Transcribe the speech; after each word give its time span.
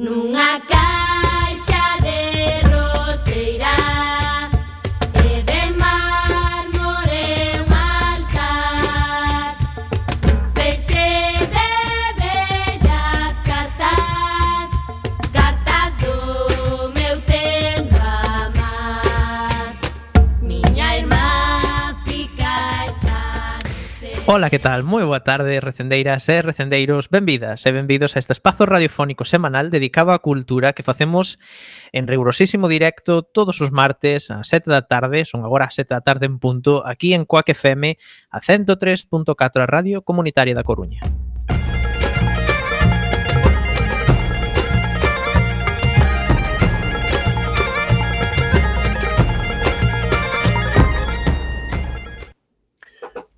nunha 0.00 0.79
Ola, 24.32 24.48
que 24.48 24.60
tal? 24.60 24.84
Moi 24.86 25.02
boa 25.02 25.26
tarde, 25.26 25.58
recendeiras 25.58 26.22
e 26.30 26.38
recendeiros. 26.38 27.10
Benvidas 27.10 27.66
e 27.66 27.74
benvidos 27.74 28.14
a 28.14 28.22
este 28.22 28.30
espazo 28.30 28.62
radiofónico 28.62 29.26
semanal 29.26 29.74
dedicado 29.74 30.14
á 30.14 30.22
cultura 30.22 30.70
que 30.70 30.86
facemos 30.86 31.42
en 31.90 32.06
rigurosísimo 32.06 32.70
directo 32.70 33.26
todos 33.26 33.58
os 33.58 33.74
martes 33.74 34.30
a 34.30 34.46
7 34.46 34.70
da 34.70 34.86
tarde, 34.86 35.26
son 35.26 35.42
agora 35.42 35.66
a 35.66 35.74
7 35.74 35.98
da 35.98 36.06
tarde 36.06 36.30
en 36.30 36.38
punto, 36.38 36.86
aquí 36.86 37.10
en 37.10 37.26
Coac 37.26 37.50
FM 37.50 37.98
a 38.30 38.38
103.4 38.38 39.34
a 39.34 39.66
Radio 39.66 40.06
Comunitaria 40.06 40.54
da 40.54 40.62
Coruña. 40.62 41.02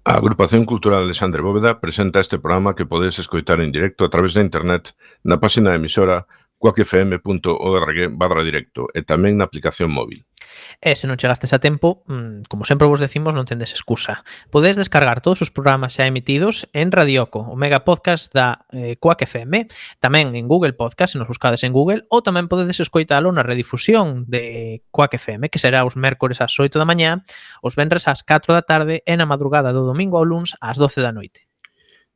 A 0.04 0.14
Agrupación 0.14 0.64
Cultural 0.64 1.04
Alexandre 1.04 1.42
Bóveda 1.42 1.78
presenta 1.78 2.18
este 2.18 2.36
programa 2.36 2.74
que 2.74 2.84
podedes 2.84 3.20
escoitar 3.20 3.60
en 3.60 3.70
directo 3.70 4.04
a 4.04 4.10
través 4.10 4.34
da 4.34 4.42
Internet 4.42 4.98
na 5.22 5.38
páxina 5.38 5.70
da 5.70 5.78
emisora 5.78 6.26
cuacfm.org 6.62 7.98
barra 8.14 8.46
directo 8.46 8.86
e 8.94 9.02
tamén 9.02 9.34
na 9.34 9.50
aplicación 9.50 9.90
móvil. 9.90 10.22
E 10.78 10.94
se 10.94 11.10
non 11.10 11.18
chegastes 11.18 11.50
a 11.50 11.58
tempo, 11.58 12.06
mm, 12.06 12.46
como 12.46 12.62
sempre 12.62 12.86
vos 12.86 13.02
decimos, 13.02 13.34
non 13.34 13.48
tendes 13.48 13.74
excusa. 13.74 14.22
Podedes 14.54 14.78
descargar 14.78 15.18
todos 15.18 15.42
os 15.42 15.50
programas 15.50 15.98
xa 15.98 16.06
emitidos 16.06 16.70
en 16.70 16.94
Radioco, 16.94 17.42
o 17.42 17.58
mega 17.58 17.82
podcast 17.82 18.30
da 18.30 18.62
eh, 18.70 18.94
Quack 19.02 19.26
FM, 19.26 19.66
tamén 19.98 20.38
en 20.38 20.46
Google 20.46 20.78
Podcast, 20.78 21.14
se 21.14 21.18
nos 21.18 21.26
buscades 21.26 21.66
en 21.66 21.74
Google, 21.74 22.06
ou 22.14 22.22
tamén 22.22 22.46
podedes 22.46 22.78
escoitalo 22.78 23.34
na 23.34 23.42
redifusión 23.42 24.22
de 24.30 24.86
Quack 24.94 25.18
FM, 25.18 25.50
que 25.50 25.58
será 25.58 25.82
os 25.82 25.98
mércores 25.98 26.38
ás 26.38 26.54
8 26.54 26.78
da 26.78 26.86
mañá, 26.86 27.26
os 27.58 27.74
venres 27.74 28.06
ás 28.06 28.22
4 28.22 28.54
da 28.54 28.62
tarde 28.62 29.02
e 29.02 29.14
na 29.18 29.26
madrugada 29.26 29.74
do 29.74 29.82
domingo 29.82 30.14
ao 30.14 30.26
luns 30.26 30.54
ás 30.62 30.78
12 30.78 31.02
da 31.02 31.10
noite. 31.10 31.51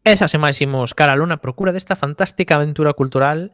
E 0.05 0.13
xa 0.13 0.29
se 0.29 0.37
máis 0.37 0.61
imos 0.61 0.93
cara 0.93 1.17
a 1.17 1.19
luna 1.19 1.41
procura 1.41 1.73
desta 1.73 1.97
fantástica 1.97 2.55
aventura 2.55 2.93
cultural 2.93 3.49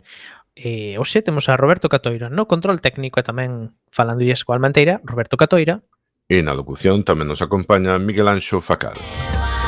E 0.51 0.99
hoxe 0.99 1.23
temos 1.23 1.47
a 1.47 1.55
Roberto 1.55 1.87
Catoira 1.87 2.27
no 2.27 2.43
control 2.43 2.83
técnico 2.83 3.23
e 3.23 3.23
tamén 3.23 3.71
falando 3.87 4.19
e 4.27 4.35
coa 4.43 4.59
Almanteira, 4.59 4.99
Roberto 5.07 5.39
Catoira. 5.39 5.79
E 6.27 6.43
na 6.43 6.51
locución 6.51 7.07
tamén 7.07 7.31
nos 7.31 7.39
acompaña 7.39 7.95
Miguel 7.95 8.27
Anxo 8.27 8.59
Facal. 8.59 8.99
Facal. 8.99 9.60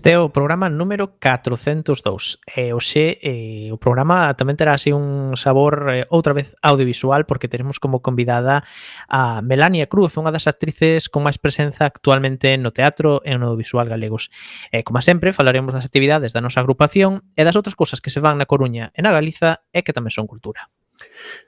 Este 0.00 0.12
é 0.12 0.18
o 0.18 0.32
programa 0.32 0.70
número 0.70 1.20
402 1.20 2.40
e 2.56 2.72
hoxe 2.72 3.20
eh, 3.20 3.68
o 3.68 3.76
programa 3.76 4.32
tamén 4.32 4.56
terá 4.56 4.72
así 4.72 4.96
un 4.96 5.36
sabor 5.36 5.92
eh, 5.92 6.08
outra 6.08 6.32
vez 6.32 6.56
audiovisual 6.64 7.28
porque 7.28 7.52
teremos 7.52 7.76
como 7.76 8.00
convidada 8.00 8.64
a 9.12 9.44
Melania 9.44 9.92
Cruz, 9.92 10.16
unha 10.16 10.32
das 10.32 10.48
actrices 10.48 11.12
con 11.12 11.28
máis 11.28 11.36
presenza 11.36 11.84
actualmente 11.84 12.56
no 12.56 12.72
teatro 12.72 13.20
e 13.28 13.36
no 13.36 13.52
audiovisual 13.52 13.92
galegos. 13.92 14.32
E, 14.72 14.80
eh, 14.80 14.82
como 14.88 15.04
sempre, 15.04 15.36
falaremos 15.36 15.76
das 15.76 15.84
actividades 15.84 16.32
da 16.32 16.40
nosa 16.40 16.64
agrupación 16.64 17.20
e 17.36 17.44
das 17.44 17.60
outras 17.60 17.76
cousas 17.76 18.00
que 18.00 18.08
se 18.08 18.24
van 18.24 18.40
na 18.40 18.48
Coruña 18.48 18.96
e 18.96 19.04
na 19.04 19.12
Galiza 19.12 19.68
e 19.68 19.84
que 19.84 19.92
tamén 19.92 20.16
son 20.16 20.24
cultura. 20.24 20.72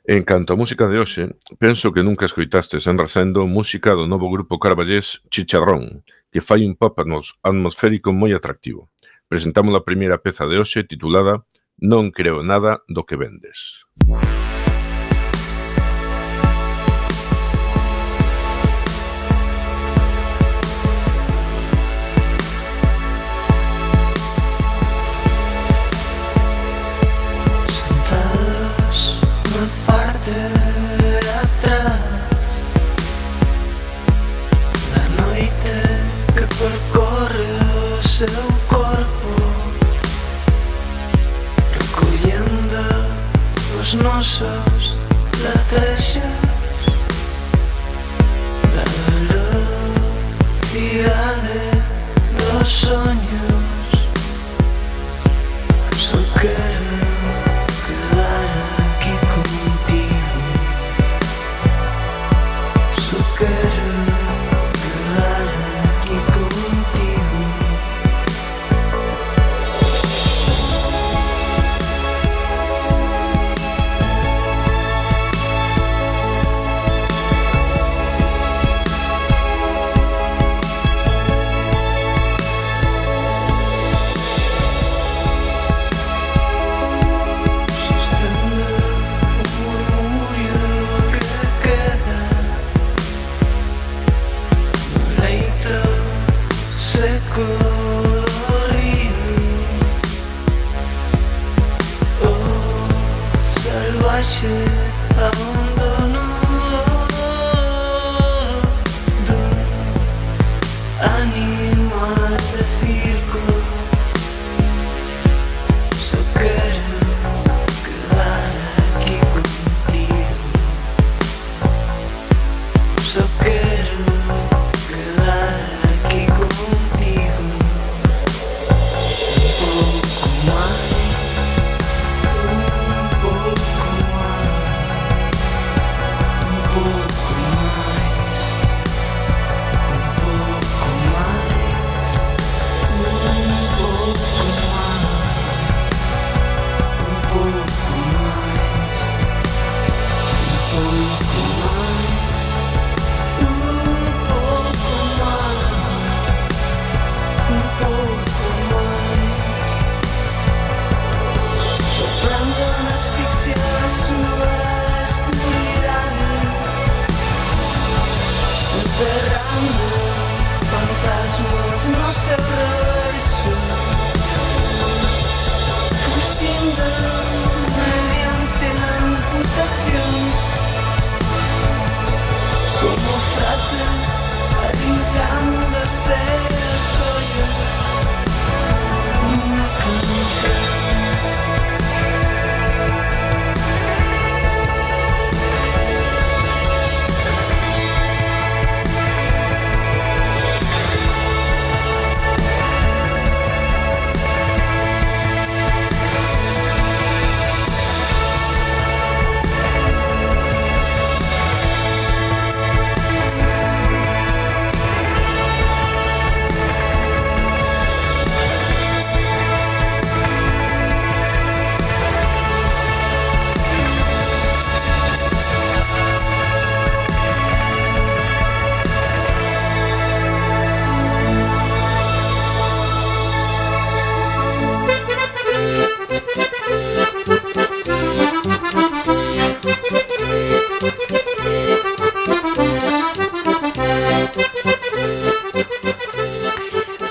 En 0.05 0.29
canto 0.29 0.53
a 0.53 0.61
música 0.61 0.93
de 0.93 1.01
hoxe, 1.01 1.41
penso 1.57 1.89
que 1.89 2.05
nunca 2.05 2.29
escoitastes 2.29 2.85
en 2.85 3.01
Racendo 3.01 3.49
música 3.49 3.97
do 3.97 4.05
novo 4.05 4.29
grupo 4.29 4.61
Carballés 4.61 5.25
Chicharrón, 5.33 6.05
que 6.33 6.41
fai 6.41 6.65
un 6.65 6.75
pop 6.75 6.97
atmosférico 6.99 8.11
moi 8.11 8.33
atractivo. 8.33 8.89
Presentamos 9.29 9.77
a 9.77 9.85
primeira 9.85 10.19
peza 10.19 10.49
de 10.49 10.57
hoxe 10.57 10.89
titulada 10.89 11.45
Non 11.79 12.11
creo 12.11 12.41
nada 12.43 12.81
do 12.89 13.05
que 13.05 13.21
vendes. 13.21 13.85
Música 14.09 14.42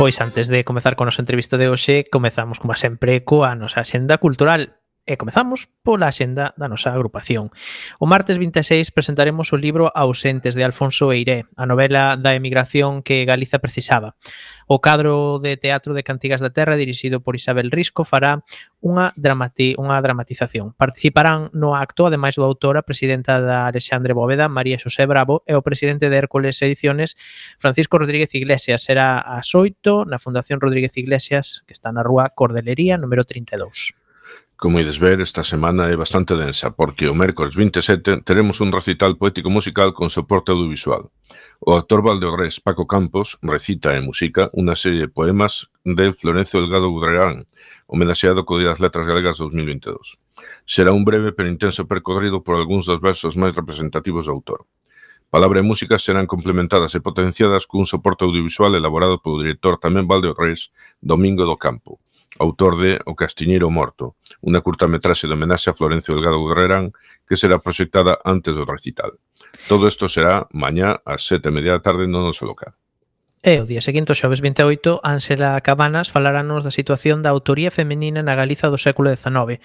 Pois 0.01 0.19
antes 0.19 0.48
de 0.48 0.63
comezar 0.63 0.95
con 0.95 1.06
a 1.06 1.13
nosa 1.13 1.21
entrevista 1.21 1.62
de 1.62 1.69
hoxe, 1.69 2.09
comezamos 2.09 2.57
como 2.57 2.74
sempre 2.74 3.21
coa 3.21 3.53
nosa 3.53 3.86
xenda 3.86 4.18
cultural. 4.18 4.81
E 5.12 5.19
comezamos 5.19 5.68
pola 5.84 6.08
axenda 6.08 6.56
da 6.56 6.72
nosa 6.72 6.96
agrupación. 6.96 7.52
O 8.00 8.08
martes 8.08 8.40
26 8.40 8.96
presentaremos 8.96 9.52
o 9.52 9.60
libro 9.60 9.92
Ausentes 9.92 10.56
de 10.56 10.63
Alfonso 10.63 11.12
Eiré, 11.12 11.52
a 11.60 11.68
novela 11.68 12.16
da 12.16 12.31
emigración 12.31 13.04
que 13.04 13.28
Galiza 13.28 13.60
precisaba. 13.60 14.16
O 14.72 14.80
cadro 14.80 15.44
de 15.44 15.60
teatro 15.60 15.92
de 15.92 16.08
Cantigas 16.08 16.40
da 16.40 16.56
Terra 16.56 16.80
dirixido 16.80 17.19
por 17.19 17.36
Isabel 17.36 17.75
Risco 17.75 18.08
fará 18.08 18.40
unha, 18.80 19.12
dramati 19.19 19.75
unha 19.75 20.00
dramatización. 20.00 20.72
Participarán 20.80 21.52
no 21.52 21.75
acto, 21.75 22.07
ademais 22.07 22.40
do 22.40 22.48
autor, 22.48 22.80
a 22.80 22.88
presidenta 22.88 23.44
da 23.44 23.68
Alexandre 23.68 24.16
Bóveda, 24.16 24.48
María 24.48 24.80
Xosé 24.80 25.04
Bravo, 25.12 25.44
e 25.44 25.60
o 25.60 25.66
presidente 25.66 26.07
de 26.07 26.16
Hércules 26.16 26.56
Ediciones, 26.64 27.19
Francisco 27.60 28.00
Rodríguez 28.00 28.31
Iglesias. 28.31 28.88
Será 28.88 29.19
a 29.19 29.44
xoito 29.44 30.07
na 30.07 30.24
Fundación 30.24 30.64
Rodríguez 30.64 30.96
Iglesias, 30.96 31.68
que 31.68 31.75
está 31.75 31.92
na 31.92 32.00
rúa 32.00 32.31
Cordelería, 32.31 32.96
número 32.96 33.28
32. 33.28 34.00
Como 34.62 34.80
ides 34.80 35.00
ver, 35.00 35.22
esta 35.22 35.44
semana 35.44 35.90
é 35.90 35.98
bastante 35.98 36.38
densa, 36.38 36.69
porque 36.69 37.10
o 37.10 37.18
mércores 37.18 37.58
27 37.58 38.22
teremos 38.22 38.62
un 38.62 38.69
recital 38.69 39.18
poético-musical 39.18 39.90
con 39.90 40.13
soporte 40.13 40.54
audiovisual. 40.54 41.10
O 41.66 41.74
actor 41.74 42.06
valdeorrés 42.06 42.62
Paco 42.62 42.86
Campos 42.86 43.42
recita 43.42 43.98
e 43.98 44.06
música 44.06 44.54
unha 44.54 44.78
serie 44.78 45.10
de 45.10 45.10
poemas 45.10 45.66
de 45.81 46.13
Florencio 46.13 46.62
Delgado 46.62 46.94
Budrerán, 46.94 47.50
homenaxeado 47.90 48.46
co 48.46 48.62
Día 48.62 48.69
das 48.69 48.78
Letras 48.78 49.10
Galegas 49.10 49.42
2022. 49.42 50.22
Será 50.69 50.94
un 50.94 51.10
breve 51.10 51.34
pero 51.34 51.50
intenso 51.50 51.90
percorrido 51.90 52.46
por 52.46 52.54
algúns 52.54 52.86
dos 52.86 53.02
versos 53.02 53.34
máis 53.34 53.57
representativos 53.57 54.30
do 54.30 54.38
autor. 54.38 54.69
Palabra 55.34 55.57
e 55.57 55.66
música 55.66 55.98
serán 55.98 56.30
complementadas 56.30 56.94
e 56.94 57.02
potenciadas 57.02 57.66
cun 57.66 57.90
soporte 57.90 58.30
audiovisual 58.30 58.78
elaborado 58.78 59.18
polo 59.25 59.42
director 59.42 59.81
tamén 59.81 60.06
Valdeorrés, 60.06 60.69
Domingo 61.02 61.50
do 61.50 61.57
Campo, 61.57 61.98
autor 62.39 62.80
de 62.80 63.00
O 63.06 63.16
castiñeiro 63.16 63.68
morto, 63.68 64.16
unha 64.42 64.63
curtametraxe 64.63 65.28
de 65.28 65.36
homenaxe 65.36 65.69
a 65.69 65.78
Florencio 65.78 66.16
Delgado 66.16 66.44
Guerrerán 66.48 66.95
que 67.28 67.39
será 67.39 67.60
proxectada 67.60 68.19
antes 68.24 68.56
do 68.56 68.63
recital. 68.63 69.19
Todo 69.68 69.88
isto 69.88 70.07
será 70.07 70.48
mañá 70.56 71.04
ás 71.04 71.28
sete 71.28 71.51
e 71.51 71.56
media 71.56 71.78
da 71.78 71.83
tarde 71.83 72.07
no 72.07 72.24
noso 72.24 72.48
local. 72.48 72.75
E 73.44 73.58
o 73.58 73.66
día 73.66 73.82
seguinte, 73.82 74.14
o 74.14 74.20
xoves 74.22 74.38
28, 74.38 75.02
Ánsela 75.02 75.58
Cabanas 75.66 76.14
falarános 76.14 76.62
da 76.62 76.70
situación 76.70 77.26
da 77.26 77.34
autoría 77.34 77.74
femenina 77.74 78.22
na 78.22 78.38
Galiza 78.38 78.69
do 78.69 78.78
século 78.78 79.10
XIX. 79.10 79.57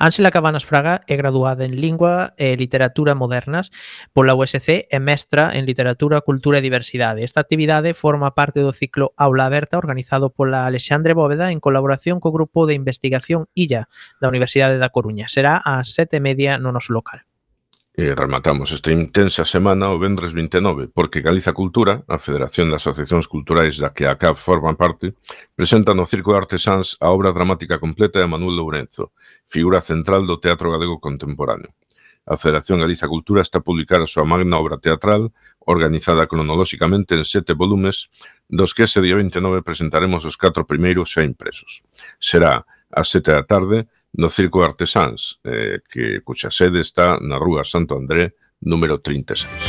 Ánsela 0.00 0.32
Cabanas 0.32 0.64
Fraga 0.64 1.04
é 1.04 1.12
graduada 1.20 1.68
en 1.68 1.76
Lingua 1.76 2.32
e 2.40 2.56
Literatura 2.56 3.12
Modernas 3.12 3.68
pola 4.16 4.32
USC 4.32 4.88
e 4.88 4.98
mestra 5.04 5.52
en 5.52 5.68
Literatura, 5.68 6.24
Cultura 6.24 6.56
e 6.56 6.64
Diversidade. 6.64 7.20
Esta 7.20 7.44
actividade 7.44 7.92
forma 7.92 8.32
parte 8.32 8.64
do 8.64 8.72
ciclo 8.72 9.12
Aula 9.20 9.44
Aberta 9.44 9.76
organizado 9.76 10.32
pola 10.32 10.64
Alexandre 10.64 11.12
Bóveda 11.12 11.52
en 11.52 11.60
colaboración 11.60 12.24
co 12.24 12.32
Grupo 12.32 12.64
de 12.64 12.80
Investigación 12.80 13.52
ILLA 13.52 13.92
da 14.24 14.32
Universidade 14.32 14.80
da 14.80 14.88
Coruña. 14.88 15.28
Será 15.28 15.60
ás 15.60 15.92
sete 15.92 16.16
e 16.16 16.24
media 16.24 16.56
no 16.56 16.72
noso 16.72 16.96
local. 16.96 17.27
E 17.98 18.14
rematamos 18.14 18.70
esta 18.70 18.94
intensa 18.94 19.42
semana 19.42 19.90
o 19.90 19.98
vendres 19.98 20.30
29, 20.30 20.86
porque 20.86 21.18
Galiza 21.18 21.50
Cultura, 21.50 22.06
a 22.06 22.22
Federación 22.22 22.70
de 22.70 22.78
Asociacións 22.78 23.26
Culturais 23.26 23.74
da 23.74 23.90
que 23.90 24.06
a 24.06 24.14
CAP 24.14 24.38
forman 24.38 24.78
parte, 24.78 25.18
presenta 25.58 25.98
no 25.98 26.06
Circo 26.06 26.30
de 26.30 26.38
Artesáns 26.38 26.94
a 27.02 27.10
obra 27.10 27.34
dramática 27.34 27.82
completa 27.82 28.22
de 28.22 28.30
Manuel 28.30 28.54
Lourenzo, 28.54 29.10
figura 29.50 29.82
central 29.82 30.30
do 30.30 30.38
teatro 30.38 30.70
galego 30.70 31.02
contemporáneo. 31.02 31.74
A 32.22 32.38
Federación 32.38 32.78
Galiza 32.78 33.10
Cultura 33.10 33.42
está 33.42 33.58
a 33.58 33.66
publicar 33.66 33.98
a 33.98 34.06
súa 34.06 34.22
magna 34.22 34.62
obra 34.62 34.78
teatral, 34.78 35.34
organizada 35.66 36.30
cronolóxicamente 36.30 37.18
en 37.18 37.26
sete 37.26 37.58
volumes, 37.58 38.14
dos 38.46 38.78
que 38.78 38.86
ese 38.86 39.02
día 39.02 39.18
29 39.18 39.66
presentaremos 39.66 40.22
os 40.22 40.38
catro 40.38 40.70
primeiros 40.70 41.10
xa 41.10 41.26
impresos. 41.26 41.82
Será 42.22 42.62
ás 42.94 43.10
sete 43.10 43.34
da 43.34 43.42
tarde, 43.42 43.90
no 44.18 44.28
Circo 44.28 44.62
Artesáns, 44.62 45.38
eh, 45.44 45.78
que 45.88 46.20
cuxa 46.26 46.50
sede 46.50 46.82
está 46.82 47.18
na 47.22 47.38
Rúa 47.38 47.62
Santo 47.62 47.94
André, 47.94 48.34
número 48.60 48.98
36. 48.98 49.67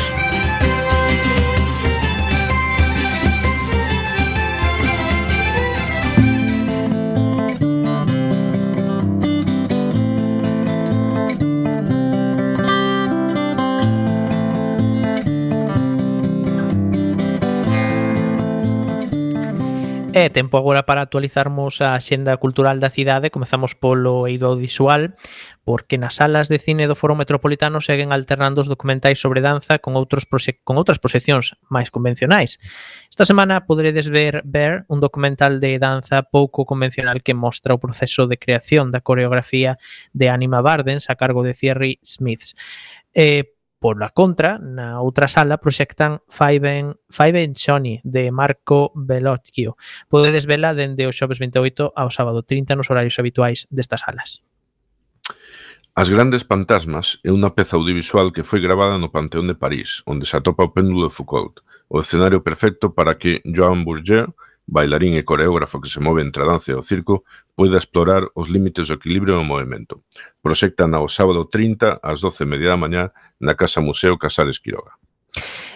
É 20.11 20.27
tempo 20.27 20.57
agora 20.57 20.89
para 20.89 21.05
actualizarmos 21.05 21.85
a 21.85 21.93
xenda 22.01 22.33
cultural 22.41 22.81
da 22.81 22.89
cidade. 22.89 23.29
Comezamos 23.29 23.77
polo 23.77 24.25
eido 24.25 24.49
audiovisual, 24.49 25.13
porque 25.61 26.01
nas 26.01 26.17
salas 26.17 26.49
de 26.49 26.57
cine 26.57 26.89
do 26.89 26.97
Foro 26.97 27.13
Metropolitano 27.13 27.77
seguen 27.77 28.09
alternando 28.09 28.65
os 28.65 28.65
documentais 28.65 29.21
sobre 29.21 29.45
danza 29.45 29.77
con 29.77 29.93
outros 29.93 30.25
con 30.65 30.81
outras 30.81 30.97
proxeccións 30.97 31.53
máis 31.69 31.93
convencionais. 31.93 32.57
Esta 33.05 33.21
semana 33.21 33.69
poderedes 33.69 34.09
ver 34.09 34.41
ver 34.49 34.89
un 34.89 34.97
documental 34.97 35.61
de 35.61 35.77
danza 35.77 36.25
pouco 36.25 36.65
convencional 36.65 37.21
que 37.21 37.37
mostra 37.37 37.77
o 37.77 37.81
proceso 37.81 38.25
de 38.25 38.41
creación 38.41 38.89
da 38.89 39.05
coreografía 39.05 39.77
de 40.17 40.33
Anima 40.33 40.65
Bardens 40.65 41.13
a 41.13 41.21
cargo 41.21 41.45
de 41.45 41.53
Thierry 41.53 42.01
Smiths. 42.01 42.57
Eh, 43.13 43.58
Pola 43.79 44.11
contra, 44.11 44.59
na 44.59 44.99
outra 44.99 45.31
sala 45.31 45.55
proxectan 45.55 46.19
Five 46.27 46.67
and, 46.67 46.99
Five 47.07 47.39
and 47.39 47.55
Sony 47.55 48.03
de 48.03 48.27
Marco 48.29 48.91
Bellocchio. 48.91 49.79
Podedes 50.11 50.43
vela 50.43 50.75
dende 50.75 51.07
o 51.07 51.15
xoves 51.15 51.39
28 51.39 51.95
ao 51.95 52.11
sábado 52.11 52.43
30 52.43 52.75
nos 52.75 52.91
horarios 52.91 53.15
habituais 53.15 53.71
destas 53.71 54.03
salas. 54.03 54.43
As 55.95 56.07
grandes 56.07 56.43
fantasmas 56.43 57.19
é 57.23 57.31
unha 57.31 57.55
peza 57.55 57.79
audiovisual 57.79 58.35
que 58.35 58.43
foi 58.43 58.59
gravada 58.59 58.99
no 58.99 59.11
Panteón 59.11 59.47
de 59.47 59.55
París, 59.55 60.03
onde 60.03 60.27
se 60.27 60.35
atopa 60.35 60.67
o 60.67 60.71
péndulo 60.75 61.07
de 61.07 61.15
Foucault, 61.15 61.63
o 61.87 61.99
escenario 61.99 62.43
perfecto 62.43 62.91
para 62.91 63.15
que 63.15 63.39
Joan 63.47 63.83
Bourget 63.83 64.27
bailarín 64.69 65.17
e 65.17 65.25
coreógrafo 65.25 65.81
que 65.81 65.89
se 65.89 65.99
move 65.99 66.21
entre 66.21 66.45
a 66.45 66.49
danza 66.53 66.71
e 66.71 66.77
o 66.77 66.85
circo, 66.85 67.25
poida 67.57 67.81
explorar 67.81 68.21
os 68.37 68.47
límites 68.47 68.87
do 68.87 68.95
equilibrio 69.01 69.35
no 69.35 69.43
movimento. 69.43 70.05
Proxectan 70.45 70.93
ao 70.93 71.09
sábado 71.09 71.49
30 71.49 71.99
ás 72.05 72.21
12 72.21 72.45
media 72.45 72.77
da 72.77 72.77
mañá 72.77 73.03
na 73.41 73.57
Casa 73.57 73.81
Museo 73.81 74.21
Casares 74.21 74.61
Quiroga. 74.61 74.93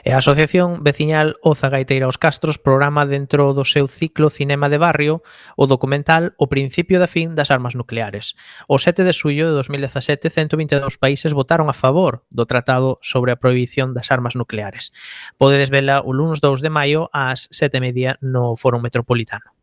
E 0.03 0.11
a 0.11 0.19
Asociación 0.19 0.83
Veciñal 0.83 1.39
Oza 1.39 1.71
Gaiteira 1.71 2.11
os 2.11 2.19
Castros 2.19 2.59
programa 2.59 3.07
dentro 3.07 3.55
do 3.55 3.63
seu 3.63 3.87
ciclo 3.87 4.27
Cinema 4.27 4.67
de 4.67 4.77
Barrio 4.77 5.23
o 5.55 5.63
documental 5.65 6.35
O 6.35 6.51
principio 6.51 6.99
da 6.99 7.07
fin 7.07 7.39
das 7.39 7.49
armas 7.49 7.73
nucleares. 7.73 8.35
O 8.67 8.77
7 8.77 9.07
de 9.07 9.15
suyo 9.15 9.47
de 9.47 9.55
2017, 9.55 10.29
122 10.29 10.99
países 10.99 11.31
votaron 11.31 11.71
a 11.71 11.77
favor 11.77 12.27
do 12.27 12.43
Tratado 12.43 12.99
sobre 12.99 13.31
a 13.31 13.39
Prohibición 13.39 13.95
das 13.95 14.11
Armas 14.11 14.35
Nucleares. 14.35 14.91
Podedes 15.39 15.71
vela 15.71 16.03
o 16.03 16.11
lunes 16.11 16.43
2 16.43 16.59
de 16.59 16.69
maio 16.69 17.07
ás 17.15 17.47
7 17.55 17.79
media 17.79 18.19
no 18.19 18.59
Foro 18.59 18.83
Metropolitano. 18.83 19.62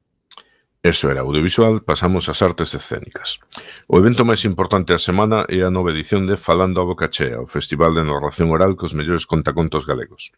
Eso 0.83 1.11
era 1.11 1.21
audiovisual, 1.21 1.85
pasamos 1.85 2.33
ás 2.33 2.41
artes 2.41 2.73
escénicas. 2.73 3.37
O 3.85 4.01
evento 4.01 4.25
máis 4.25 4.49
importante 4.49 4.97
da 4.97 5.03
semana 5.03 5.45
é 5.45 5.61
a 5.61 5.69
nova 5.69 5.93
edición 5.93 6.25
de 6.25 6.41
Falando 6.41 6.81
a 6.81 6.89
Boca 6.89 7.13
Chea, 7.13 7.37
o 7.37 7.45
festival 7.45 7.93
de 7.93 8.01
narración 8.01 8.49
oral 8.49 8.81
cos 8.81 8.97
mellores 8.97 9.29
contacontos 9.29 9.85
galegos. 9.85 10.33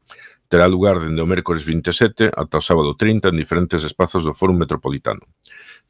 Terá 0.51 0.67
lugar 0.67 0.99
dende 0.99 1.23
o 1.23 1.31
mércores 1.31 1.63
27 1.63 2.35
ata 2.35 2.59
o 2.59 2.67
sábado 2.67 2.99
30 2.99 3.31
en 3.31 3.39
diferentes 3.39 3.87
espazos 3.87 4.27
do 4.27 4.35
Fórum 4.35 4.59
Metropolitano. 4.59 5.23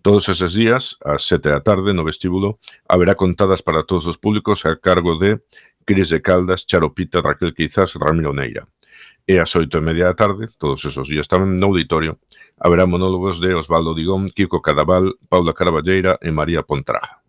Todos 0.05 0.29
eses 0.29 0.53
días, 0.53 1.01
ás 1.01 1.25
7 1.25 1.49
da 1.49 1.65
tarde, 1.65 1.97
no 1.97 2.05
vestíbulo, 2.05 2.61
haberá 2.85 3.17
contadas 3.17 3.65
para 3.65 3.89
todos 3.89 4.05
os 4.05 4.21
públicos 4.21 4.69
a 4.69 4.77
cargo 4.77 5.17
de 5.17 5.41
Cris 5.89 6.13
de 6.13 6.21
Caldas, 6.21 6.69
Charopita, 6.69 7.25
Raquel 7.25 7.57
Quizás 7.57 7.97
e 7.97 7.99
Ramiro 7.99 8.37
Neira. 8.37 8.69
E 9.27 9.39
ás 9.39 9.55
oito 9.55 9.79
e 9.79 9.87
media 9.87 10.11
da 10.11 10.19
tarde, 10.19 10.51
todos 10.59 10.83
esos 10.83 11.07
días 11.07 11.31
tamén 11.31 11.55
no 11.55 11.71
auditorio, 11.71 12.19
haberá 12.59 12.91
monólogos 12.91 13.39
de 13.39 13.55
Osvaldo 13.55 13.95
Digón, 13.95 14.27
Kiko 14.27 14.59
Cadaval, 14.59 15.15
Paula 15.31 15.55
Carballeira 15.55 16.19
e 16.19 16.35
María 16.35 16.67
Pontraja. 16.67 17.23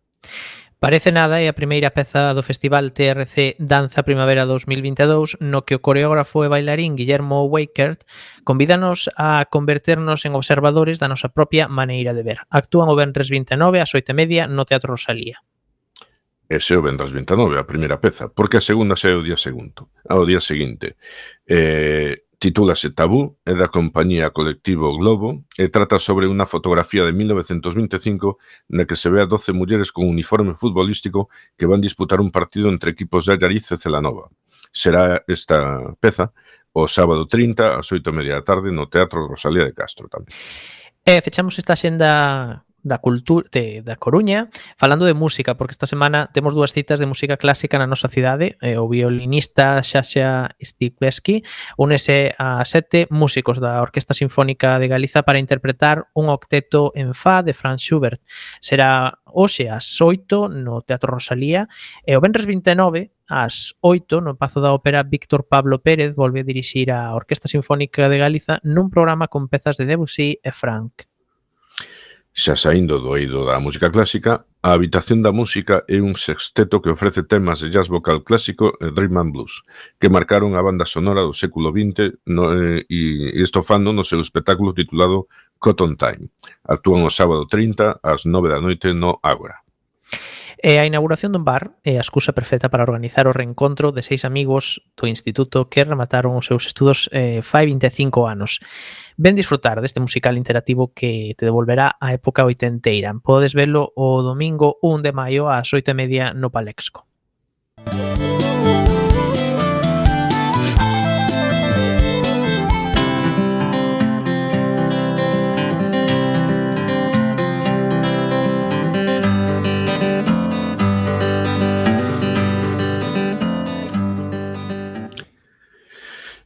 Parece 0.83 1.15
nada 1.15 1.39
é 1.39 1.47
a 1.47 1.55
primeira 1.55 1.95
peza 1.95 2.35
do 2.35 2.43
festival 2.43 2.91
TRC 2.91 3.55
Danza 3.55 4.03
Primavera 4.03 4.43
2022 4.43 5.39
no 5.39 5.63
que 5.63 5.79
o 5.79 5.83
coreógrafo 5.85 6.43
e 6.43 6.51
bailarín 6.51 6.99
Guillermo 6.99 7.47
Wakert 7.47 8.03
convídanos 8.43 9.07
a 9.15 9.47
converternos 9.47 10.27
en 10.27 10.35
observadores 10.35 10.99
da 10.99 11.07
nosa 11.07 11.31
propia 11.31 11.71
maneira 11.71 12.11
de 12.11 12.27
ver. 12.27 12.43
Actúan 12.51 12.91
o 12.91 12.99
Benres 12.99 13.31
29 13.31 13.79
ás 13.79 13.95
8:30 13.95 14.51
no 14.51 14.67
Teatro 14.67 14.99
Rosalía 14.99 15.39
ese 16.55 16.73
se 16.73 16.77
o 16.77 16.81
vendras 16.81 17.11
29 17.11 17.57
a 17.57 17.65
primeira 17.65 17.99
peza, 17.99 18.29
porque 18.29 18.57
a 18.57 18.63
segunda 18.63 18.95
se 18.95 19.09
o 19.13 19.21
día 19.21 19.37
segundo, 19.37 19.89
ao 20.09 20.25
día 20.25 20.41
seguinte. 20.41 20.97
Eh, 21.47 22.29
titúlase 22.43 22.91
Tabú, 22.91 23.39
é 23.47 23.55
da 23.55 23.71
compañía 23.71 24.35
colectivo 24.35 24.91
Globo 24.99 25.47
e 25.55 25.71
trata 25.71 25.95
sobre 25.95 26.27
unha 26.27 26.43
fotografía 26.43 27.07
de 27.07 27.15
1925 27.15 28.35
na 28.75 28.83
que 28.83 28.99
se 28.99 29.07
ve 29.07 29.23
a 29.23 29.29
12 29.31 29.55
mulleres 29.55 29.95
con 29.95 30.03
uniforme 30.11 30.51
futbolístico 30.51 31.31
que 31.55 31.63
van 31.63 31.79
disputar 31.79 32.19
un 32.19 32.35
partido 32.35 32.67
entre 32.67 32.91
equipos 32.91 33.31
de 33.31 33.39
Allariz 33.39 33.71
e 33.71 33.79
Celanova. 33.79 34.27
Será 34.75 35.23
esta 35.23 35.95
peza 36.03 36.35
o 36.75 36.83
sábado 36.91 37.31
30 37.31 37.79
ás 37.79 37.87
8 37.87 38.03
media 38.11 38.41
da 38.41 38.43
tarde 38.43 38.75
no 38.75 38.91
Teatro 38.91 39.23
Rosalía 39.23 39.63
de 39.63 39.71
Castro 39.71 40.11
tamén. 40.11 40.27
E 41.07 41.15
eh, 41.15 41.21
fechamos 41.23 41.55
esta 41.55 41.79
xenda 41.79 42.67
da 42.83 42.99
cultura 42.99 43.47
de, 43.51 43.81
da 43.81 43.95
Coruña 43.95 44.51
falando 44.77 45.05
de 45.05 45.15
música, 45.15 45.55
porque 45.55 45.71
esta 45.71 45.87
semana 45.87 46.29
temos 46.33 46.53
dúas 46.53 46.73
citas 46.73 46.99
de 46.99 47.07
música 47.07 47.37
clásica 47.37 47.79
na 47.79 47.87
nosa 47.87 48.11
cidade 48.11 48.59
eh, 48.59 48.77
o 48.77 48.91
violinista 48.91 49.79
Xaxa 49.81 50.51
Stikbeski 50.59 51.47
únese 51.79 52.35
a 52.37 52.61
sete 52.67 53.07
músicos 53.09 53.63
da 53.63 53.81
Orquesta 53.81 54.13
Sinfónica 54.13 54.77
de 54.77 54.91
Galiza 54.91 55.23
para 55.23 55.39
interpretar 55.39 56.11
un 56.13 56.29
octeto 56.29 56.91
en 56.93 57.15
fa 57.15 57.41
de 57.41 57.55
Franz 57.55 57.81
Schubert. 57.81 58.19
Será 58.59 59.23
hoxe 59.33 59.71
ás 59.71 59.87
8 59.99 60.51
no 60.51 60.83
Teatro 60.83 61.15
Rosalía 61.15 61.67
e 62.05 62.13
o 62.15 62.21
Benres 62.21 62.45
29 62.45 63.15
ás 63.31 63.73
8 63.81 64.21
no 64.21 64.35
Pazo 64.35 64.61
da 64.61 64.75
Ópera 64.75 65.01
Víctor 65.03 65.47
Pablo 65.47 65.81
Pérez 65.81 66.15
volve 66.15 66.43
a 66.43 66.47
dirixir 66.47 66.91
a 66.91 67.15
Orquesta 67.15 67.47
Sinfónica 67.47 68.11
de 68.11 68.21
Galiza 68.21 68.59
nun 68.61 68.91
programa 68.93 69.31
con 69.31 69.49
pezas 69.49 69.79
de 69.79 69.87
Debussy 69.89 70.37
e 70.43 70.51
Frank. 70.51 71.12
Xa 72.33 72.55
saindo 72.55 72.99
do 72.99 73.15
eido 73.15 73.45
da 73.45 73.59
música 73.59 73.89
clásica, 73.89 74.45
A 74.63 74.71
habitación 74.71 75.19
da 75.19 75.35
música 75.35 75.83
é 75.91 75.99
un 75.99 76.15
sexteto 76.15 76.79
que 76.79 76.87
ofrece 76.87 77.27
temas 77.27 77.59
de 77.59 77.67
jazz 77.67 77.91
vocal 77.91 78.23
clásico 78.23 78.71
e 78.79 78.87
rhythm 78.95 79.19
and 79.19 79.31
blues, 79.35 79.67
que 79.99 80.07
marcaron 80.07 80.55
a 80.55 80.63
banda 80.63 80.87
sonora 80.87 81.19
do 81.19 81.35
século 81.35 81.75
XX 81.75 82.15
no, 82.31 82.47
eh, 82.55 82.87
e, 82.87 83.35
e 83.35 83.43
estofando 83.43 83.91
no 83.91 84.07
seu 84.07 84.23
espectáculo 84.23 84.71
titulado 84.71 85.27
Cotton 85.59 85.99
Time. 85.99 86.31
Actúan 86.63 87.03
o 87.03 87.11
sábado 87.11 87.43
30 87.43 87.99
ás 87.99 88.23
9 88.23 88.55
da 88.55 88.63
noite 88.63 88.95
no 88.95 89.19
Ágora. 89.19 89.62
E 90.63 90.79
a 90.79 90.87
inauguración 90.87 91.35
dun 91.35 91.43
bar 91.43 91.75
é 91.83 91.99
a 91.99 92.05
excusa 92.07 92.31
perfecta 92.31 92.71
para 92.71 92.87
organizar 92.87 93.27
o 93.27 93.35
reencontro 93.35 93.91
de 93.91 93.99
seis 93.99 94.23
amigos 94.23 94.79
do 94.95 95.11
instituto 95.11 95.67
que 95.67 95.83
remataron 95.83 96.39
os 96.39 96.47
seus 96.47 96.63
estudos 96.63 97.11
eh, 97.11 97.43
fai 97.43 97.67
25 97.67 98.23
anos. 98.23 98.63
Ven 99.19 99.35
disfrutar 99.35 99.83
deste 99.83 99.99
musical 99.99 100.39
interactivo 100.39 100.95
que 100.95 101.35
te 101.35 101.43
devolverá 101.43 101.99
a 101.99 102.15
época 102.15 102.47
oitenteira. 102.47 103.11
Podes 103.19 103.51
velo 103.51 103.91
o 103.99 104.23
domingo 104.23 104.79
1 104.79 105.03
de 105.03 105.11
maio 105.11 105.51
ás 105.51 105.67
8 105.67 105.91
e 105.91 105.95
media 105.99 106.25
no 106.31 106.47
Palexco. 106.47 107.03
Música 107.91 108.32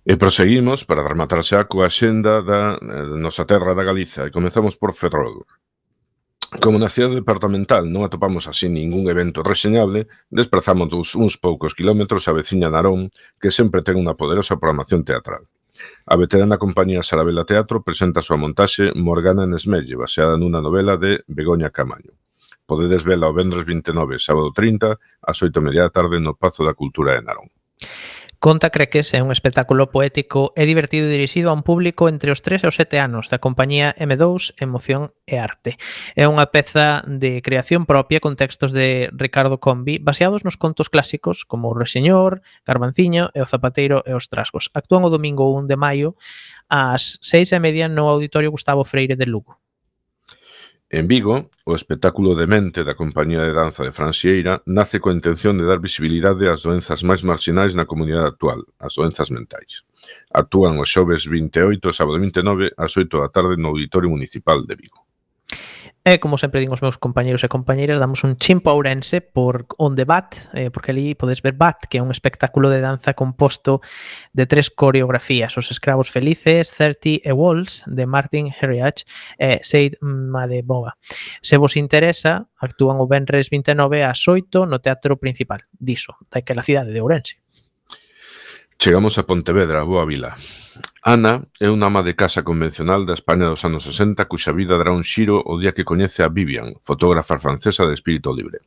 E 0.08 0.16
proseguimos 0.16 0.88
para 0.88 1.04
rematar 1.04 1.44
xa 1.44 1.68
coa 1.68 1.92
xenda 1.92 2.40
da 2.40 2.80
eh, 2.80 3.20
nosa 3.20 3.44
terra 3.44 3.76
da 3.76 3.84
Galiza 3.84 4.24
e 4.24 4.32
comezamos 4.32 4.80
por 4.80 4.96
Ferrol. 4.96 5.44
Como 6.64 6.80
na 6.80 6.88
cidade 6.88 7.20
departamental 7.20 7.84
non 7.92 8.08
atopamos 8.08 8.48
así 8.48 8.72
ningún 8.72 9.12
evento 9.12 9.44
reseñable, 9.44 10.08
desplazamos 10.32 10.96
uns, 10.96 11.12
uns 11.12 11.36
poucos 11.36 11.76
kilómetros 11.76 12.24
a 12.32 12.38
veciña 12.40 12.72
Narón, 12.72 13.12
que 13.36 13.52
sempre 13.52 13.84
ten 13.84 14.00
unha 14.00 14.16
poderosa 14.16 14.56
programación 14.56 15.04
teatral. 15.04 15.44
A 16.08 16.16
veterana 16.16 16.56
compañía 16.56 17.04
Sarabela 17.04 17.44
Teatro 17.44 17.84
presenta 17.84 18.24
a 18.24 18.28
súa 18.28 18.40
montaxe 18.40 18.96
Morgana 18.96 19.44
en 19.44 19.60
Esmelle, 19.60 20.00
baseada 20.00 20.40
nunha 20.40 20.64
novela 20.64 20.96
de 20.96 21.28
Begoña 21.28 21.76
Camaño. 21.76 22.16
Podedes 22.64 23.04
vela 23.04 23.28
o 23.28 23.36
vendres 23.36 23.68
29, 23.68 24.24
sábado 24.24 24.56
30, 24.56 24.96
ás 25.20 25.38
8 25.44 25.52
media 25.60 25.84
da 25.84 25.92
tarde 25.92 26.24
no 26.24 26.32
Pazo 26.32 26.64
da 26.64 26.72
Cultura 26.72 27.20
de 27.20 27.28
Narón. 27.28 27.52
Conta 28.40 28.70
Creques 28.70 29.18
é 29.18 29.24
un 29.26 29.34
espectáculo 29.34 29.90
poético 29.90 30.54
e 30.54 30.70
divertido 30.70 31.10
dirixido 31.10 31.50
a 31.50 31.58
un 31.58 31.66
público 31.66 32.06
entre 32.06 32.30
os 32.30 32.46
3 32.46 32.64
e 32.64 32.70
os 32.70 32.78
7 32.78 33.02
anos 33.02 33.34
da 33.34 33.42
compañía 33.42 33.98
M2 33.98 34.54
Emoción 34.62 35.10
e 35.26 35.42
Arte. 35.42 35.82
É 36.14 36.30
unha 36.30 36.54
peza 36.54 37.02
de 37.10 37.42
creación 37.42 37.90
propia 37.90 38.22
con 38.22 38.38
textos 38.38 38.78
de 38.78 39.10
Ricardo 39.10 39.58
Combi 39.58 39.98
baseados 39.98 40.46
nos 40.46 40.54
contos 40.54 40.94
clásicos 40.94 41.50
como 41.50 41.74
O 41.74 41.78
Reseñor, 41.78 42.46
Garbanciño 42.62 43.34
e 43.34 43.42
O 43.42 43.50
Zapateiro 43.50 44.06
e 44.06 44.14
os 44.14 44.30
Trasgos. 44.30 44.70
Actúan 44.78 45.02
o 45.02 45.10
domingo 45.10 45.50
1 45.58 45.66
de 45.66 45.78
maio 45.82 46.14
ás 46.70 47.18
6 47.26 47.58
e 47.58 47.60
media 47.60 47.90
no 47.90 48.06
Auditorio 48.06 48.54
Gustavo 48.54 48.86
Freire 48.86 49.18
de 49.18 49.26
Lugo. 49.26 49.58
En 50.90 51.06
Vigo, 51.06 51.52
o 51.66 51.76
espectáculo 51.76 52.32
Demente 52.34 52.88
da 52.88 52.96
Compañía 52.96 53.44
de 53.44 53.52
Danza 53.52 53.84
de 53.84 53.92
Franxieira 53.92 54.64
nace 54.64 55.04
coa 55.04 55.12
intención 55.12 55.60
de 55.60 55.68
dar 55.68 55.84
visibilidade 55.84 56.48
ás 56.48 56.64
doenzas 56.64 57.04
máis 57.04 57.28
marxinais 57.28 57.76
na 57.76 57.84
comunidade 57.92 58.32
actual, 58.32 58.64
as 58.80 58.96
doenzas 58.96 59.28
mentais. 59.28 59.84
Actúan 60.32 60.80
os 60.80 60.88
xoves 60.88 61.28
28 61.28 61.92
e 61.92 61.98
sábado 62.00 62.24
29 62.24 62.72
ás 62.80 62.96
8 62.96 63.20
da 63.20 63.28
tarde 63.28 63.60
no 63.60 63.76
Auditorio 63.76 64.08
Municipal 64.08 64.64
de 64.64 64.80
Vigo. 64.80 65.07
E 66.08 66.24
como 66.24 66.40
sempre 66.40 66.64
din 66.64 66.72
os 66.72 66.80
meus 66.80 66.96
compañeiros 66.96 67.44
e 67.44 67.52
compañeiras, 67.52 68.00
damos 68.00 68.24
un 68.24 68.40
chimpo 68.40 68.72
a 68.72 68.80
Ourense 68.80 69.20
por 69.20 69.68
onde 69.76 70.08
Bat, 70.08 70.56
eh, 70.56 70.72
porque 70.72 70.96
ali 70.96 71.20
podes 71.20 71.44
ver 71.44 71.60
Bat, 71.60 71.92
que 71.92 72.00
é 72.00 72.02
un 72.02 72.16
espectáculo 72.16 72.72
de 72.72 72.80
danza 72.80 73.12
composto 73.12 73.84
de 74.32 74.48
tres 74.48 74.72
coreografías, 74.72 75.60
Os 75.60 75.68
escravos 75.68 76.08
felices, 76.08 76.72
30 76.72 77.28
e 77.28 77.32
Walls, 77.36 77.84
de 77.92 78.08
Martin 78.08 78.56
Herriach 78.56 79.04
e 79.36 79.60
Seid 79.68 80.00
Madebova. 80.00 80.96
Se 81.44 81.60
vos 81.60 81.76
interesa, 81.76 82.48
actúan 82.56 83.04
o 83.04 83.06
Benres 83.12 83.52
29 83.52 84.08
ás 84.08 84.24
8 84.24 84.64
no 84.64 84.80
Teatro 84.80 85.20
Principal, 85.20 85.68
diso, 85.76 86.16
daquela 86.32 86.64
cidade 86.64 86.96
de 86.96 87.04
Ourense. 87.04 87.44
Chegamos 88.80 89.18
a 89.18 89.26
Pontevedra, 89.26 89.82
boa 89.82 90.06
vila. 90.06 90.38
Ana 91.02 91.42
é 91.58 91.66
unha 91.66 91.90
ama 91.90 92.06
de 92.06 92.14
casa 92.14 92.46
convencional 92.46 93.10
da 93.10 93.18
España 93.18 93.50
dos 93.50 93.66
anos 93.66 93.82
60 93.90 94.30
cuxa 94.30 94.54
vida 94.54 94.78
dará 94.78 94.94
un 94.94 95.02
xiro 95.02 95.42
o 95.42 95.58
día 95.58 95.74
que 95.74 95.82
coñece 95.82 96.22
a 96.22 96.30
Vivian, 96.30 96.78
fotógrafa 96.86 97.42
francesa 97.42 97.90
de 97.90 97.98
espírito 97.98 98.30
libre. 98.30 98.62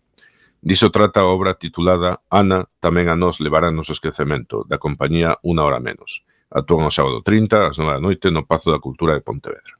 Diso 0.59 0.91
trata 0.91 1.23
a 1.23 1.31
obra 1.31 1.55
titulada 1.55 2.27
Ana 2.27 2.67
tamén 2.83 3.07
a 3.07 3.15
nos 3.15 3.39
levará 3.39 3.71
nos 3.71 3.87
esquecemento, 3.87 4.67
da 4.67 4.83
compañía 4.83 5.39
Una 5.47 5.63
Hora 5.63 5.79
Menos. 5.79 6.27
Actúan 6.51 6.91
o 6.91 6.93
sábado 6.93 7.23
30, 7.23 7.71
ás 7.71 7.79
9 7.79 7.95
da 7.95 8.03
noite, 8.03 8.35
no 8.35 8.51
Pazo 8.51 8.75
da 8.75 8.83
Cultura 8.83 9.15
de 9.15 9.23
Pontevedra. 9.23 9.79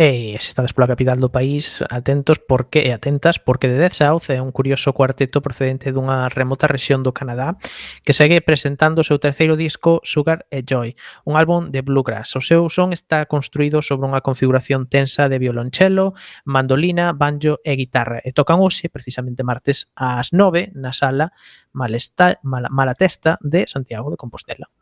E 0.00 0.40
se 0.40 0.48
estades 0.48 0.72
pola 0.72 0.88
capital 0.88 1.20
do 1.20 1.28
país, 1.28 1.84
atentos 1.92 2.40
porque 2.40 2.80
e 2.88 2.96
atentas 2.96 3.36
porque 3.36 3.68
The 3.68 3.76
Dead 3.76 3.92
South 3.92 4.32
é 4.32 4.40
un 4.40 4.48
curioso 4.48 4.96
cuarteto 4.96 5.44
procedente 5.44 5.92
dunha 5.92 6.24
remota 6.32 6.64
rexión 6.64 7.04
do 7.04 7.12
Canadá 7.12 7.60
que 8.00 8.16
segue 8.16 8.40
presentando 8.40 9.04
o 9.04 9.04
seu 9.04 9.20
terceiro 9.20 9.60
disco 9.60 10.00
Sugar 10.00 10.48
e 10.48 10.64
Joy, 10.64 10.96
un 11.28 11.36
álbum 11.36 11.68
de 11.68 11.84
bluegrass. 11.84 12.32
O 12.32 12.40
seu 12.40 12.72
son 12.72 12.96
está 12.96 13.28
construído 13.28 13.84
sobre 13.84 14.08
unha 14.08 14.24
configuración 14.24 14.88
tensa 14.88 15.28
de 15.28 15.36
violonchelo, 15.36 16.16
mandolina, 16.48 17.12
banjo 17.12 17.60
e 17.60 17.76
guitarra 17.76 18.24
e 18.24 18.32
tocan 18.32 18.56
hoxe 18.64 18.88
precisamente 18.88 19.44
martes 19.44 19.92
ás 20.00 20.32
9 20.32 20.72
na 20.80 20.96
sala 20.96 21.36
Malesta, 21.76 22.40
Mal, 22.40 22.72
Malatesta 22.72 23.36
de 23.44 23.68
Santiago 23.68 24.08
de 24.08 24.16
Compostela. 24.16 24.72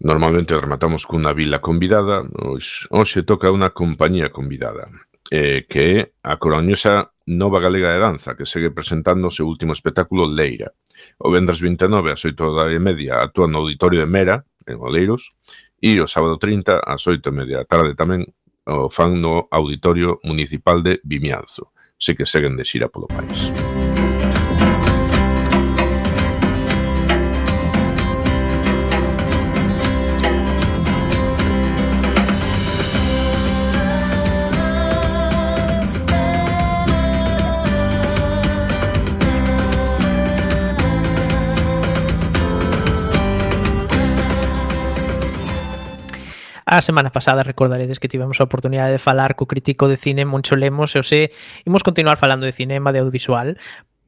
Normalmente 0.00 0.58
rematamos 0.58 1.08
cunha 1.08 1.32
vila 1.32 1.64
convidada, 1.64 2.20
hoxe 2.90 3.22
toca 3.24 3.48
unha 3.48 3.72
compañía 3.72 4.28
convidada, 4.28 4.92
eh, 5.32 5.64
que 5.64 5.80
é 5.80 5.96
a 6.22 6.36
coroñosa 6.36 7.16
Nova 7.26 7.58
Galega 7.58 7.90
de 7.90 7.98
Danza, 7.98 8.36
que 8.36 8.46
segue 8.46 8.70
presentando 8.70 9.26
o 9.26 9.34
seu 9.34 9.48
último 9.48 9.72
espectáculo 9.72 10.28
Leira. 10.28 10.76
O 11.18 11.32
vendres 11.32 11.58
29 11.58 12.12
ás 12.12 12.22
8 12.22 12.36
da 12.54 12.68
media 12.78 13.24
actúa 13.24 13.48
no 13.48 13.64
Auditorio 13.64 14.04
de 14.04 14.10
Mera, 14.10 14.44
en 14.68 14.78
Oleiros, 14.78 15.34
e 15.80 15.98
o 15.98 16.06
sábado 16.06 16.38
30 16.38 16.84
ás 16.84 17.02
8 17.02 17.24
e 17.26 17.32
media 17.32 17.56
da 17.64 17.66
tarde 17.66 17.98
tamén 17.98 18.28
o 18.68 18.92
fan 18.92 19.18
no 19.18 19.48
Auditorio 19.50 20.20
Municipal 20.22 20.82
de 20.82 21.00
Vimianzo. 21.02 21.72
Así 21.96 22.14
que 22.14 22.28
seguen 22.28 22.54
de 22.54 22.68
xira 22.68 22.92
polo 22.92 23.08
país. 23.08 23.65
A 46.68 46.82
semana 46.82 47.14
pasada 47.14 47.44
recordaredes 47.44 48.00
que 48.00 48.08
tivemos 48.08 48.40
a 48.40 48.44
oportunidade 48.50 48.90
de 48.90 48.98
falar 48.98 49.38
co 49.38 49.46
crítico 49.46 49.86
de 49.86 49.94
cine 49.94 50.26
Moncho 50.26 50.58
Lemos 50.58 50.90
e 50.90 50.98
José 50.98 51.30
imos 51.62 51.86
continuar 51.86 52.18
falando 52.18 52.42
de 52.42 52.50
cinema, 52.50 52.90
de 52.90 52.98
audiovisual, 52.98 53.54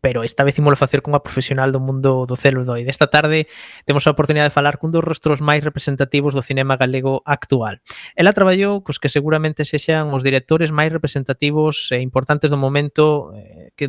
pero 0.02 0.26
esta 0.26 0.42
vez 0.42 0.58
imolo 0.58 0.74
facer 0.74 0.98
cunha 0.98 1.22
profesional 1.22 1.70
do 1.70 1.78
mundo 1.78 2.26
do 2.26 2.34
celuloide. 2.34 2.90
Esta 2.90 3.06
tarde 3.06 3.46
temos 3.86 4.10
a 4.10 4.14
oportunidade 4.14 4.50
de 4.50 4.58
falar 4.58 4.82
cun 4.82 4.90
dos 4.90 5.06
rostros 5.06 5.38
máis 5.38 5.62
representativos 5.62 6.34
do 6.34 6.42
cinema 6.42 6.74
galego 6.74 7.22
actual. 7.22 7.78
Ela 8.18 8.34
traballou 8.34 8.82
cos 8.82 8.98
que 8.98 9.06
seguramente 9.06 9.62
sexan 9.62 10.10
os 10.10 10.26
directores 10.26 10.74
máis 10.74 10.90
representativos 10.90 11.94
e 11.94 12.02
importantes 12.02 12.50
do 12.50 12.58
momento 12.58 13.30
eh, 13.38 13.70
que, 13.78 13.86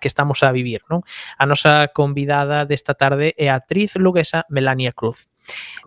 que 0.00 0.08
estamos 0.08 0.40
a 0.40 0.56
vivir. 0.56 0.88
Non? 0.88 1.04
A 1.36 1.44
nosa 1.44 1.92
convidada 1.92 2.64
desta 2.64 2.96
tarde 2.96 3.36
é 3.36 3.52
a 3.52 3.60
actriz 3.60 4.00
luguesa 4.00 4.48
Melania 4.48 4.96
Cruz. 4.96 5.28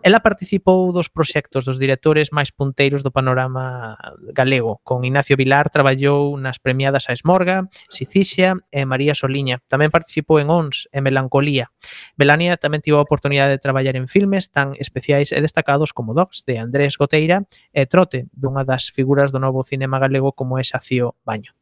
Ela 0.02 0.20
participou 0.20 0.92
dos 0.92 1.12
proxectos 1.12 1.68
dos 1.68 1.78
directores 1.78 2.32
máis 2.32 2.48
punteiros 2.48 3.04
do 3.04 3.12
panorama 3.12 3.96
galego. 4.32 4.80
Con 4.80 5.04
Ignacio 5.04 5.36
Vilar 5.36 5.68
traballou 5.68 6.40
nas 6.40 6.56
premiadas 6.56 7.08
a 7.08 7.12
Esmorga, 7.12 7.68
Sicixia 7.92 8.56
e 8.72 8.88
María 8.88 9.12
Soliña. 9.12 9.60
Tamén 9.68 9.92
participou 9.92 10.40
en 10.40 10.48
Ons 10.48 10.88
e 10.88 11.04
Melancolía. 11.04 11.68
Melania 12.16 12.56
tamén 12.56 12.80
tivo 12.80 12.96
a 12.96 13.04
oportunidade 13.04 13.60
de 13.60 13.62
traballar 13.62 14.00
en 14.00 14.08
filmes 14.08 14.48
tan 14.48 14.72
especiais 14.80 15.36
e 15.36 15.38
destacados 15.44 15.92
como 15.92 16.16
Dogs 16.16 16.48
de 16.48 16.56
Andrés 16.56 16.96
Goteira 16.96 17.44
e 17.76 17.84
Trote, 17.84 18.32
dunha 18.32 18.64
das 18.64 18.88
figuras 18.88 19.28
do 19.28 19.38
novo 19.42 19.60
cinema 19.60 20.00
galego 20.00 20.32
como 20.32 20.56
é 20.56 20.64
Xacío 20.64 21.12
Baño. 21.28 21.59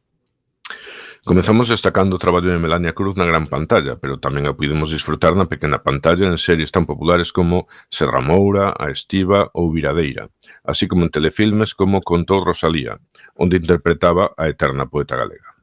Comezamos 1.25 1.67
destacando 1.67 2.15
o 2.15 2.19
traballo 2.19 2.47
de 2.47 2.63
Melania 2.63 2.95
Cruz 2.95 3.19
na 3.19 3.27
gran 3.27 3.51
pantalla, 3.51 3.99
pero 3.99 4.23
tamén 4.23 4.47
a 4.47 4.55
pudimos 4.55 4.95
disfrutar 4.95 5.35
na 5.35 5.51
pequena 5.51 5.83
pantalla 5.83 6.23
en 6.31 6.39
series 6.39 6.71
tan 6.71 6.87
populares 6.87 7.35
como 7.35 7.67
Serra 7.91 8.23
Moura, 8.23 8.71
A 8.71 8.87
Estiva 8.87 9.51
ou 9.51 9.67
Viradeira, 9.67 10.31
así 10.63 10.87
como 10.87 11.03
en 11.03 11.11
telefilmes 11.11 11.75
como 11.75 11.99
Contou 11.99 12.39
Rosalía, 12.39 13.03
onde 13.35 13.59
interpretaba 13.59 14.31
a 14.39 14.47
eterna 14.47 14.87
poeta 14.87 15.19
galega. 15.19 15.59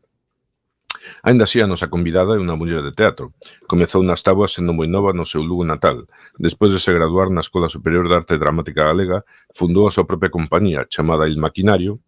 Ainda 1.24 1.48
así, 1.48 1.64
a 1.64 1.70
nosa 1.70 1.88
convidada 1.88 2.36
é 2.36 2.42
unha 2.42 2.58
muller 2.58 2.84
de 2.84 2.92
teatro. 2.92 3.32
Comezou 3.64 4.04
nas 4.04 4.20
táboas 4.20 4.52
sendo 4.52 4.76
moi 4.76 4.90
nova 4.90 5.16
no 5.16 5.24
seu 5.24 5.40
Lugo 5.40 5.64
natal. 5.64 6.04
Despois 6.36 6.68
de 6.68 6.84
se 6.84 6.92
graduar 6.92 7.32
na 7.32 7.40
Escola 7.40 7.72
Superior 7.72 8.12
de 8.12 8.14
Arte 8.20 8.36
Dramática 8.36 8.84
Galega, 8.84 9.24
fundou 9.56 9.88
a 9.88 9.94
súa 9.94 10.04
propia 10.04 10.28
compañía 10.28 10.84
chamada 10.84 11.30
Il 11.32 11.40
Maquinario, 11.40 12.04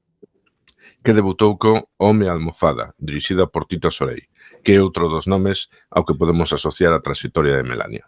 que 1.02 1.16
debutou 1.16 1.58
con 1.58 1.82
Home 1.96 2.28
Almofada, 2.28 2.94
dirixida 2.98 3.46
por 3.46 3.66
Tito 3.66 3.90
Sorei, 3.90 4.28
que 4.62 4.76
é 4.76 4.82
outro 4.82 5.08
dos 5.08 5.26
nomes 5.26 5.72
ao 5.90 6.04
que 6.04 6.16
podemos 6.16 6.52
asociar 6.52 6.92
a 6.92 7.04
transitoria 7.04 7.56
de 7.56 7.64
Melania. 7.64 8.06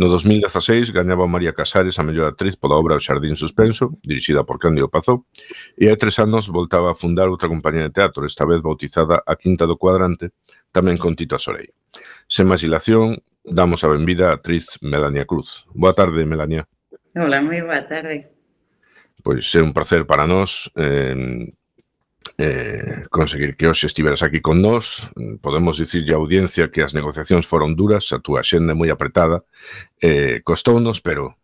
No 0.00 0.08
2016 0.08 0.92
gañaba 0.92 1.26
María 1.26 1.52
Casares 1.52 1.98
a 1.98 2.02
mellor 2.02 2.32
actriz 2.32 2.56
pola 2.56 2.78
obra 2.80 2.96
O 2.96 3.02
Xardín 3.02 3.36
Suspenso, 3.36 3.98
dirixida 4.00 4.44
por 4.48 4.56
Cándido 4.56 4.88
Pazó, 4.88 5.28
e 5.76 5.92
hai 5.92 5.98
tres 6.00 6.16
anos 6.22 6.48
voltaba 6.48 6.94
a 6.94 6.96
fundar 6.96 7.28
outra 7.28 7.52
compañía 7.52 7.84
de 7.84 7.92
teatro, 7.92 8.24
esta 8.24 8.48
vez 8.48 8.64
bautizada 8.64 9.20
A 9.26 9.36
Quinta 9.36 9.68
do 9.68 9.76
Cuadrante, 9.76 10.32
tamén 10.72 10.96
con 10.96 11.12
Tito 11.18 11.36
Sorei. 11.36 11.68
Sen 12.30 12.48
máis 12.48 12.64
dilación, 12.64 13.20
damos 13.44 13.84
a 13.84 13.92
benvida 13.92 14.32
a 14.32 14.40
actriz 14.40 14.80
Melania 14.80 15.28
Cruz. 15.28 15.68
Boa 15.74 15.92
tarde, 15.92 16.24
Melania. 16.24 16.64
Hola, 17.12 17.42
moi 17.44 17.60
boa 17.60 17.84
tarde. 17.84 18.30
Pois 19.20 19.44
é 19.52 19.60
un 19.60 19.76
placer 19.76 20.08
para 20.08 20.24
nós 20.24 20.72
eh, 20.80 21.44
eh, 22.38 23.04
conseguir 23.10 23.56
que 23.56 23.68
hoxe 23.68 23.86
estiveras 23.86 24.22
aquí 24.22 24.40
con 24.40 24.60
nós. 24.60 25.08
Podemos 25.40 25.76
dicirlle 25.76 26.12
a 26.12 26.20
audiencia 26.20 26.70
que 26.70 26.82
as 26.82 26.92
negociacións 26.92 27.46
foron 27.46 27.76
duras, 27.76 28.12
a 28.12 28.18
túa 28.20 28.44
xenda 28.44 28.76
moi 28.76 28.88
apretada, 28.88 29.44
eh, 30.00 30.40
costounos, 30.44 31.00
pero 31.00 31.36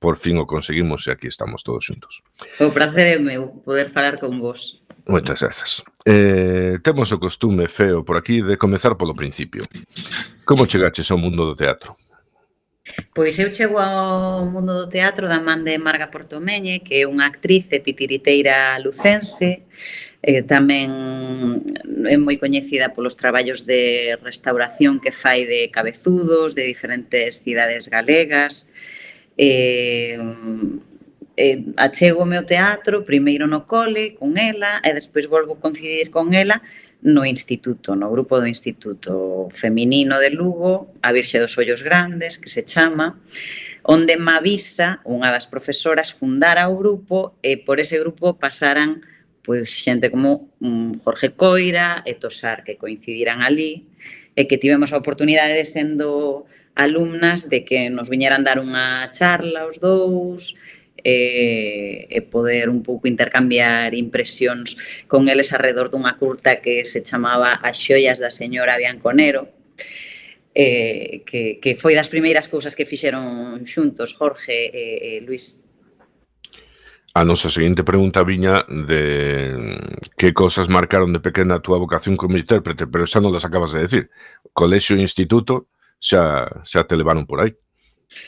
por 0.00 0.16
fin 0.16 0.40
o 0.40 0.48
conseguimos 0.48 1.04
e 1.06 1.12
aquí 1.12 1.28
estamos 1.28 1.62
todos 1.62 1.84
xuntos. 1.84 2.24
O 2.58 2.72
prazer 2.72 3.06
é 3.14 3.18
meu 3.20 3.60
poder 3.62 3.92
falar 3.92 4.16
con 4.16 4.40
vos. 4.40 4.80
Moitas 5.04 5.42
grazas. 5.42 5.84
Eh, 6.06 6.78
temos 6.82 7.12
o 7.12 7.20
costume 7.20 7.68
feo 7.68 8.02
por 8.02 8.16
aquí 8.16 8.40
de 8.40 8.56
comezar 8.56 8.96
polo 8.96 9.12
principio. 9.12 9.62
Como 10.48 10.66
chegaches 10.66 11.10
ao 11.10 11.20
mundo 11.20 11.44
do 11.46 11.54
teatro? 11.54 11.94
Pois 13.14 13.38
eu 13.38 13.52
chego 13.52 13.78
ao 13.78 14.46
mundo 14.46 14.72
do 14.74 14.88
teatro 14.88 15.28
da 15.28 15.38
man 15.38 15.62
de 15.62 15.78
Marga 15.78 16.08
Portomeñe, 16.08 16.80
que 16.80 17.02
é 17.02 17.06
unha 17.06 17.28
actriz 17.28 17.68
e 17.70 17.78
titiriteira 17.78 18.80
lucense, 18.80 19.68
eh, 20.22 20.44
tamén 20.44 21.64
é 22.04 22.16
moi 22.20 22.36
coñecida 22.36 22.92
polos 22.92 23.16
traballos 23.16 23.64
de 23.64 24.16
restauración 24.20 25.00
que 25.00 25.12
fai 25.12 25.48
de 25.48 25.72
cabezudos 25.72 26.52
de 26.52 26.68
diferentes 26.68 27.40
cidades 27.40 27.88
galegas. 27.88 28.68
Eh, 29.40 30.20
eh, 31.40 31.64
achegome 31.80 32.36
ao 32.36 32.44
teatro, 32.44 33.08
primeiro 33.08 33.48
no 33.48 33.64
cole, 33.64 34.12
con 34.12 34.36
ela, 34.36 34.84
e 34.84 34.92
despois 34.92 35.24
volvo 35.24 35.56
a 35.56 35.60
coincidir 35.60 36.12
con 36.12 36.36
ela 36.36 36.60
no 37.00 37.24
instituto, 37.24 37.96
no 37.96 38.12
grupo 38.12 38.36
do 38.36 38.46
Instituto 38.46 39.48
Feminino 39.50 40.20
de 40.20 40.30
Lugo, 40.30 40.92
a 41.00 41.12
Virxe 41.12 41.40
dos 41.40 41.56
Ollos 41.56 41.80
Grandes, 41.82 42.36
que 42.36 42.52
se 42.52 42.62
chama, 42.62 43.16
onde 43.82 44.20
me 44.20 44.36
avisa 44.36 45.00
unha 45.08 45.32
das 45.32 45.48
profesoras 45.48 46.12
fundara 46.12 46.68
o 46.68 46.76
grupo 46.76 47.40
e 47.40 47.56
por 47.56 47.80
ese 47.80 47.96
grupo 47.96 48.36
pasaran 48.36 49.00
pois 49.42 49.70
xente 49.70 50.10
como 50.10 50.52
um, 50.60 50.92
Jorge 51.02 51.32
Coira 51.32 52.02
e 52.04 52.14
Tosar 52.14 52.64
que 52.64 52.76
coincidiran 52.76 53.40
ali 53.40 53.88
e 54.36 54.46
que 54.46 54.60
tivemos 54.60 54.92
a 54.92 55.00
oportunidade 55.00 55.56
de 55.56 55.64
sendo 55.64 56.44
alumnas 56.76 57.48
de 57.48 57.64
que 57.64 57.90
nos 57.90 58.08
viñeran 58.08 58.44
dar 58.44 58.60
unha 58.60 59.08
charla 59.10 59.66
os 59.66 59.80
dous 59.80 60.54
e, 61.04 62.06
e 62.08 62.18
poder 62.20 62.68
un 62.68 62.84
pouco 62.84 63.08
intercambiar 63.08 63.96
impresións 63.96 64.76
con 65.08 65.28
eles 65.28 65.52
alrededor 65.52 65.88
dunha 65.88 66.16
curta 66.20 66.60
que 66.60 66.84
se 66.84 67.00
chamaba 67.00 67.56
As 67.60 67.80
xoias 67.80 68.20
da 68.20 68.28
señora 68.28 68.76
Bianconero 68.76 69.48
eh, 70.54 71.22
que, 71.24 71.58
que 71.62 71.76
foi 71.76 71.94
das 71.94 72.12
primeiras 72.12 72.48
cousas 72.48 72.74
que 72.76 72.88
fixeron 72.88 73.64
xuntos 73.64 74.12
Jorge 74.12 74.68
e, 74.68 75.20
e 75.20 75.20
Luis. 75.24 75.64
A 77.12 77.24
nosa 77.26 77.50
seguinte 77.50 77.82
pregunta 77.82 78.22
viña 78.22 78.62
de 78.70 79.02
mm, 79.58 80.14
que 80.14 80.30
cosas 80.32 80.70
marcaron 80.70 81.10
de 81.12 81.18
pequena 81.18 81.58
a 81.58 81.62
túa 81.64 81.82
vocación 81.82 82.14
como 82.14 82.38
intérprete, 82.38 82.86
pero 82.86 83.02
xa 83.02 83.18
non 83.18 83.34
las 83.34 83.42
acabas 83.42 83.74
de 83.74 83.82
decir. 83.82 84.04
Colexio 84.54 84.94
e 84.94 85.02
instituto 85.02 85.66
xa, 85.98 86.46
xa 86.62 86.86
te 86.86 86.94
levaron 86.94 87.26
por 87.26 87.42
aí. 87.42 87.50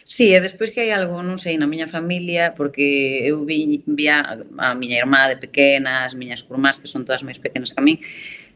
Sí, 0.02 0.34
e 0.34 0.38
despois 0.42 0.74
que 0.74 0.82
hai 0.82 0.90
algo, 0.90 1.22
non 1.22 1.38
sei, 1.38 1.54
na 1.58 1.70
miña 1.70 1.86
familia, 1.86 2.58
porque 2.58 3.22
eu 3.22 3.46
vi, 3.46 3.82
vi 3.86 4.06
a, 4.10 4.42
a 4.58 4.74
miña 4.74 4.98
irmá 4.98 5.30
de 5.30 5.38
pequena, 5.38 6.02
as 6.02 6.18
miñas 6.18 6.42
curmás, 6.42 6.78
que 6.82 6.90
son 6.90 7.06
todas 7.06 7.22
máis 7.22 7.38
pequenas 7.38 7.74
que 7.74 7.78
a 7.78 7.86
min, 7.86 7.98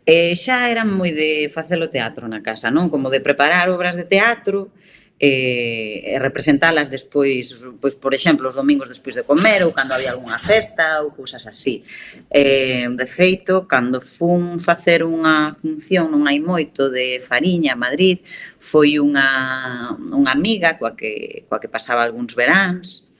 e 0.07 0.35
xa 0.39 0.71
eran 0.71 0.91
moi 0.91 1.11
de 1.11 1.51
facelo 1.51 1.91
teatro 1.91 2.27
na 2.27 2.43
casa, 2.43 2.71
non? 2.71 2.91
Como 2.91 3.11
de 3.11 3.23
preparar 3.23 3.71
obras 3.71 3.99
de 3.99 4.07
teatro, 4.07 4.71
e, 5.19 6.05
e 6.05 6.19
representalas 6.19 6.91
despois, 6.93 7.57
pois, 7.81 7.95
por 7.97 8.13
exemplo, 8.13 8.49
os 8.49 8.55
domingos 8.55 8.89
despois 8.89 9.17
de 9.17 9.25
comer 9.25 9.65
ou 9.65 9.73
cando 9.73 9.97
había 9.97 10.13
algunha 10.13 10.37
festa 10.39 11.01
ou 11.01 11.11
cousas 11.11 11.47
así. 11.49 11.85
Eh, 12.29 12.85
de 12.93 13.07
feito, 13.07 13.65
cando 13.65 14.05
fun 14.05 14.61
facer 14.61 15.01
unha 15.01 15.57
función 15.57 16.13
non 16.13 16.29
hai 16.29 16.37
moito 16.37 16.93
de 16.93 17.25
Fariña, 17.25 17.73
a 17.73 17.81
Madrid, 17.81 18.21
foi 18.61 19.01
unha, 19.01 19.97
unha 20.13 20.33
amiga 20.37 20.77
coa 20.77 20.93
que, 20.93 21.49
coa 21.49 21.61
que 21.61 21.73
pasaba 21.73 22.05
algúns 22.05 22.37
veráns 22.37 23.17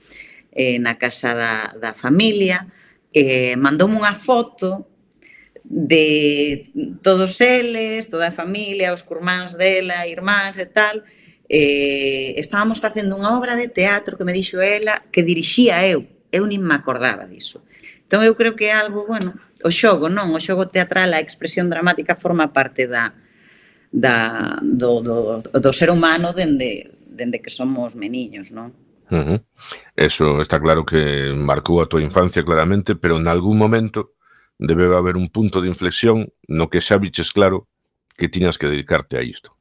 eh, 0.53 0.77
na 0.77 1.01
casa 1.01 1.33
da, 1.33 1.53
da 1.81 1.91
familia, 1.97 2.69
eh, 3.09 3.57
mandoume 3.57 3.97
unha 3.97 4.13
foto 4.13 4.85
de 5.65 6.69
todos 7.03 7.41
eles, 7.41 8.05
toda 8.05 8.29
a 8.29 8.31
familia, 8.31 8.93
os 8.93 9.01
curmáns 9.01 9.57
dela, 9.57 10.07
irmáns 10.07 10.61
e 10.61 10.65
tal, 10.69 11.03
eh, 11.49 12.35
estábamos 12.37 12.79
facendo 12.79 13.15
unha 13.15 13.31
obra 13.35 13.55
de 13.55 13.71
teatro 13.71 14.19
que 14.19 14.27
me 14.27 14.35
dixo 14.35 14.59
ela 14.59 15.03
que 15.11 15.23
dirixía 15.23 15.87
eu, 15.87 16.03
eu 16.31 16.43
nin 16.45 16.59
me 16.59 16.75
acordaba 16.75 17.25
diso. 17.25 17.63
Entón 18.03 18.23
eu 18.23 18.35
creo 18.35 18.55
que 18.55 18.71
é 18.71 18.75
algo, 18.75 19.03
bueno, 19.07 19.35
o 19.63 19.71
xogo, 19.71 20.07
non, 20.07 20.31
o 20.35 20.39
xogo 20.39 20.67
teatral, 20.71 21.11
a 21.11 21.23
expresión 21.23 21.67
dramática 21.67 22.15
forma 22.15 22.51
parte 22.51 22.87
da, 22.87 23.15
da 23.91 24.59
do, 24.63 25.03
do, 25.03 25.15
do 25.43 25.71
ser 25.73 25.91
humano 25.91 26.31
dende, 26.31 26.91
dende 27.03 27.39
que 27.43 27.51
somos 27.51 27.95
meniños, 27.95 28.51
non? 28.51 28.71
Uh 29.07 29.23
-huh. 29.23 29.39
Eso 29.95 30.39
está 30.43 30.59
claro 30.59 30.83
que 30.83 31.31
marcou 31.35 31.79
a 31.79 31.87
tua 31.87 32.03
infancia 32.03 32.43
claramente, 32.43 32.95
pero 32.95 33.17
en 33.17 33.27
algún 33.27 33.57
momento 33.57 34.15
debe 34.59 34.91
haber 34.95 35.15
un 35.15 35.29
punto 35.29 35.61
de 35.61 35.69
inflexión 35.71 36.27
no 36.47 36.69
que 36.69 36.81
xa 36.83 36.97
viches 36.97 37.31
claro 37.31 37.67
que 38.17 38.27
tiñas 38.27 38.57
que 38.57 38.67
dedicarte 38.67 39.17
a 39.17 39.21
isto. 39.23 39.56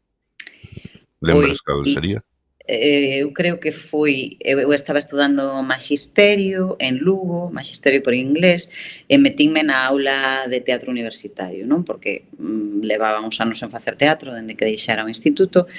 Lembras 1.21 1.61
cal 1.61 1.85
sería? 1.87 2.23
eh, 2.67 3.19
eu 3.23 3.33
creo 3.33 3.61
que 3.61 3.71
foi 3.71 4.37
eh, 4.43 4.53
eu, 4.53 4.73
estaba 4.73 4.99
estudando 4.99 5.63
magisterio 5.63 6.77
en 6.81 6.99
Lugo, 6.99 7.51
magisterio 7.51 8.03
por 8.03 8.15
inglés, 8.15 8.69
e 9.09 9.19
metínme 9.19 9.63
na 9.63 9.87
aula 9.87 10.47
de 10.51 10.61
teatro 10.61 10.91
universitario, 10.91 11.67
non? 11.67 11.87
Porque 11.87 12.27
mm, 12.39 12.83
levaba 12.83 13.23
uns 13.23 13.39
anos 13.39 13.63
en 13.63 13.71
facer 13.71 13.95
teatro 13.95 14.35
dende 14.35 14.59
que 14.59 14.67
deixara 14.67 15.07
o 15.07 15.09
instituto. 15.09 15.71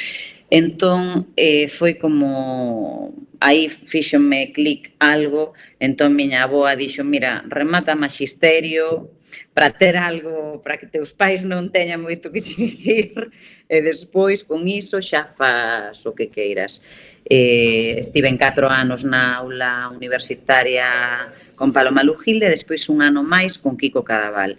Entón, 0.47 1.27
eh, 1.35 1.67
foi 1.67 1.99
como 1.99 3.11
aí 3.43 3.67
fíxome 3.67 4.55
clic 4.55 4.95
algo, 4.99 5.51
entón 5.83 6.15
miña 6.15 6.47
aboa 6.47 6.79
dixo, 6.79 7.03
mira, 7.03 7.43
remata 7.51 7.99
magisterio, 7.99 9.11
para 9.53 9.71
ter 9.71 9.97
algo 9.97 10.61
para 10.63 10.77
que 10.77 10.87
teus 10.87 11.11
pais 11.13 11.43
non 11.43 11.73
teñan 11.73 12.03
moito 12.03 12.29
que 12.31 12.41
te 12.41 12.53
dicir 12.61 13.33
e 13.67 13.81
despois 13.81 14.45
con 14.45 14.63
iso 14.69 15.01
xa 15.01 15.27
fas 15.27 16.05
o 16.05 16.15
que 16.15 16.29
queiras. 16.29 16.83
Eh, 17.27 17.99
estive 17.99 18.31
en 18.31 18.37
4 18.39 18.69
anos 18.71 19.03
na 19.03 19.43
aula 19.43 19.91
universitaria 19.91 21.27
con 21.59 21.75
Paloma 21.75 22.03
Lugilde, 22.03 22.47
despois 22.47 22.87
un 22.87 23.03
ano 23.03 23.25
máis 23.25 23.59
con 23.59 23.75
Kiko 23.75 24.05
Cadaval. 24.05 24.55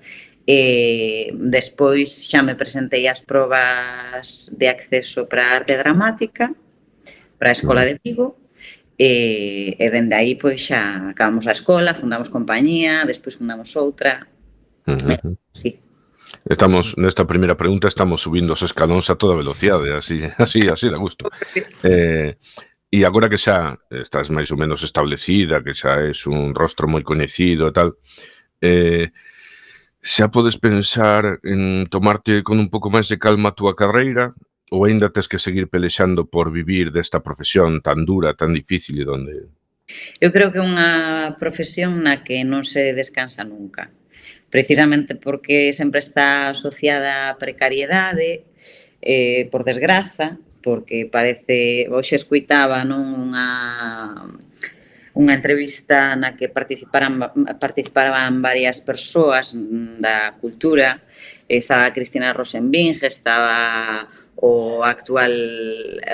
E 0.48 1.32
despois 1.36 2.28
xa 2.28 2.40
me 2.40 2.56
presentei 2.56 3.08
ás 3.08 3.20
probas 3.20 4.52
de 4.52 4.66
acceso 4.68 5.28
para 5.28 5.60
arte 5.60 5.76
dramática 5.76 6.52
para 7.38 7.52
a 7.52 7.56
Escola 7.56 7.84
de 7.84 8.00
Vigo 8.00 8.36
e, 8.98 9.76
e 9.78 9.86
dende 9.94 10.16
aí 10.16 10.34
pois 10.34 10.58
xa 10.66 11.12
acabamos 11.12 11.46
a 11.46 11.52
escola, 11.52 11.94
fundamos 11.94 12.28
compañía, 12.28 13.06
despois 13.06 13.38
fundamos 13.38 13.76
outra 13.76 14.26
Sí. 15.52 15.80
Estamos 16.48 16.96
nesta 16.96 17.26
primeira 17.26 17.56
pregunta 17.56 17.88
estamos 17.88 18.22
subindo 18.22 18.52
os 18.52 18.62
escalóns 18.62 19.08
a 19.10 19.16
toda 19.16 19.36
velocidade, 19.36 19.92
así, 19.92 20.24
así, 20.38 20.68
así 20.68 20.88
de 20.88 20.96
gusto. 20.96 21.28
Eh, 21.84 22.36
e 22.88 23.04
agora 23.04 23.28
que 23.28 23.36
xa 23.36 23.76
estás 23.92 24.32
máis 24.32 24.48
ou 24.48 24.56
menos 24.56 24.80
establecida, 24.80 25.60
que 25.60 25.76
xa 25.76 26.00
és 26.08 26.24
un 26.24 26.56
rostro 26.56 26.88
moi 26.88 27.04
coñecido 27.04 27.68
e 27.68 27.72
tal, 27.76 28.00
eh, 28.64 29.12
xa 30.00 30.32
podes 30.32 30.56
pensar 30.56 31.36
en 31.44 31.84
tomarte 31.92 32.40
con 32.40 32.56
un 32.56 32.72
pouco 32.72 32.88
máis 32.88 33.12
de 33.12 33.20
calma 33.20 33.52
a 33.52 33.56
túa 33.56 33.76
carreira 33.76 34.32
ou 34.72 34.84
aínda 34.84 35.12
tes 35.12 35.28
que 35.28 35.40
seguir 35.40 35.68
pelexando 35.68 36.28
por 36.28 36.52
vivir 36.52 36.92
desta 36.92 37.20
profesión 37.20 37.80
tan 37.84 38.04
dura, 38.04 38.36
tan 38.36 38.52
difícil 38.52 39.00
e 39.00 39.04
donde... 39.04 39.34
Eu 40.20 40.32
creo 40.32 40.52
que 40.52 40.60
é 40.60 40.64
unha 40.64 41.36
profesión 41.40 42.04
na 42.04 42.20
que 42.24 42.44
non 42.44 42.64
se 42.64 42.92
descansa 42.92 43.44
nunca 43.44 43.92
precisamente 44.50 45.14
porque 45.14 45.72
sempre 45.72 45.98
está 45.98 46.50
asociada 46.50 47.30
a 47.30 47.38
precariedade, 47.38 48.44
eh, 49.02 49.48
por 49.50 49.64
desgraza, 49.64 50.38
porque 50.62 51.08
parece, 51.10 51.86
hoxe 51.90 52.16
escuitaba 52.16 52.82
non 52.84 53.02
unha 53.14 53.48
unha 55.18 55.34
entrevista 55.34 56.14
na 56.14 56.38
que 56.38 56.46
participaran 56.46 57.18
participaban 57.58 58.38
varias 58.38 58.78
persoas 58.78 59.50
da 59.98 60.38
cultura, 60.38 61.02
estaba 61.50 61.90
Cristina 61.90 62.30
Rosenbing, 62.30 63.02
estaba 63.02 64.06
o 64.38 64.86
actual 64.86 65.34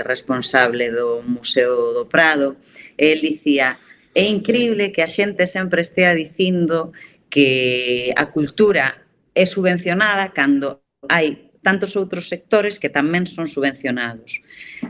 responsable 0.09 0.89
do 0.89 1.21
Museo 1.21 1.93
do 1.93 2.09
Prado, 2.09 2.57
el 2.97 3.21
dicía, 3.21 3.77
é 4.17 4.25
increíble 4.25 4.93
que 4.95 5.05
a 5.05 5.11
xente 5.11 5.45
sempre 5.45 5.85
estea 5.85 6.17
dicindo 6.17 6.97
que 7.35 8.15
a 8.15 8.31
cultura 8.31 8.95
é 9.35 9.43
subvencionada 9.43 10.31
cando 10.31 10.87
hai 11.11 11.51
tantos 11.67 11.99
outros 11.99 12.31
sectores 12.31 12.79
que 12.79 12.87
tamén 12.87 13.27
son 13.27 13.51
subvencionados. 13.51 14.39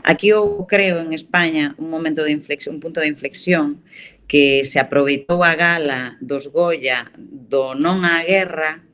Aquí 0.05 0.29
eu 0.29 0.61
creo 0.69 1.01
en 1.01 1.09
España 1.17 1.73
un 1.81 1.89
momento 1.89 2.21
de 2.21 2.29
inflexión, 2.29 2.77
un 2.77 2.83
punto 2.85 3.01
de 3.01 3.09
inflexión 3.09 3.81
que 4.29 4.61
se 4.61 4.77
aproveitou 4.77 5.41
a 5.41 5.57
gala 5.57 6.21
dos 6.21 6.53
Goya 6.53 7.09
do 7.17 7.73
non 7.73 8.05
á 8.05 8.21
guerra 8.21 8.85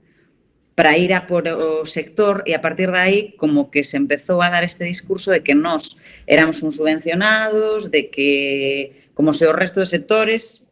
para 0.72 0.96
ir 0.96 1.12
a 1.12 1.28
por 1.28 1.44
o 1.52 1.84
sector 1.84 2.48
e 2.48 2.56
a 2.56 2.64
partir 2.64 2.88
de 2.88 3.04
aí 3.04 3.20
como 3.36 3.68
que 3.68 3.84
se 3.84 4.00
empezou 4.00 4.40
a 4.40 4.48
dar 4.48 4.64
este 4.64 4.88
discurso 4.88 5.28
de 5.28 5.44
que 5.44 5.52
nós 5.52 6.00
éramos 6.24 6.64
uns 6.64 6.80
subvencionados, 6.80 7.92
de 7.92 8.08
que 8.08 9.12
como 9.12 9.36
se 9.36 9.44
o 9.44 9.52
resto 9.52 9.84
de 9.84 9.92
sectores 9.92 10.71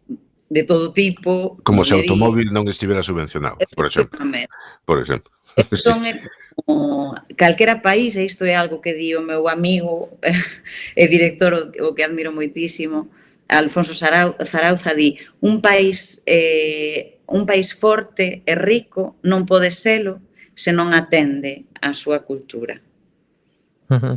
de 0.49 0.63
todo 0.63 0.91
tipo. 0.91 1.57
Como 1.63 1.85
se 1.85 1.93
o 1.93 2.01
automóvil 2.01 2.49
non 2.49 2.65
estivera 2.67 3.05
subvencionado, 3.05 3.61
por 3.77 3.85
exemplo. 3.85 4.17
Por 4.83 4.97
exemplo. 4.97 5.29
Son 5.77 6.01
sí. 6.01 6.17
como 6.65 7.15
calquera 7.37 7.85
país, 7.85 8.17
e 8.17 8.25
isto 8.25 8.43
é 8.43 8.57
algo 8.57 8.81
que 8.81 8.97
di 8.97 9.13
o 9.13 9.21
meu 9.21 9.45
amigo 9.47 10.17
e 10.97 11.05
director, 11.05 11.71
o 11.79 11.93
que 11.93 12.03
admiro 12.03 12.33
moitísimo, 12.33 13.13
Alfonso 13.49 13.93
Sarau, 13.93 14.37
Zarauza 14.45 14.93
di 14.93 15.17
un 15.41 15.61
país 15.61 16.21
eh, 16.25 17.21
un 17.29 17.45
país 17.45 17.73
forte 17.73 18.41
e 18.45 18.53
rico 18.57 19.21
non 19.25 19.45
pode 19.45 19.69
selo 19.69 20.21
se 20.57 20.73
non 20.73 20.93
atende 20.97 21.69
a 21.81 21.93
súa 21.93 22.25
cultura. 22.25 22.81
Uh 23.89 23.97
-huh. 23.97 24.15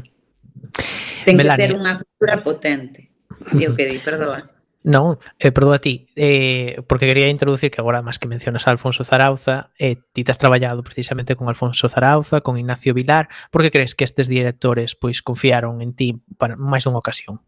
Ten 1.24 1.36
que 1.36 1.44
Melania. 1.44 1.68
ter 1.68 1.72
unha 1.76 1.96
cultura 1.96 2.40
potente. 2.40 3.12
Digo 3.52 3.76
que 3.76 3.88
di, 3.88 4.00
perdoa. 4.00 4.51
Non, 4.82 5.22
eh, 5.38 5.54
perdón 5.54 5.78
a 5.78 5.80
ti, 5.80 6.10
eh, 6.18 6.82
porque 6.90 7.06
quería 7.06 7.30
introducir 7.30 7.70
que 7.70 7.78
agora, 7.78 8.02
máis 8.02 8.18
que 8.18 8.26
mencionas 8.26 8.66
a 8.66 8.74
Alfonso 8.74 9.06
Zarauza, 9.06 9.70
eh, 9.78 10.02
ti 10.10 10.26
te 10.26 10.34
has 10.34 10.42
traballado 10.42 10.82
precisamente 10.82 11.38
con 11.38 11.46
Alfonso 11.46 11.86
Zarauza, 11.86 12.42
con 12.42 12.58
Ignacio 12.58 12.90
Vilar, 12.90 13.30
por 13.54 13.62
que 13.62 13.70
crees 13.70 13.94
que 13.94 14.02
estes 14.02 14.26
directores 14.26 14.98
pois 14.98 15.22
confiaron 15.22 15.86
en 15.86 15.94
ti 15.94 16.18
para 16.34 16.58
máis 16.58 16.82
dunha 16.82 16.98
ocasión? 16.98 17.38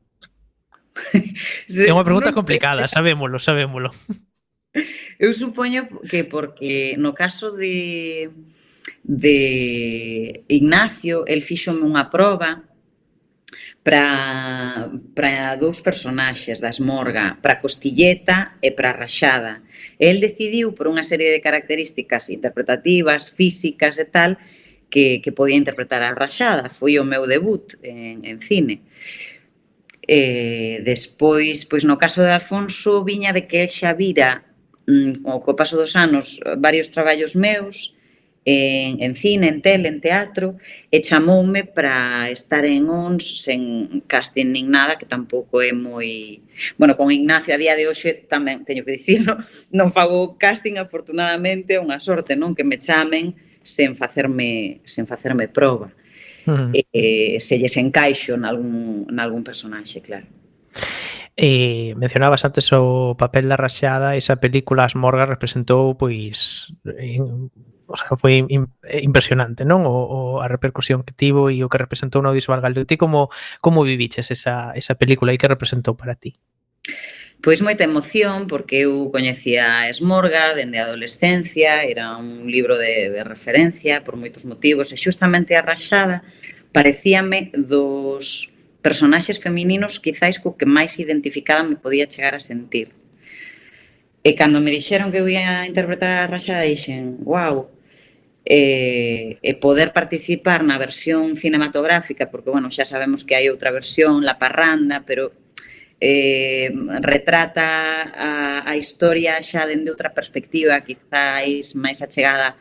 sí, 1.67 1.91
é 1.91 1.93
unha 1.93 2.07
pregunta 2.07 2.31
complicada, 2.31 2.87
sabémolo, 2.87 3.43
sabémolo. 3.43 3.91
Eu 5.19 5.35
supoño 5.35 5.91
que 6.07 6.23
porque 6.23 6.95
no 7.03 7.19
caso 7.19 7.51
de 7.51 8.31
de 9.03 10.45
Ignacio, 10.47 11.27
el 11.27 11.43
fíxome 11.43 11.83
unha 11.83 12.15
proba 12.15 12.63
para, 13.85 14.91
para 15.15 15.55
dous 15.61 15.85
personaxes 15.85 16.59
das 16.59 16.81
Morga, 16.81 17.37
para 17.45 17.61
Costilleta 17.61 18.57
e 18.65 18.73
para 18.73 18.97
Raxada. 18.97 19.61
El 20.01 20.25
decidiu 20.25 20.73
por 20.73 20.89
unha 20.89 21.05
serie 21.05 21.29
de 21.29 21.45
características 21.45 22.33
interpretativas, 22.33 23.29
físicas 23.29 24.01
e 24.01 24.09
tal, 24.09 24.41
que, 24.89 25.21
que 25.21 25.37
podía 25.37 25.61
interpretar 25.61 26.01
a 26.01 26.17
Raxada. 26.17 26.73
Foi 26.73 26.97
o 26.97 27.05
meu 27.05 27.29
debut 27.29 27.77
en, 27.85 28.25
en 28.25 28.41
cine. 28.41 28.81
E 30.01 30.81
despois, 30.81 31.69
pois 31.69 31.85
no 31.85 32.01
caso 32.01 32.25
de 32.25 32.33
Alfonso, 32.33 33.05
viña 33.05 33.37
de 33.37 33.45
que 33.45 33.69
el 33.69 33.69
xa 33.69 33.93
vira, 33.93 34.49
mm, 34.89 35.29
o 35.29 35.45
co 35.45 35.53
paso 35.53 35.77
dos 35.77 35.93
anos, 35.93 36.41
varios 36.57 36.89
traballos 36.89 37.37
meus, 37.37 38.01
en, 38.45 39.03
en 39.03 39.17
cine, 39.17 39.49
en 39.49 39.63
tele, 39.63 39.89
en 39.89 40.01
teatro, 40.01 40.57
e 40.91 41.01
chamoume 41.01 41.65
para 41.65 42.29
estar 42.31 42.65
en 42.65 42.89
ONS 42.89 43.41
sen 43.41 44.05
casting 44.07 44.53
nin 44.53 44.71
nada, 44.71 44.97
que 45.01 45.09
tampouco 45.09 45.65
é 45.65 45.73
moi... 45.73 46.41
Bueno, 46.77 46.97
con 46.97 47.11
Ignacio 47.11 47.55
a 47.55 47.59
día 47.59 47.75
de 47.75 47.89
hoxe 47.89 48.13
tamén, 48.29 48.69
teño 48.69 48.85
que 48.85 49.01
dicirlo, 49.01 49.41
non 49.73 49.89
fago 49.89 50.37
casting, 50.37 50.77
afortunadamente, 50.77 51.75
é 51.77 51.81
unha 51.81 51.99
sorte, 51.99 52.37
non? 52.37 52.53
Que 52.53 52.69
me 52.69 52.77
chamen 52.77 53.33
sen 53.65 53.97
facerme, 53.97 54.85
sen 54.85 55.09
facerme 55.09 55.49
proba. 55.49 55.89
Uh 56.45 56.69
-huh. 56.69 56.85
eh, 56.93 57.41
se 57.41 57.57
lles 57.57 57.81
encaixo 57.81 58.37
nalgún, 58.37 59.09
nalgún 59.09 59.41
personaxe, 59.41 60.05
claro. 60.05 60.29
E 61.35 61.97
mencionabas 61.99 62.45
antes 62.45 62.71
o 62.71 63.17
papel 63.19 63.49
da 63.49 63.59
raxada, 63.59 64.15
esa 64.15 64.39
película 64.39 64.87
As 64.87 64.95
Morgas 64.95 65.27
representou 65.27 65.99
pois 65.99 66.71
en 67.01 67.51
o 67.87 67.97
sea, 67.97 68.17
foi 68.17 68.45
eh, 68.49 69.01
impresionante, 69.03 69.65
non? 69.65 69.85
O, 69.85 69.95
o 69.95 70.21
a 70.41 70.49
repercusión 70.49 71.05
que 71.05 71.13
tivo 71.13 71.53
e 71.53 71.61
o 71.65 71.69
que 71.69 71.81
representou 71.81 72.23
no 72.23 72.33
audiovisual 72.33 72.61
galego. 72.61 72.89
Ti 72.89 72.97
como 72.97 73.29
como 73.61 73.85
viviches 73.85 74.31
esa 74.31 74.73
esa 74.77 74.95
película 74.97 75.33
e 75.33 75.41
que 75.41 75.49
representou 75.51 75.95
para 75.95 76.17
ti? 76.17 76.37
Pois 77.45 77.61
moita 77.61 77.85
emoción, 77.85 78.49
porque 78.49 78.89
eu 78.89 79.13
coñecía 79.13 79.85
a 79.85 79.93
Esmorga 79.93 80.57
dende 80.57 80.81
a 80.81 80.89
adolescencia, 80.89 81.85
era 81.85 82.17
un 82.17 82.49
libro 82.49 82.81
de, 82.81 83.13
de 83.13 83.21
referencia 83.21 84.01
por 84.01 84.17
moitos 84.17 84.49
motivos, 84.49 84.89
e 84.93 84.97
xustamente 84.97 85.53
a 85.53 85.61
Raxada 85.61 86.25
parecíame 86.73 87.53
dos 87.53 88.49
personaxes 88.81 89.37
femininos 89.37 90.01
quizáis 90.01 90.41
co 90.41 90.57
que 90.57 90.65
máis 90.65 90.97
identificada 90.97 91.61
me 91.61 91.77
podía 91.77 92.09
chegar 92.09 92.33
a 92.33 92.41
sentir. 92.41 92.97
E 94.25 94.33
cando 94.33 94.65
me 94.65 94.73
dixeron 94.73 95.13
que 95.13 95.21
eu 95.21 95.29
ia 95.29 95.69
interpretar 95.69 96.25
a 96.25 96.29
Raxada 96.33 96.65
dixen, 96.65 97.21
wow, 97.29 97.69
eh, 98.45 99.39
e 99.41 99.53
poder 99.57 99.97
participar 99.97 100.61
na 100.63 100.77
versión 100.77 101.37
cinematográfica, 101.41 102.29
porque, 102.29 102.53
bueno, 102.53 102.69
xa 102.69 102.85
sabemos 102.85 103.25
que 103.25 103.35
hai 103.35 103.49
outra 103.49 103.73
versión, 103.73 104.21
La 104.21 104.37
Parranda, 104.37 105.01
pero 105.01 105.33
eh, 106.01 106.69
retrata 107.01 108.05
a, 108.13 108.31
a 108.69 108.73
historia 108.77 109.41
xa 109.41 109.65
dende 109.65 109.89
outra 109.89 110.13
perspectiva, 110.13 110.85
quizáis 110.85 111.73
máis 111.73 112.05
achegada 112.05 112.61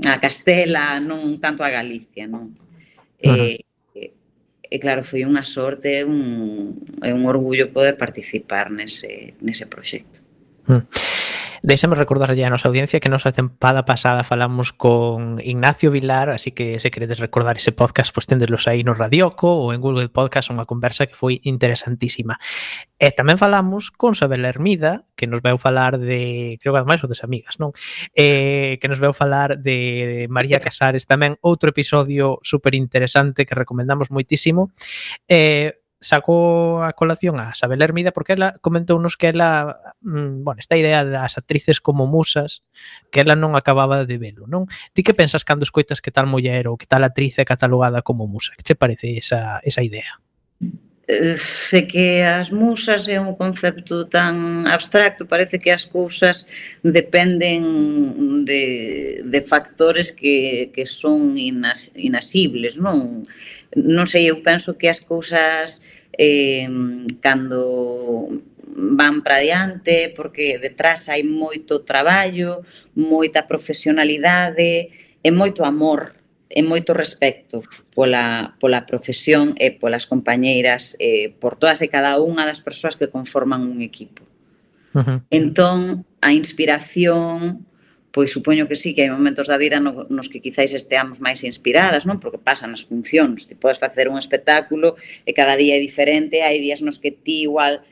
a 0.00 0.16
Castela, 0.16 0.96
non 1.04 1.36
tanto 1.36 1.60
a 1.60 1.68
Galicia, 1.68 2.24
non? 2.24 2.56
Eh. 3.20 3.60
E, 3.92 4.16
e 4.64 4.76
claro, 4.80 5.04
foi 5.04 5.28
unha 5.28 5.44
sorte, 5.44 6.00
un, 6.00 6.72
un 6.96 7.22
orgullo 7.28 7.68
poder 7.68 8.00
participar 8.00 8.72
nese, 8.72 9.36
nese 9.44 9.68
proxecto. 9.68 10.24
Uh 10.64 10.80
-huh. 10.80 10.82
Deixame 11.62 11.94
recordarlle 11.94 12.40
a 12.44 12.48
nosa 12.48 12.72
audiencia 12.72 13.00
que 13.00 13.12
nos 13.12 13.28
a 13.28 13.32
tempada 13.36 13.84
pasada 13.84 14.24
falamos 14.24 14.72
con 14.72 15.36
Ignacio 15.44 15.90
Vilar, 15.90 16.30
así 16.30 16.52
que 16.52 16.80
se 16.80 16.90
queredes 16.90 17.18
recordar 17.20 17.58
ese 17.58 17.70
podcast, 17.70 18.16
pois 18.16 18.24
pues, 18.24 18.32
tendelos 18.32 18.64
aí 18.64 18.80
no 18.80 18.96
Radioco 18.96 19.44
ou 19.44 19.76
en 19.76 19.84
Google 19.84 20.08
Podcast, 20.08 20.48
unha 20.48 20.64
conversa 20.64 21.04
que 21.04 21.12
foi 21.12 21.44
interesantísima. 21.44 22.40
E 22.96 23.12
tamén 23.12 23.36
falamos 23.36 23.92
con 23.92 24.16
Sabela 24.16 24.48
Hermida, 24.48 25.04
que 25.12 25.28
nos 25.28 25.44
veu 25.44 25.60
falar 25.60 26.00
de, 26.00 26.56
creo 26.64 26.72
que 26.72 26.80
ademais 26.80 27.04
o 27.04 27.08
das 27.12 27.28
amigas, 27.28 27.60
non? 27.60 27.76
Eh, 28.16 28.80
que 28.80 28.88
nos 28.88 28.96
veu 28.96 29.12
falar 29.12 29.60
de 29.60 30.32
María 30.32 30.64
Casares 30.64 31.04
tamén, 31.04 31.36
outro 31.44 31.76
episodio 31.76 32.40
super 32.40 32.72
interesante 32.72 33.44
que 33.44 33.52
recomendamos 33.52 34.08
moitísimo. 34.08 34.72
Eh, 35.28 35.76
saco 36.00 36.82
a 36.82 36.92
colación 36.92 37.38
a 37.38 37.52
Isabel 37.52 37.82
Hermida 37.82 38.10
porque 38.10 38.32
ela 38.32 38.56
comentounos 38.60 39.16
que 39.16 39.28
ela, 39.28 39.94
mm, 40.00 40.42
bueno, 40.42 40.58
esta 40.58 40.76
idea 40.76 41.04
das 41.04 41.36
actrices 41.36 41.80
como 41.80 42.06
musas, 42.06 42.64
que 43.12 43.20
ela 43.20 43.36
non 43.36 43.52
acababa 43.52 44.08
de 44.08 44.16
velo, 44.16 44.48
non? 44.48 44.64
Ti 44.96 45.04
que 45.04 45.12
pensas 45.12 45.44
cando 45.44 45.68
escoitas 45.68 46.00
que 46.00 46.10
tal 46.10 46.24
muller 46.24 46.72
ou 46.72 46.80
que 46.80 46.88
tal 46.88 47.04
actriz 47.04 47.36
é 47.36 47.44
catalogada 47.44 48.00
como 48.00 48.24
musa? 48.24 48.56
Que 48.56 48.64
che 48.64 48.74
parece 48.74 49.20
esa, 49.20 49.60
esa 49.60 49.84
idea? 49.84 50.16
É 51.10 51.82
que 51.82 52.22
as 52.22 52.50
musas 52.50 53.08
é 53.08 53.18
un 53.18 53.34
concepto 53.34 54.06
tan 54.06 54.64
abstracto, 54.70 55.26
parece 55.26 55.58
que 55.58 55.74
as 55.74 55.84
cousas 55.84 56.46
dependen 56.86 58.44
de, 58.46 59.20
de 59.26 59.40
factores 59.42 60.12
que, 60.12 60.70
que 60.72 60.86
son 60.86 61.34
inas, 61.36 61.90
inasibles, 61.98 62.78
non? 62.78 63.26
non 63.76 64.06
sei, 64.06 64.30
eu 64.30 64.42
penso 64.42 64.74
que 64.74 64.90
as 64.90 64.98
cousas 64.98 65.86
eh, 66.18 66.66
cando 67.22 68.42
van 68.74 69.22
para 69.22 69.38
diante, 69.38 70.12
porque 70.14 70.58
detrás 70.58 71.08
hai 71.08 71.22
moito 71.22 71.82
traballo, 71.86 72.66
moita 72.94 73.46
profesionalidade 73.46 74.90
e 75.22 75.28
moito 75.30 75.62
amor 75.62 76.18
e 76.50 76.66
moito 76.66 76.90
respecto 76.90 77.62
pola, 77.94 78.58
pola 78.58 78.82
profesión 78.82 79.54
e 79.54 79.70
polas 79.70 80.06
compañeiras, 80.06 80.98
eh, 80.98 81.30
por 81.38 81.54
todas 81.54 81.78
e 81.82 81.86
cada 81.86 82.18
unha 82.18 82.42
das 82.42 82.58
persoas 82.58 82.98
que 82.98 83.06
conforman 83.06 83.62
un 83.62 83.86
equipo. 83.86 84.26
Uh 84.90 85.02
-huh. 85.06 85.18
Entón, 85.30 86.02
a 86.18 86.34
inspiración, 86.34 87.62
pois 88.10 88.32
supoño 88.32 88.66
que 88.66 88.74
sí 88.74 88.94
que 88.94 89.06
hai 89.06 89.10
momentos 89.10 89.46
da 89.46 89.58
vida 89.58 89.78
no, 89.78 90.06
nos 90.10 90.26
que 90.26 90.42
quizáis 90.42 90.74
esteamos 90.74 91.22
máis 91.22 91.46
inspiradas, 91.46 92.06
non? 92.06 92.18
Porque 92.18 92.42
pasan 92.42 92.74
as 92.74 92.82
funcións, 92.82 93.46
ti 93.46 93.54
podes 93.54 93.78
facer 93.78 94.10
un 94.10 94.18
espectáculo 94.18 94.98
e 95.22 95.30
cada 95.30 95.54
día 95.54 95.78
é 95.78 95.80
diferente, 95.80 96.42
hai 96.42 96.58
días 96.58 96.82
nos 96.82 96.98
que 96.98 97.14
ti 97.14 97.46
igual 97.46 97.86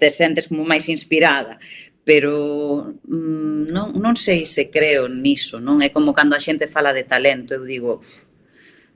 te 0.00 0.08
sentes 0.08 0.48
como 0.48 0.64
máis 0.64 0.88
inspirada, 0.88 1.60
pero 2.08 2.96
mm, 3.04 3.68
non, 3.68 3.92
non 4.00 4.16
sei 4.16 4.48
se 4.48 4.72
creo 4.72 5.06
niso, 5.12 5.60
non? 5.60 5.84
É 5.84 5.92
como 5.92 6.16
cando 6.16 6.32
a 6.32 6.40
xente 6.40 6.64
fala 6.64 6.96
de 6.96 7.04
talento, 7.04 7.52
eu 7.52 7.68
digo, 7.68 8.00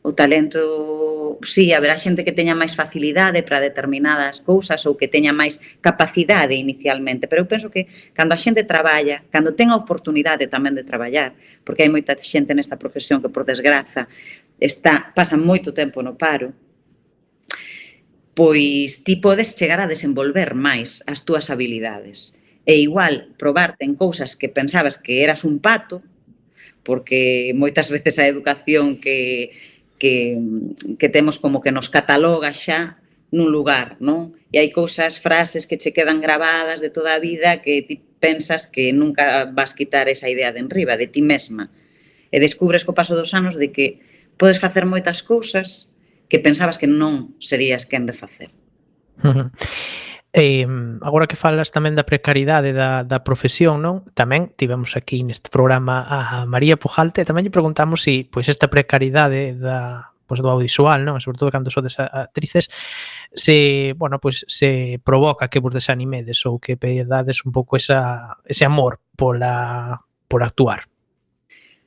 o 0.07 0.13
talento, 0.13 1.39
sí, 1.41 1.73
haberá 1.73 1.97
xente 1.97 2.29
que 2.29 2.37
teña 2.37 2.53
máis 2.53 2.77
facilidade 2.77 3.41
para 3.41 3.65
determinadas 3.65 4.45
cousas 4.45 4.85
ou 4.85 5.01
que 5.01 5.09
teña 5.09 5.33
máis 5.33 5.65
capacidade 5.81 6.53
inicialmente, 6.53 7.25
pero 7.25 7.41
eu 7.41 7.49
penso 7.49 7.73
que 7.73 7.89
cando 8.13 8.37
a 8.37 8.39
xente 8.39 8.69
traballa, 8.69 9.25
cando 9.33 9.57
ten 9.57 9.73
a 9.73 9.81
oportunidade 9.81 10.45
tamén 10.45 10.77
de 10.77 10.85
traballar, 10.85 11.33
porque 11.65 11.89
hai 11.89 11.89
moita 11.89 12.13
xente 12.21 12.53
nesta 12.53 12.77
profesión 12.77 13.25
que 13.25 13.33
por 13.33 13.49
desgraza 13.49 14.05
está 14.61 15.09
pasa 15.17 15.41
moito 15.41 15.73
tempo 15.73 16.05
no 16.05 16.21
paro, 16.21 16.53
pois 18.37 19.09
ti 19.09 19.17
podes 19.17 19.57
chegar 19.57 19.81
a 19.81 19.89
desenvolver 19.89 20.53
máis 20.53 21.01
as 21.09 21.25
túas 21.25 21.49
habilidades. 21.49 22.37
E 22.69 22.77
igual 22.77 23.33
probarte 23.41 23.89
en 23.89 23.97
cousas 23.97 24.37
que 24.37 24.53
pensabas 24.53 25.01
que 25.01 25.25
eras 25.25 25.49
un 25.49 25.65
pato, 25.65 26.05
porque 26.85 27.57
moitas 27.57 27.89
veces 27.89 28.21
a 28.21 28.29
educación 28.29 29.01
que 29.01 29.73
que, 30.05 30.37
que 31.01 31.09
temos 31.09 31.41
como 31.41 31.65
que 31.65 31.73
nos 31.73 31.89
cataloga 31.89 32.53
xa 32.53 33.01
nun 33.33 33.49
lugar, 33.49 33.97
non? 34.05 34.37
E 34.53 34.61
hai 34.61 34.69
cousas, 34.69 35.17
frases 35.17 35.65
que 35.65 35.81
che 35.81 35.97
quedan 35.97 36.21
grabadas 36.21 36.85
de 36.85 36.93
toda 36.93 37.17
a 37.17 37.23
vida 37.25 37.65
que 37.65 37.81
ti 37.81 38.05
pensas 38.21 38.69
que 38.69 38.93
nunca 38.93 39.49
vas 39.49 39.73
quitar 39.73 40.13
esa 40.13 40.29
idea 40.29 40.53
de 40.53 40.61
enriba, 40.61 41.01
de 41.01 41.09
ti 41.09 41.25
mesma. 41.25 41.73
E 42.29 42.37
descubres 42.37 42.85
co 42.85 42.93
paso 42.93 43.17
dos 43.17 43.33
anos 43.33 43.57
de 43.57 43.73
que 43.73 44.05
podes 44.37 44.61
facer 44.61 44.85
moitas 44.85 45.25
cousas 45.25 45.97
que 46.29 46.37
pensabas 46.37 46.77
que 46.77 46.85
non 46.85 47.33
serías 47.41 47.89
quen 47.89 48.05
de 48.05 48.13
facer. 48.13 48.53
Eh, 50.37 50.67
agora 51.01 51.31
que 51.31 51.39
falas 51.39 51.71
tamén 51.71 51.95
da 51.95 52.03
precariedade 52.03 52.75
da, 52.75 53.07
da 53.07 53.23
profesión, 53.23 53.79
non? 53.79 54.03
Tamén 54.19 54.51
tivemos 54.59 54.99
aquí 54.99 55.23
neste 55.23 55.47
programa 55.47 56.03
a 56.03 56.43
María 56.43 56.75
Pujalte 56.75 57.23
e 57.23 57.29
tamén 57.29 57.47
lle 57.47 57.55
preguntamos 57.55 58.03
se 58.03 58.27
si, 58.27 58.27
pois 58.27 58.51
esta 58.51 58.67
precariedade 58.67 59.55
da 59.55 60.11
pois 60.27 60.43
do 60.43 60.51
audiovisual, 60.51 61.07
non? 61.07 61.23
Sobre 61.23 61.39
todo 61.39 61.55
cando 61.55 61.71
sodes 61.71 62.03
actrices, 62.03 62.67
se, 63.31 63.95
bueno, 63.95 64.19
pois 64.19 64.43
se 64.51 64.99
provoca 65.07 65.47
que 65.47 65.63
vos 65.63 65.71
desanimedes 65.71 66.43
ou 66.51 66.59
que 66.59 66.75
pedades 66.75 67.47
un 67.47 67.55
pouco 67.55 67.79
esa 67.79 68.35
ese 68.43 68.67
amor 68.67 68.99
pola 69.15 70.03
por 70.27 70.43
actuar. 70.43 70.91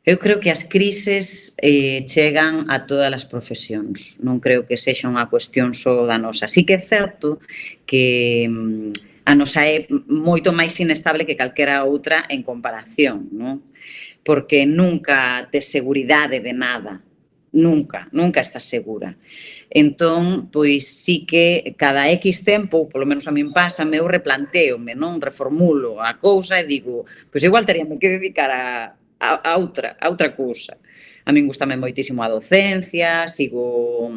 Eu 0.07 0.17
creo 0.17 0.39
que 0.39 0.49
as 0.49 0.63
crises 0.63 1.51
eh, 1.59 2.07
chegan 2.07 2.71
a 2.71 2.87
todas 2.87 3.11
as 3.11 3.27
profesións. 3.27 4.23
Non 4.23 4.39
creo 4.39 4.63
que 4.63 4.79
sexa 4.79 5.11
unha 5.11 5.27
cuestión 5.27 5.75
só 5.75 6.07
da 6.07 6.15
nosa. 6.15 6.47
Sí 6.47 6.63
que 6.63 6.79
é 6.79 6.81
certo 6.81 7.43
que 7.83 8.47
mm, 8.47 9.27
a 9.27 9.35
nosa 9.35 9.67
é 9.67 9.83
moito 10.07 10.55
máis 10.55 10.79
inestable 10.79 11.27
que 11.27 11.35
calquera 11.35 11.83
outra 11.83 12.23
en 12.31 12.39
comparación, 12.39 13.27
non? 13.35 13.67
Porque 14.23 14.63
nunca 14.63 15.43
te 15.51 15.59
seguridade 15.59 16.39
de 16.39 16.55
nada, 16.55 17.03
nunca, 17.51 18.07
nunca 18.15 18.39
estás 18.39 18.63
segura. 18.63 19.19
Entón, 19.67 20.47
pois 20.47 20.87
sí 20.87 21.27
que 21.27 21.75
cada 21.75 22.07
X 22.15 22.47
tempo, 22.47 22.87
polo 22.87 23.03
menos 23.03 23.27
a 23.27 23.35
min 23.35 23.51
pasa, 23.51 23.83
eu 23.83 24.07
replanteome, 24.07 24.95
non? 24.95 25.19
Reformulo 25.19 25.99
a 25.99 26.15
cousa 26.15 26.55
e 26.55 26.63
digo, 26.63 27.03
pois 27.27 27.43
igual 27.43 27.67
teríame 27.67 27.99
que 27.99 28.07
dedicar 28.07 28.47
a 28.55 28.95
a, 29.19 29.53
a 29.53 29.57
outra, 29.57 29.97
a 29.99 30.09
outra 30.09 30.33
cousa. 30.33 30.77
A 31.27 31.35
min 31.35 31.43
gustame 31.43 31.75
moitísimo 31.75 32.23
a 32.23 32.31
docencia, 32.31 33.27
sigo 33.27 34.07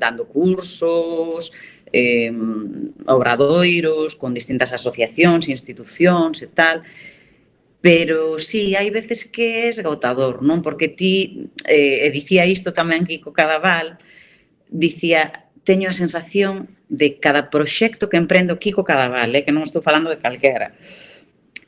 dando 0.00 0.24
cursos, 0.24 1.52
eh, 1.92 2.32
obradoiros 3.06 4.16
con 4.16 4.32
distintas 4.32 4.72
asociacións, 4.72 5.52
institucións 5.52 6.40
e 6.42 6.48
tal. 6.48 6.82
Pero 7.84 8.40
sí, 8.40 8.72
hai 8.72 8.88
veces 8.88 9.28
que 9.28 9.68
é 9.68 9.68
esgotador, 9.68 10.40
non? 10.40 10.64
Porque 10.64 10.88
ti, 10.88 11.52
eh, 11.68 12.08
e 12.08 12.08
dicía 12.08 12.48
isto 12.48 12.72
tamén 12.72 13.04
Kiko 13.04 13.36
Cadaval, 13.36 14.00
dicía, 14.72 15.52
teño 15.68 15.92
a 15.92 15.96
sensación 15.96 16.72
de 16.88 17.20
cada 17.20 17.52
proxecto 17.52 18.08
que 18.08 18.16
emprendo, 18.16 18.56
Kiko 18.56 18.88
Cadaval, 18.88 19.36
eh, 19.36 19.44
que 19.44 19.52
non 19.52 19.68
estou 19.68 19.84
falando 19.84 20.08
de 20.08 20.16
calquera, 20.16 20.72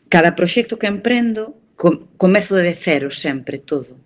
cada 0.09 0.33
proxecto 0.33 0.81
que 0.81 0.89
emprendo 0.89 1.61
comezo 1.77 2.57
de 2.57 2.75
cero 2.75 3.13
sempre 3.13 3.59
todo. 3.61 4.01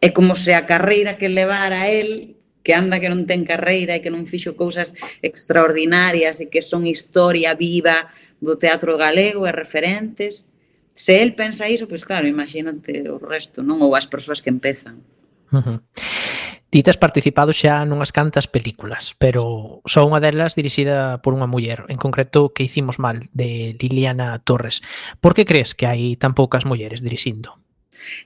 É 0.00 0.10
como 0.10 0.34
se 0.34 0.52
a 0.56 0.64
carreira 0.64 1.16
que 1.16 1.28
levara 1.28 1.88
el, 1.88 2.36
que 2.64 2.74
anda 2.74 2.98
que 2.98 3.12
non 3.12 3.28
ten 3.28 3.46
carreira 3.46 3.94
e 3.94 4.02
que 4.02 4.10
non 4.10 4.26
fixo 4.26 4.58
cousas 4.58 4.96
extraordinarias 5.22 6.42
e 6.42 6.50
que 6.50 6.64
son 6.64 6.88
historia 6.88 7.54
viva 7.54 8.10
do 8.42 8.58
teatro 8.58 8.98
galego 8.98 9.46
e 9.46 9.52
referentes, 9.52 10.50
se 10.96 11.20
el 11.22 11.36
pensa 11.36 11.68
iso, 11.68 11.86
pois 11.86 12.02
claro, 12.02 12.26
imagínate 12.26 13.04
o 13.12 13.20
resto, 13.20 13.60
non? 13.62 13.84
Ou 13.84 13.92
as 13.92 14.08
persoas 14.08 14.40
que 14.40 14.48
empezan. 14.48 15.04
Uh 15.52 15.60
-huh. 15.60 15.78
Ti 16.68 16.82
tes 16.82 16.98
participado 16.98 17.54
xa 17.54 17.86
nunhas 17.86 18.10
cantas 18.10 18.50
películas, 18.50 19.14
pero 19.22 19.78
só 19.86 20.02
unha 20.02 20.18
delas 20.18 20.58
dirixida 20.58 21.22
por 21.22 21.38
unha 21.38 21.46
muller, 21.46 21.86
en 21.86 21.94
concreto 21.94 22.50
que 22.50 22.66
hicimos 22.66 22.98
mal, 22.98 23.30
de 23.30 23.78
Liliana 23.78 24.42
Torres. 24.42 24.82
Por 25.22 25.38
que 25.38 25.46
crees 25.46 25.78
que 25.78 25.86
hai 25.86 26.18
tan 26.18 26.34
poucas 26.34 26.66
mulleres 26.66 27.06
dirixindo? 27.06 27.54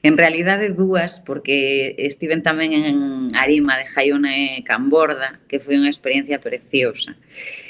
En 0.03 0.16
realidade 0.16 0.72
dúas, 0.72 1.20
porque 1.20 1.94
estiven 2.00 2.40
tamén 2.40 2.72
en 2.72 2.96
Arima 3.37 3.76
de 3.76 3.87
Jaione 3.92 4.64
Camborda, 4.64 5.44
que 5.44 5.61
foi 5.61 5.76
unha 5.76 5.92
experiencia 5.92 6.40
preciosa. 6.40 7.20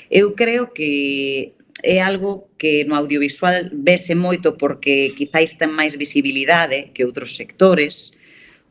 Eu 0.06 0.38
creo 0.38 0.70
que 0.70 1.58
é 1.82 1.98
algo 1.98 2.48
que 2.58 2.84
no 2.84 2.94
audiovisual 2.94 3.70
vese 3.72 4.14
moito 4.14 4.54
porque 4.54 5.12
quizáis 5.16 5.56
ten 5.56 5.72
máis 5.72 5.96
visibilidade 5.96 6.94
que 6.94 7.04
outros 7.04 7.34
sectores, 7.34 8.19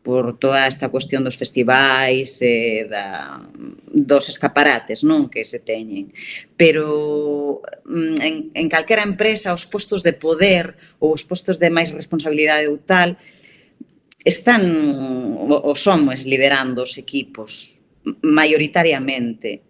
por 0.04 0.40
toda 0.40 0.66
esta 0.66 0.90
cuestión 0.90 1.24
dos 1.24 1.36
festivais 1.36 2.40
e 2.42 2.88
da, 2.88 3.44
dos 3.92 4.32
escaparates 4.32 5.04
non 5.04 5.28
que 5.28 5.44
se 5.44 5.60
teñen. 5.60 6.08
Pero 6.56 7.62
mm, 7.86 8.16
en, 8.24 8.36
en 8.56 8.68
calquera 8.72 9.04
empresa 9.04 9.54
os 9.54 9.68
postos 9.68 10.02
de 10.02 10.16
poder 10.16 10.80
ou 11.04 11.12
os 11.12 11.28
postos 11.28 11.60
de 11.60 11.70
máis 11.70 11.92
responsabilidade 11.92 12.72
ou 12.72 12.80
tal 12.80 13.20
están 14.24 14.64
os 15.48 15.82
homens 15.88 16.28
liderando 16.28 16.84
os 16.84 17.00
equipos 17.00 17.80
maioritariamente 18.24 19.69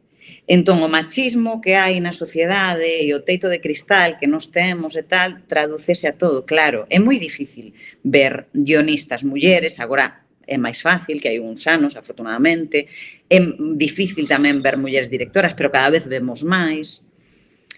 Entón, 0.49 0.81
o 0.81 0.89
machismo 0.89 1.61
que 1.61 1.77
hai 1.77 2.01
na 2.01 2.09
sociedade 2.09 3.05
e 3.05 3.13
o 3.13 3.21
teito 3.21 3.53
de 3.53 3.61
cristal 3.61 4.17
que 4.17 4.25
nos 4.25 4.49
temos 4.49 4.97
e 4.97 5.05
tal, 5.05 5.45
tradúcese 5.45 6.09
a 6.09 6.17
todo, 6.17 6.41
claro. 6.41 6.89
É 6.89 6.97
moi 6.97 7.21
difícil 7.21 7.69
ver 8.01 8.49
guionistas 8.49 9.21
mulleres, 9.21 9.77
agora 9.77 10.25
é 10.49 10.57
máis 10.57 10.81
fácil 10.81 11.21
que 11.21 11.29
hai 11.29 11.37
uns 11.37 11.69
anos, 11.69 11.93
afortunadamente. 11.93 12.89
É 13.29 13.37
difícil 13.77 14.25
tamén 14.25 14.57
ver 14.65 14.81
mulleres 14.81 15.13
directoras, 15.13 15.53
pero 15.53 15.69
cada 15.69 15.93
vez 15.93 16.09
vemos 16.09 16.41
máis. 16.41 17.13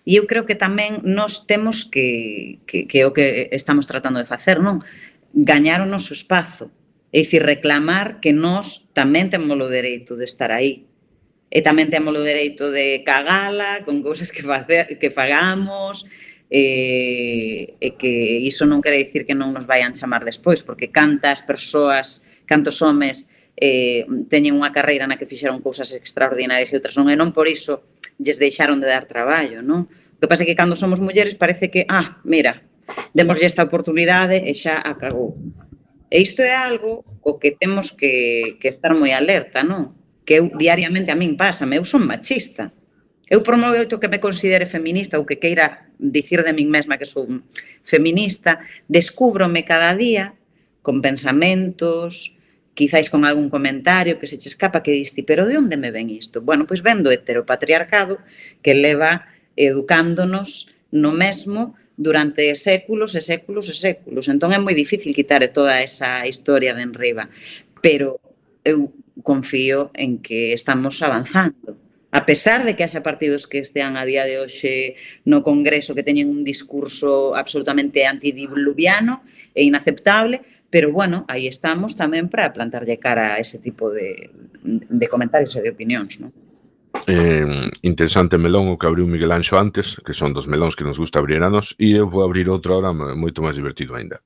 E 0.08 0.16
eu 0.16 0.24
creo 0.24 0.48
que 0.48 0.56
tamén 0.56 1.04
nos 1.04 1.44
temos 1.44 1.84
que, 1.84 2.64
que, 2.64 2.88
que 2.88 3.04
o 3.04 3.12
que 3.12 3.52
estamos 3.52 3.84
tratando 3.84 4.24
de 4.24 4.32
facer, 4.32 4.64
non? 4.64 4.80
Gañar 5.36 5.84
o 5.84 5.92
noso 5.92 6.16
espazo. 6.16 6.72
É 7.12 7.20
dicir, 7.20 7.44
reclamar 7.44 8.24
que 8.24 8.32
nós 8.32 8.88
tamén 8.96 9.28
temos 9.28 9.60
o 9.60 9.68
dereito 9.68 10.16
de 10.16 10.24
estar 10.24 10.56
aí 10.56 10.88
e 11.52 11.60
tamén 11.60 11.92
temos 11.92 12.16
o 12.16 12.24
dereito 12.24 12.72
de 12.72 13.04
cagala 13.04 13.84
con 13.84 14.00
cousas 14.00 14.32
que, 14.32 14.40
facer, 14.40 14.96
que 14.96 15.12
fagamos, 15.12 16.08
e, 16.52 17.76
e 17.80 17.96
que 17.96 18.44
iso 18.44 18.68
non 18.68 18.84
quere 18.84 19.00
dicir 19.00 19.24
que 19.24 19.32
non 19.32 19.56
nos 19.56 19.68
vayan 19.68 19.96
chamar 19.96 20.28
despois, 20.28 20.60
porque 20.64 20.92
cantas 20.92 21.44
persoas, 21.44 22.28
cantos 22.44 22.84
homes 22.84 23.32
eh, 23.56 24.04
teñen 24.28 24.60
unha 24.60 24.76
carreira 24.76 25.08
na 25.08 25.16
que 25.16 25.28
fixeron 25.28 25.64
cousas 25.64 25.96
extraordinarias 25.96 26.72
e 26.72 26.78
outras 26.80 27.00
non, 27.00 27.08
e 27.08 27.16
non 27.16 27.32
por 27.32 27.48
iso 27.48 27.88
lles 28.20 28.36
deixaron 28.36 28.84
de 28.84 28.92
dar 28.92 29.08
traballo, 29.08 29.64
non? 29.64 29.88
O 29.88 30.20
que 30.20 30.28
pasa 30.28 30.44
é 30.44 30.48
que 30.48 30.60
cando 30.60 30.76
somos 30.76 31.00
mulleres 31.00 31.40
parece 31.40 31.72
que, 31.72 31.88
ah, 31.88 32.20
mira, 32.28 32.68
demoslle 33.16 33.48
esta 33.48 33.64
oportunidade 33.64 34.44
e 34.44 34.52
xa 34.52 34.84
acabou. 34.84 35.40
E 36.12 36.20
isto 36.20 36.44
é 36.44 36.52
algo 36.52 37.08
co 37.24 37.40
que 37.40 37.56
temos 37.56 37.96
que, 37.96 38.60
que 38.60 38.68
estar 38.68 38.92
moi 38.92 39.16
alerta, 39.16 39.64
non? 39.64 39.96
que 40.32 40.40
eu 40.40 40.48
diariamente 40.56 41.12
a 41.12 41.20
min 41.20 41.36
pasa, 41.36 41.68
eu 41.68 41.84
son 41.84 42.08
machista. 42.08 42.72
Eu 43.28 43.44
por 43.44 43.60
moito 43.60 44.00
que 44.00 44.08
me 44.08 44.24
considere 44.24 44.64
feminista 44.64 45.20
ou 45.20 45.28
que 45.28 45.36
queira 45.36 45.92
dicir 46.00 46.40
de 46.48 46.56
min 46.56 46.72
mesma 46.72 46.96
que 46.96 47.04
sou 47.04 47.28
feminista, 47.84 48.64
descúbrome 48.88 49.68
cada 49.68 49.92
día 49.92 50.32
con 50.80 51.04
pensamentos, 51.04 52.40
quizáis 52.72 53.12
con 53.12 53.28
algún 53.28 53.52
comentario 53.52 54.16
que 54.16 54.24
se 54.24 54.40
che 54.40 54.48
escapa 54.48 54.80
que 54.80 54.96
diste, 54.96 55.20
pero 55.28 55.44
de 55.44 55.60
onde 55.60 55.76
me 55.76 55.92
ven 55.92 56.08
isto? 56.08 56.40
Bueno, 56.40 56.64
pois 56.64 56.80
vendo 56.80 57.12
heteropatriarcado 57.12 58.24
que 58.64 58.72
leva 58.72 59.28
educándonos 59.60 60.72
no 60.96 61.12
mesmo 61.12 61.76
durante 62.00 62.56
séculos 62.56 63.20
e 63.20 63.22
séculos 63.22 63.68
e 63.68 63.76
séculos. 63.76 64.32
Entón 64.32 64.56
é 64.56 64.60
moi 64.64 64.80
difícil 64.80 65.12
quitar 65.12 65.44
toda 65.52 65.84
esa 65.84 66.24
historia 66.24 66.72
de 66.72 66.88
enriba. 66.88 67.28
Pero 67.84 68.16
eu 68.64 68.96
confío 69.22 69.92
en 69.94 70.20
que 70.20 70.54
estamos 70.54 71.02
avanzando. 71.02 71.78
A 72.12 72.26
pesar 72.28 72.68
de 72.68 72.76
que 72.76 72.84
haxa 72.84 73.08
partidos 73.08 73.48
que 73.48 73.64
estean 73.64 73.96
a 73.96 74.04
día 74.04 74.28
de 74.28 74.36
hoxe 74.44 75.00
no 75.24 75.48
Congreso 75.48 75.96
que 75.96 76.04
teñen 76.04 76.28
un 76.28 76.44
discurso 76.44 77.40
absolutamente 77.40 78.04
antidiluviano 78.04 79.24
e 79.56 79.64
inaceptable, 79.64 80.44
pero 80.68 80.92
bueno, 80.92 81.24
aí 81.32 81.48
estamos 81.48 81.96
tamén 81.96 82.28
para 82.28 82.52
plantarlle 82.52 83.00
cara 83.00 83.36
a 83.36 83.40
ese 83.40 83.64
tipo 83.64 83.88
de, 83.88 84.28
de 84.64 85.08
comentarios 85.08 85.56
e 85.56 85.64
de 85.64 85.72
opinións, 85.72 86.20
non? 86.20 86.36
Eh, 87.08 87.72
interesante 87.82 88.38
melón 88.38 88.68
o 88.68 88.78
que 88.78 88.86
abriu 88.86 89.08
Miguel 89.08 89.32
Anxo 89.32 89.58
antes, 89.58 89.98
que 90.06 90.14
son 90.14 90.36
dos 90.36 90.46
melóns 90.46 90.76
que 90.76 90.84
nos 90.84 91.00
gusta 91.00 91.20
abrir 91.20 91.42
a 91.42 91.50
nos, 91.50 91.74
e 91.80 91.96
eu 91.96 92.06
vou 92.06 92.22
abrir 92.22 92.52
outro 92.52 92.76
ahora 92.76 92.94
moito 92.94 93.42
máis 93.42 93.56
divertido 93.56 93.96
aínda. 93.96 94.22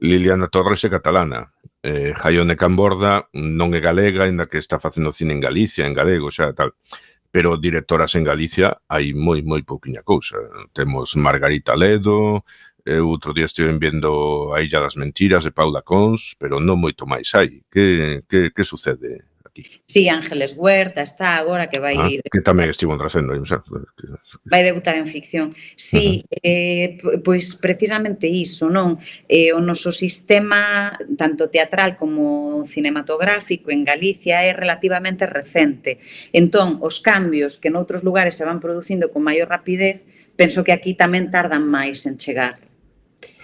Liliana 0.00 0.48
Torres 0.48 0.82
é 0.84 0.90
catalana, 0.90 1.52
eh, 1.84 2.16
Jaione 2.16 2.56
Camborda 2.56 3.28
non 3.36 3.70
é 3.76 3.80
galega, 3.84 4.24
aínda 4.24 4.48
que 4.48 4.58
está 4.58 4.80
facendo 4.80 5.12
cine 5.12 5.36
en 5.36 5.44
Galicia, 5.44 5.84
en 5.84 5.94
galego, 5.94 6.32
xa 6.32 6.50
tal, 6.56 6.74
pero 7.30 7.60
directoras 7.60 8.16
en 8.16 8.24
Galicia 8.24 8.80
hai 8.88 9.12
moi, 9.12 9.44
moi 9.44 9.60
pouquiña 9.62 10.00
cousa. 10.00 10.40
Temos 10.72 11.14
Margarita 11.20 11.76
Ledo, 11.76 12.42
eu 12.86 13.12
outro 13.12 13.36
día 13.36 13.44
estive 13.44 13.76
vendo 13.76 14.54
A 14.56 14.64
Illa 14.64 14.80
das 14.80 14.96
Mentiras 14.96 15.44
de 15.44 15.52
Paula 15.52 15.82
Cons, 15.82 16.32
pero 16.40 16.64
non 16.64 16.80
moito 16.80 17.04
máis 17.04 17.28
hai. 17.36 17.60
Que, 17.68 18.24
que, 18.24 18.50
que 18.56 18.64
sucede, 18.64 19.26
Sí, 19.84 20.08
Ángeles 20.08 20.54
Huerta 20.56 21.02
está 21.02 21.36
agora 21.36 21.68
que 21.68 21.78
vai... 21.78 21.96
Ah, 21.96 22.08
que 22.08 22.42
tamén 22.44 22.68
estivo 22.68 22.98
trasendo. 22.98 23.32
Vai 24.44 24.62
debutar 24.66 24.98
en 24.98 25.06
ficción. 25.08 25.56
Sí, 25.76 26.24
uh 26.24 26.28
-huh. 26.28 26.40
eh, 26.42 26.86
pois 27.24 27.56
precisamente 27.56 28.28
iso, 28.28 28.68
non? 28.68 29.00
Eh, 29.28 29.56
o 29.56 29.60
noso 29.62 29.92
sistema, 29.92 30.92
tanto 31.16 31.48
teatral 31.48 31.96
como 31.96 32.64
cinematográfico 32.68 33.72
en 33.72 33.86
Galicia, 33.86 34.44
é 34.44 34.52
relativamente 34.52 35.24
recente. 35.24 36.02
Entón, 36.32 36.82
os 36.82 37.00
cambios 37.00 37.56
que 37.56 37.72
noutros 37.72 38.04
lugares 38.04 38.36
se 38.36 38.44
van 38.44 38.60
producindo 38.60 39.08
con 39.08 39.24
maior 39.24 39.48
rapidez, 39.48 40.04
penso 40.36 40.60
que 40.64 40.74
aquí 40.74 40.92
tamén 40.92 41.32
tardan 41.32 41.64
máis 41.64 42.04
en 42.04 42.20
chegar. 42.20 42.60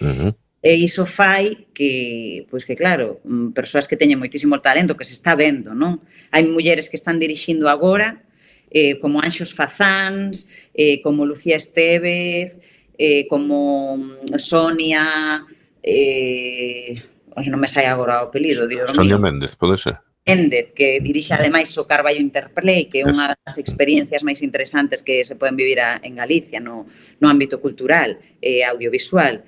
Uh 0.02 0.12
-huh. 0.12 0.41
E 0.62 0.78
iso 0.78 1.10
fai 1.10 1.66
que, 1.74 2.46
pois 2.46 2.62
que 2.62 2.78
claro, 2.78 3.18
mm, 3.26 3.50
persoas 3.50 3.90
que 3.90 3.98
teñen 3.98 4.22
moitísimo 4.22 4.62
talento, 4.62 4.94
que 4.94 5.04
se 5.04 5.18
está 5.18 5.34
vendo, 5.34 5.74
non? 5.74 6.00
Hai 6.30 6.46
mulleres 6.46 6.86
que 6.86 6.94
están 6.94 7.18
dirixindo 7.18 7.66
agora, 7.66 8.22
eh, 8.70 8.96
como 9.02 9.18
Anxos 9.18 9.50
Fazáns, 9.52 10.54
eh, 10.72 11.02
como 11.02 11.26
Lucía 11.26 11.58
Estevez, 11.58 12.62
eh, 12.94 13.26
como 13.26 13.98
mm, 13.98 14.38
Sonia, 14.38 15.42
eh, 15.82 17.02
Ai, 17.34 17.48
non 17.48 17.60
me 17.60 17.68
sai 17.68 17.88
agora 17.88 18.20
o 18.20 18.28
apelido, 18.28 18.68
Dios 18.68 18.92
Sonia 18.92 19.16
mío. 19.16 19.24
Méndez, 19.24 19.56
pode 19.56 19.80
ser. 19.80 19.96
Méndez, 20.22 20.70
que 20.76 21.00
dirixe 21.00 21.34
ademais 21.34 21.72
o 21.80 21.88
Carballo 21.88 22.20
Interplay, 22.20 22.86
que 22.86 23.02
é 23.02 23.04
unha 23.08 23.34
das 23.34 23.56
experiencias 23.58 24.22
máis 24.22 24.44
interesantes 24.44 25.00
que 25.00 25.24
se 25.24 25.34
poden 25.34 25.56
vivir 25.56 25.80
a, 25.80 25.98
en 25.98 26.14
Galicia 26.14 26.60
no, 26.60 26.86
no 27.18 27.26
ámbito 27.26 27.58
cultural 27.58 28.20
e 28.38 28.60
eh, 28.60 28.68
audiovisual 28.68 29.42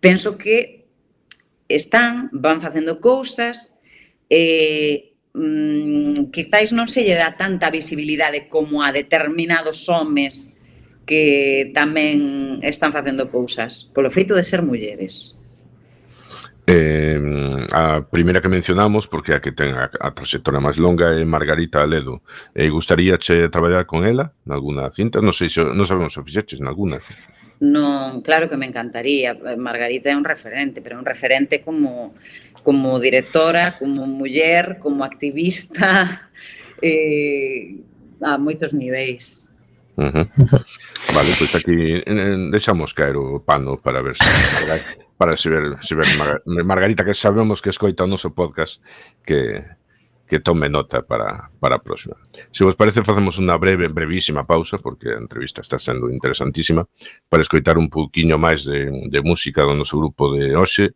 penso 0.00 0.36
que 0.36 0.88
están, 1.68 2.28
van 2.32 2.60
facendo 2.60 3.00
cousas, 3.00 3.78
eh, 4.28 5.12
mm, 5.34 6.32
quizáis 6.34 6.72
non 6.74 6.90
se 6.90 7.06
lle 7.06 7.14
dá 7.14 7.38
tanta 7.38 7.70
visibilidade 7.70 8.50
como 8.50 8.82
a 8.82 8.90
determinados 8.90 9.86
homes 9.86 10.58
que 11.06 11.70
tamén 11.74 12.58
están 12.66 12.90
facendo 12.90 13.30
cousas, 13.30 13.86
polo 13.94 14.10
feito 14.10 14.34
de 14.34 14.42
ser 14.46 14.62
mulleres. 14.62 15.40
Eh, 16.70 17.18
a 17.72 18.06
primeira 18.06 18.38
que 18.38 18.46
mencionamos, 18.46 19.10
porque 19.10 19.34
a 19.34 19.42
que 19.42 19.50
ten 19.50 19.74
a, 19.74 19.90
a 19.90 20.14
trayectoria 20.14 20.62
máis 20.62 20.78
longa 20.78 21.10
é 21.18 21.26
Margarita 21.26 21.82
Aledo. 21.82 22.22
Eh, 22.54 22.70
gustaría 22.70 23.18
che 23.18 23.50
traballar 23.50 23.90
con 23.90 24.06
ela 24.06 24.30
nalguna 24.46 24.86
cinta? 24.94 25.18
Non 25.18 25.34
sei 25.34 25.50
se 25.50 25.66
non 25.66 25.82
sabemos 25.82 26.14
se 26.14 26.22
fixeches 26.22 26.62
nalguna 26.62 27.02
non, 27.60 28.24
claro 28.24 28.48
que 28.48 28.56
me 28.56 28.64
encantaría, 28.64 29.36
eh, 29.36 29.56
Margarita 29.56 30.08
é 30.08 30.16
un 30.16 30.24
referente, 30.24 30.80
pero 30.80 30.96
un 30.96 31.04
referente 31.04 31.60
como 31.60 32.16
como 32.62 33.00
directora, 33.00 33.78
como 33.78 34.06
muller, 34.06 34.78
como 34.80 35.04
activista 35.04 36.28
eh, 36.82 37.76
a 38.20 38.36
moitos 38.36 38.72
niveis. 38.72 39.52
Uh 39.96 40.08
-huh. 40.08 40.26
Vale, 41.12 41.30
pois 41.36 41.52
pues 41.52 41.54
aquí 41.60 42.00
deixamos 42.48 42.96
caer 42.96 43.16
o 43.16 43.44
pano 43.44 43.76
para 43.76 44.00
ver 44.00 44.16
se 44.16 44.24
para 45.20 45.36
se 45.36 45.50
ver, 45.52 45.76
se 45.84 45.94
ver 45.94 46.08
Margarita 46.64 47.04
que 47.04 47.12
sabemos 47.12 47.60
que 47.60 47.68
escoita 47.68 48.04
o 48.04 48.08
noso 48.08 48.32
podcast 48.32 48.80
que 49.20 49.60
que 50.30 50.38
tome 50.38 50.68
nota 50.70 51.02
para, 51.02 51.50
para 51.58 51.74
a 51.74 51.82
próxima. 51.82 52.14
Se 52.52 52.62
vos 52.62 52.78
parece, 52.78 53.02
facemos 53.02 53.42
unha 53.42 53.58
breve, 53.58 53.90
brevísima 53.90 54.46
pausa, 54.46 54.78
porque 54.78 55.10
a 55.10 55.18
entrevista 55.18 55.58
está 55.58 55.82
sendo 55.82 56.06
interesantísima, 56.06 56.86
para 57.26 57.42
escoitar 57.42 57.74
un 57.74 57.90
pouquiño 57.90 58.38
máis 58.38 58.62
de, 58.62 59.10
de 59.10 59.20
música 59.26 59.66
do 59.66 59.74
noso 59.74 59.98
grupo 59.98 60.30
de 60.30 60.54
hoxe, 60.54 60.94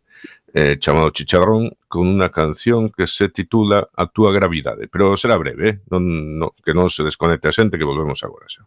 eh, 0.55 0.79
chamado 0.79 1.11
Chicharrón, 1.11 1.75
con 1.91 2.07
unha 2.07 2.31
canción 2.31 2.87
que 2.87 3.11
se 3.11 3.27
titula 3.27 3.91
A 3.91 4.07
túa 4.07 4.31
gravidade. 4.31 4.87
Pero 4.87 5.19
será 5.19 5.35
breve, 5.35 5.63
eh? 5.67 5.75
non, 5.91 6.39
non, 6.39 6.55
que 6.63 6.71
non 6.71 6.87
se 6.87 7.03
desconecte 7.03 7.51
a 7.51 7.55
xente, 7.55 7.75
que 7.75 7.83
volvemos 7.83 8.23
agora 8.23 8.47
xa. 8.47 8.63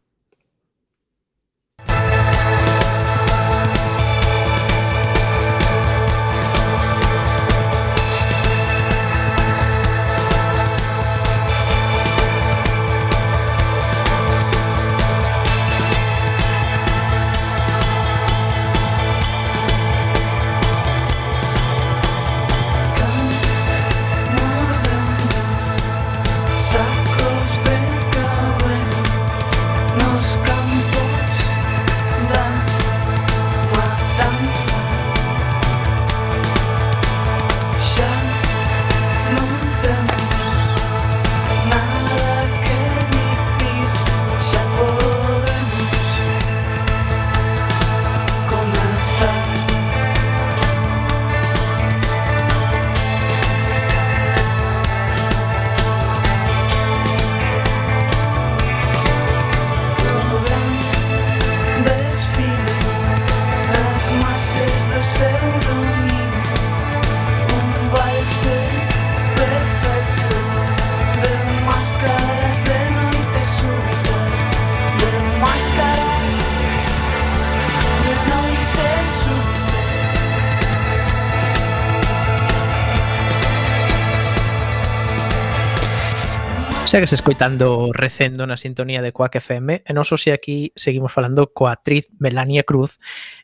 Segues 86.88 87.12
escoitando 87.12 87.92
Recendo 87.92 88.46
na 88.46 88.56
sintonía 88.56 89.02
de 89.02 89.12
Coac 89.12 89.36
FM 89.36 89.84
e 89.84 89.92
nos 89.92 90.08
hoxe 90.08 90.32
aquí 90.32 90.72
seguimos 90.72 91.12
falando 91.12 91.52
coa 91.52 91.76
actriz 91.76 92.08
Melania 92.16 92.64
Cruz 92.64 92.96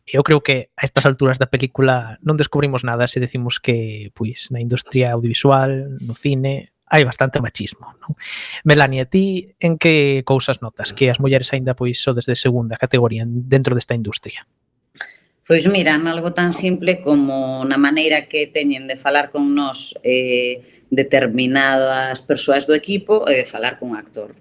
e 0.09 0.17
eu 0.17 0.25
creo 0.25 0.41
que 0.41 0.73
a 0.73 0.89
estas 0.89 1.05
alturas 1.05 1.37
da 1.37 1.53
película 1.53 2.17
non 2.25 2.41
descubrimos 2.41 2.89
nada 2.89 3.05
se 3.05 3.21
decimos 3.21 3.61
que 3.61 4.09
pois 4.17 4.49
na 4.49 4.65
industria 4.65 5.13
audiovisual, 5.13 6.01
no 6.01 6.17
cine, 6.17 6.73
hai 6.89 7.05
bastante 7.05 7.37
machismo. 7.45 7.93
Non? 8.01 8.17
Melania, 8.65 9.05
ti 9.05 9.53
en 9.61 9.77
que 9.77 10.25
cousas 10.25 10.65
notas 10.65 10.97
que 10.97 11.13
as 11.13 11.21
mulleres 11.21 11.53
aínda 11.53 11.77
pois 11.77 12.01
so 12.01 12.17
desde 12.17 12.41
segunda 12.41 12.81
categoría 12.81 13.29
dentro 13.29 13.77
desta 13.77 13.93
industria? 13.93 14.49
Pois 15.45 15.69
mira, 15.69 16.01
algo 16.01 16.33
tan 16.33 16.57
simple 16.57 17.05
como 17.05 17.61
na 17.69 17.77
maneira 17.77 18.25
que 18.25 18.49
teñen 18.49 18.89
de 18.89 18.97
falar 18.97 19.29
con 19.29 19.53
nós 19.53 19.93
eh, 20.01 20.84
determinadas 20.95 22.23
persoas 22.23 22.67
do 22.67 22.75
equipo 22.75 23.27
e 23.29 23.43
de 23.43 23.47
falar 23.47 23.79
cun 23.79 23.95
actor. 23.99 24.35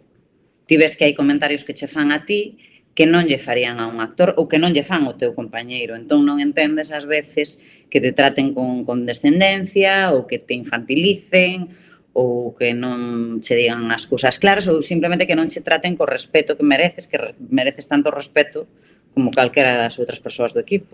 Ti 0.70 0.76
ves 0.80 0.96
que 0.96 1.06
hai 1.06 1.14
comentarios 1.14 1.68
que 1.68 1.76
che 1.76 1.92
fan 1.92 2.14
a 2.14 2.24
ti 2.24 2.58
que 2.94 3.10
non 3.10 3.26
lle 3.26 3.42
farían 3.42 3.82
a 3.82 3.90
un 3.90 4.00
actor 4.06 4.38
ou 4.38 4.46
que 4.46 4.62
non 4.62 4.70
lle 4.70 4.86
fan 4.86 5.10
ao 5.10 5.18
teu 5.18 5.34
compañeiro. 5.34 5.98
Entón 5.98 6.30
non 6.30 6.38
entendes 6.38 6.94
ás 6.94 7.10
veces 7.10 7.58
que 7.90 7.98
te 7.98 8.14
traten 8.14 8.54
con 8.54 8.86
condescendencia 8.86 10.14
ou 10.14 10.30
que 10.30 10.38
te 10.38 10.54
infantilicen 10.54 11.74
ou 12.14 12.54
que 12.54 12.78
non 12.78 13.42
che 13.42 13.58
digan 13.58 13.90
as 13.90 14.06
cousas 14.06 14.38
claras 14.38 14.70
ou 14.70 14.78
simplemente 14.86 15.26
que 15.26 15.34
non 15.34 15.50
che 15.50 15.66
traten 15.66 15.98
co 15.98 16.06
respeto 16.06 16.54
que 16.54 16.62
mereces, 16.62 17.10
que 17.10 17.18
mereces 17.50 17.90
tanto 17.90 18.14
respeto 18.14 18.70
como 19.18 19.34
calquera 19.34 19.74
das 19.74 19.98
outras 19.98 20.22
persoas 20.22 20.54
do 20.54 20.62
equipo. 20.62 20.94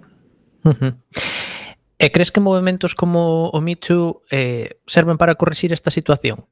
Uh 0.64 0.72
-huh. 0.72 0.94
E 2.00 2.16
crees 2.16 2.32
que 2.32 2.40
movimentos 2.40 2.96
como 2.96 3.52
o 3.52 3.60
Me 3.60 3.76
Too 3.76 4.24
eh, 4.32 4.80
serven 4.88 5.20
para 5.20 5.36
corrixir 5.36 5.76
esta 5.76 5.92
situación? 5.92 6.48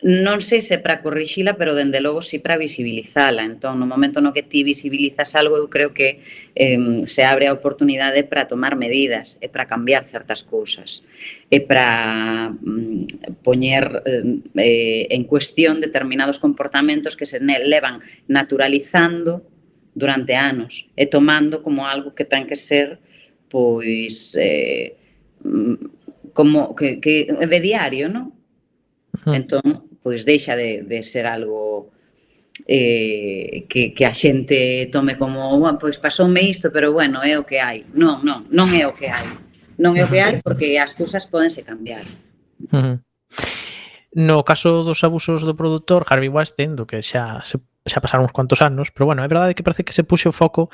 Non 0.00 0.44
sei 0.44 0.60
se 0.60 0.76
para 0.76 1.00
corrixila, 1.00 1.56
pero 1.56 1.72
dende 1.72 2.04
logo 2.04 2.20
si 2.20 2.40
para 2.40 2.60
visibilizala. 2.60 3.44
Entón, 3.44 3.80
no 3.80 3.88
momento 3.88 4.20
no 4.20 4.36
que 4.36 4.44
ti 4.44 4.60
visibilizas 4.60 5.32
algo, 5.36 5.56
eu 5.56 5.68
creo 5.72 5.96
que 5.96 6.20
eh, 6.52 7.04
se 7.08 7.24
abre 7.24 7.48
a 7.48 7.56
oportunidade 7.56 8.24
para 8.24 8.44
tomar 8.48 8.76
medidas 8.76 9.40
e 9.40 9.48
para 9.48 9.68
cambiar 9.68 10.04
certas 10.04 10.44
cousas 10.44 11.04
e 11.48 11.64
para 11.64 12.52
mm, 12.52 13.40
poñer 13.40 14.04
eh, 14.04 15.04
en 15.12 15.22
cuestión 15.24 15.80
determinados 15.80 16.40
comportamentos 16.40 17.16
que 17.16 17.28
se 17.28 17.40
levan 17.40 18.00
naturalizando 18.28 19.44
durante 19.96 20.36
anos 20.36 20.92
e 20.92 21.08
tomando 21.08 21.64
como 21.64 21.88
algo 21.88 22.12
que 22.12 22.28
ten 22.28 22.44
que 22.44 22.56
ser 22.56 23.00
pois 23.48 24.36
eh, 24.38 24.96
como 26.32 26.74
que, 26.74 27.00
que 27.00 27.26
de 27.26 27.60
diario, 27.60 28.08
non? 28.08 28.30
Uh 28.30 29.20
-huh. 29.20 29.30
Hmm. 29.30 29.34
Entón, 29.34 29.68
pois 30.02 30.24
deixa 30.24 30.54
de, 30.54 30.82
de 30.82 31.02
ser 31.02 31.26
algo 31.26 31.90
eh, 32.66 33.66
que, 33.68 33.92
que 33.92 34.04
a 34.04 34.12
xente 34.12 34.88
tome 34.92 35.16
como, 35.16 35.60
pois 35.78 35.98
pasoume 35.98 36.42
isto, 36.42 36.70
pero 36.70 36.92
bueno, 36.92 37.22
é 37.22 37.38
o 37.38 37.44
que 37.44 37.60
hai. 37.60 37.84
Non, 37.92 38.22
non, 38.22 38.46
non 38.50 38.68
é 38.72 38.86
o 38.86 38.92
que 38.92 39.08
hai. 39.10 39.26
Non 39.76 39.92
é 39.96 40.04
o 40.04 40.08
que 40.08 40.20
hai 40.20 40.34
hmm. 40.38 40.44
porque 40.44 40.78
as 40.80 40.94
cousas 40.94 41.28
podense 41.28 41.62
cambiar. 41.62 42.04
Uh 42.72 42.80
-huh. 42.80 42.96
No 44.16 44.40
caso 44.48 44.80
dos 44.80 45.04
abusos 45.04 45.44
do 45.44 45.52
produtor, 45.52 46.08
Harvey 46.08 46.32
Weinstein, 46.32 46.72
do 46.72 46.88
que 46.88 47.04
xa 47.04 47.44
se 47.44 47.60
xa 47.86 48.02
pasaron 48.02 48.26
uns 48.26 48.34
cuantos 48.34 48.60
anos, 48.60 48.90
pero 48.90 49.06
bueno, 49.06 49.22
é 49.22 49.28
verdade 49.30 49.54
que 49.54 49.62
parece 49.62 49.86
que 49.86 49.94
se 49.94 50.02
puxe 50.02 50.26
o 50.28 50.34
foco 50.34 50.68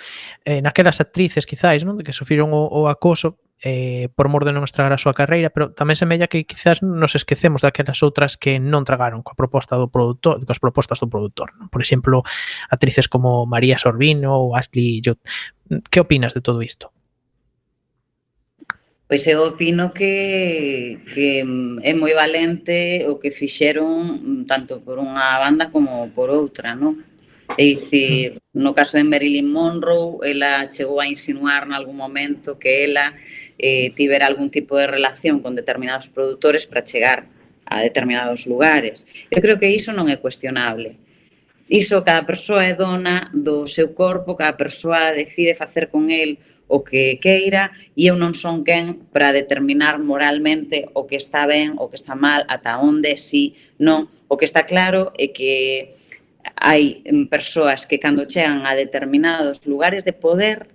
eh, 0.48 0.64
naquelas 0.64 0.98
actrices, 0.98 1.44
quizáis, 1.44 1.84
non? 1.84 2.00
De 2.00 2.04
que 2.04 2.16
sofriron 2.16 2.50
o, 2.56 2.64
o 2.66 2.88
acoso 2.88 3.36
eh, 3.62 4.08
por 4.16 4.28
mor 4.28 4.44
de 4.44 4.50
non 4.50 4.66
estragar 4.66 4.90
a 4.90 4.98
súa 4.98 5.14
carreira, 5.14 5.54
pero 5.54 5.70
tamén 5.70 5.94
se 5.94 6.08
mella 6.08 6.26
que 6.26 6.42
quizás 6.42 6.82
nos 6.82 7.14
esquecemos 7.14 7.62
daquelas 7.62 8.02
outras 8.02 8.34
que 8.34 8.58
non 8.58 8.82
tragaron 8.82 9.22
coa 9.22 9.38
proposta 9.38 9.78
do 9.78 9.86
produtor, 9.86 10.42
coas 10.42 10.58
propostas 10.58 10.98
do 10.98 11.06
produtor. 11.06 11.54
Non? 11.60 11.70
Por 11.70 11.78
exemplo, 11.78 12.26
actrices 12.72 13.06
como 13.06 13.46
María 13.46 13.78
Sorbino 13.78 14.34
ou 14.34 14.58
Ashley 14.58 14.98
Judd. 14.98 15.22
Que 15.88 16.02
opinas 16.02 16.34
de 16.34 16.42
todo 16.42 16.58
isto? 16.60 16.90
Pois 19.12 19.26
eu 19.26 19.44
opino 19.44 19.92
que, 19.92 21.04
que 21.12 21.44
é 21.84 21.92
moi 21.92 22.16
valente 22.16 23.04
o 23.12 23.20
que 23.20 23.28
fixeron 23.28 24.08
mm, 24.08 24.48
tanto 24.48 24.80
por 24.80 24.96
unha 24.96 25.36
banda 25.36 25.68
como 25.68 26.08
por 26.16 26.32
outra, 26.32 26.72
non? 26.72 26.96
É 27.60 27.60
dicir, 27.60 28.40
no 28.56 28.72
caso 28.72 28.96
de 28.96 29.04
Marilyn 29.04 29.52
Monroe, 29.52 30.24
ela 30.24 30.64
chegou 30.64 30.96
a 30.96 31.04
insinuar 31.04 31.68
en 31.68 31.76
algún 31.76 31.92
momento 31.92 32.56
que 32.56 32.88
ela 32.88 33.12
eh, 33.60 33.92
tivera 33.92 34.24
algún 34.24 34.48
tipo 34.48 34.80
de 34.80 34.88
relación 34.88 35.44
con 35.44 35.52
determinados 35.52 36.08
produtores 36.08 36.64
para 36.64 36.80
chegar 36.80 37.28
a 37.68 37.84
determinados 37.84 38.48
lugares. 38.48 39.04
Eu 39.28 39.44
creo 39.44 39.60
que 39.60 39.68
iso 39.68 39.92
non 39.92 40.08
é 40.08 40.16
cuestionable. 40.16 40.96
Iso 41.68 42.00
cada 42.00 42.24
persoa 42.24 42.64
é 42.64 42.72
dona 42.72 43.28
do 43.36 43.68
seu 43.68 43.92
corpo, 43.92 44.40
cada 44.40 44.56
persoa 44.56 45.12
decide 45.12 45.52
facer 45.52 45.92
con 45.92 46.08
el 46.08 46.40
o 46.68 46.80
que 46.80 47.18
queira 47.20 47.72
e 47.96 48.08
eu 48.08 48.16
non 48.16 48.32
son 48.32 48.64
quen 48.64 49.04
para 49.12 49.34
determinar 49.34 50.00
moralmente 50.00 50.88
o 50.96 51.04
que 51.04 51.16
está 51.16 51.44
ben, 51.44 51.76
o 51.76 51.88
que 51.88 51.98
está 51.98 52.14
mal, 52.16 52.46
ata 52.48 52.80
onde, 52.80 53.16
si, 53.20 53.54
non. 53.76 54.08
O 54.28 54.40
que 54.40 54.48
está 54.48 54.64
claro 54.64 55.12
é 55.20 55.28
que 55.28 55.92
hai 56.56 57.04
mm, 57.04 57.28
persoas 57.28 57.84
que 57.84 58.00
cando 58.00 58.26
chegan 58.26 58.64
a 58.64 58.72
determinados 58.74 59.64
lugares 59.68 60.04
de 60.04 60.16
poder 60.16 60.72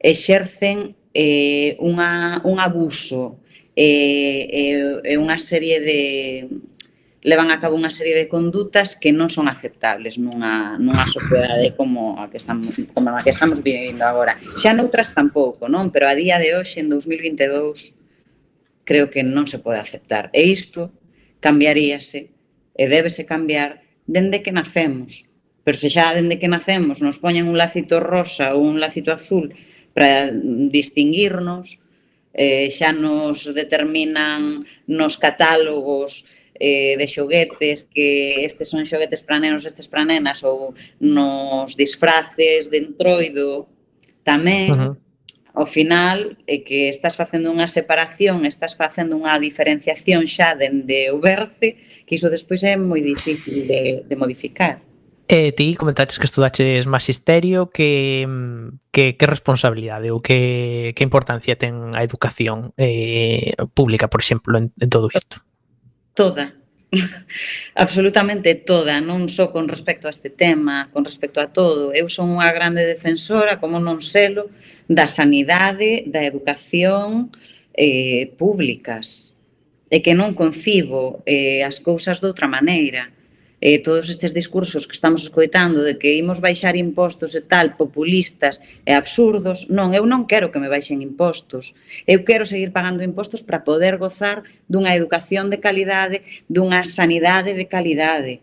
exercen 0.00 0.96
eh, 1.14 1.76
unha, 1.78 2.40
un 2.46 2.56
abuso 2.62 3.36
e 3.76 4.48
eh, 4.48 5.14
eh, 5.14 5.18
unha 5.18 5.36
serie 5.38 5.78
de 5.82 6.00
levan 7.22 7.52
a 7.52 7.60
cabo 7.60 7.76
unha 7.76 7.92
serie 7.92 8.16
de 8.16 8.32
condutas 8.32 8.96
que 8.96 9.12
non 9.12 9.28
son 9.28 9.44
aceptables 9.44 10.16
nunha, 10.16 10.80
nunha 10.80 11.04
sociedade 11.04 11.76
como 11.76 12.16
a 12.16 12.32
que 12.32 12.40
estamos, 12.40 12.72
como 12.96 13.12
a 13.12 13.20
que 13.20 13.28
estamos 13.28 13.60
vivindo 13.60 14.08
agora. 14.08 14.40
Xa 14.56 14.72
noutras 14.72 15.12
tampouco, 15.12 15.68
non? 15.68 15.92
Pero 15.92 16.08
a 16.08 16.16
día 16.16 16.40
de 16.40 16.56
hoxe, 16.56 16.80
en 16.80 16.88
2022, 16.88 18.00
creo 18.88 19.12
que 19.12 19.20
non 19.20 19.44
se 19.44 19.60
pode 19.60 19.76
aceptar. 19.76 20.32
E 20.32 20.48
isto 20.48 20.96
cambiaríase 21.44 22.32
e 22.72 22.84
débese 22.88 23.28
cambiar 23.28 23.84
dende 24.08 24.40
que 24.40 24.56
nacemos. 24.56 25.28
Pero 25.60 25.76
se 25.76 25.92
xa 25.92 26.16
dende 26.16 26.40
que 26.40 26.48
nacemos 26.48 27.04
nos 27.04 27.20
poñen 27.20 27.52
un 27.52 27.60
lacito 27.60 28.00
rosa 28.00 28.56
ou 28.56 28.64
un 28.64 28.80
lacito 28.80 29.12
azul 29.12 29.52
para 29.92 30.32
distinguirnos, 30.72 31.84
eh, 32.32 32.72
xa 32.72 32.96
nos 32.96 33.44
determinan 33.52 34.64
nos 34.88 35.20
catálogos 35.20 36.39
eh, 36.60 36.94
de 37.00 37.06
xoguetes, 37.08 37.88
que 37.88 38.44
estes 38.44 38.68
son 38.68 38.84
xoguetes 38.84 39.24
para 39.24 39.40
nenos, 39.40 39.64
estes 39.64 39.88
para 39.88 40.04
nenas, 40.04 40.44
ou 40.44 40.76
nos 41.00 41.74
disfraces 41.74 42.68
de 42.68 42.84
entroido, 42.84 43.66
tamén, 44.22 44.68
uh 44.70 44.76
-huh. 44.76 44.94
ao 45.56 45.66
final, 45.66 46.36
é 46.44 46.60
que 46.60 46.92
estás 46.92 47.16
facendo 47.16 47.48
unha 47.48 47.66
separación, 47.66 48.44
estás 48.44 48.76
facendo 48.76 49.16
unha 49.16 49.40
diferenciación 49.40 50.28
xa 50.28 50.52
dende 50.52 51.08
o 51.08 51.18
berce, 51.18 51.80
que 52.04 52.20
iso 52.20 52.28
despois 52.28 52.60
é 52.62 52.76
moi 52.76 53.00
difícil 53.00 53.64
de, 53.64 54.04
de 54.04 54.14
modificar. 54.20 54.84
E 55.30 55.48
eh, 55.48 55.52
ti 55.54 55.78
comentaches 55.78 56.18
que 56.18 56.26
estudaches 56.26 56.90
magisterio, 56.90 57.70
que, 57.70 58.26
que, 58.90 59.14
que 59.16 59.26
responsabilidade 59.30 60.10
ou 60.10 60.18
que, 60.20 60.92
que 60.92 61.06
importancia 61.06 61.54
ten 61.56 61.94
a 61.96 62.02
educación 62.02 62.74
eh, 62.76 63.54
pública, 63.72 64.10
por 64.10 64.20
exemplo, 64.20 64.58
en, 64.58 64.74
en 64.76 64.90
todo 64.90 65.08
isto? 65.08 65.40
toda, 66.20 66.52
absolutamente 67.74 68.54
toda, 68.54 69.00
non 69.00 69.24
só 69.32 69.48
con 69.48 69.72
respecto 69.72 70.04
a 70.04 70.12
este 70.12 70.28
tema, 70.28 70.92
con 70.92 71.00
respecto 71.08 71.40
a 71.40 71.48
todo. 71.48 71.96
Eu 71.96 72.12
son 72.12 72.28
unha 72.28 72.52
grande 72.52 72.84
defensora, 72.84 73.56
como 73.56 73.80
non 73.80 74.04
selo, 74.04 74.52
da 74.84 75.08
sanidade, 75.08 76.04
da 76.04 76.20
educación 76.20 77.32
eh, 77.72 78.36
públicas, 78.36 79.32
e 79.88 80.04
que 80.04 80.12
non 80.12 80.36
concibo 80.36 81.24
eh, 81.24 81.64
as 81.64 81.80
cousas 81.80 82.20
de 82.20 82.28
outra 82.28 82.44
maneira 82.44 83.08
eh, 83.60 83.78
todos 83.78 84.08
estes 84.08 84.32
discursos 84.32 84.86
que 84.86 84.96
estamos 84.96 85.22
escoitando 85.22 85.84
de 85.84 86.00
que 86.00 86.16
imos 86.16 86.40
baixar 86.40 86.76
impostos 86.76 87.36
e 87.36 87.44
tal, 87.44 87.76
populistas 87.76 88.64
e 88.88 88.96
absurdos, 88.96 89.68
non, 89.68 89.92
eu 89.92 90.08
non 90.08 90.24
quero 90.24 90.48
que 90.48 90.58
me 90.58 90.72
baixen 90.72 91.04
impostos. 91.04 91.76
Eu 92.08 92.24
quero 92.24 92.48
seguir 92.48 92.72
pagando 92.72 93.04
impostos 93.04 93.44
para 93.44 93.60
poder 93.60 94.00
gozar 94.00 94.48
dunha 94.64 94.96
educación 94.96 95.52
de 95.52 95.60
calidade, 95.60 96.24
dunha 96.48 96.80
sanidade 96.88 97.52
de 97.52 97.68
calidade. 97.68 98.40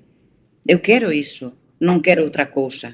Eu 0.69 0.85
quero 0.85 1.09
iso, 1.09 1.57
non 1.81 2.05
quero 2.05 2.21
outra 2.21 2.53
cousa. 2.53 2.93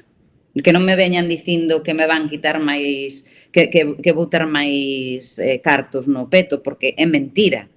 Que 0.54 0.72
non 0.72 0.86
me 0.86 0.96
veñan 0.96 1.28
dicindo 1.28 1.84
que 1.84 1.92
me 1.92 2.08
van 2.08 2.30
quitar 2.30 2.56
máis, 2.56 3.28
que, 3.52 3.68
que, 3.68 4.00
que 4.00 4.16
vou 4.16 4.32
ter 4.32 4.48
máis 4.48 5.36
eh, 5.42 5.60
cartos 5.60 6.08
no 6.08 6.30
peto, 6.32 6.64
porque 6.64 6.96
é 6.96 7.04
mentira 7.04 7.68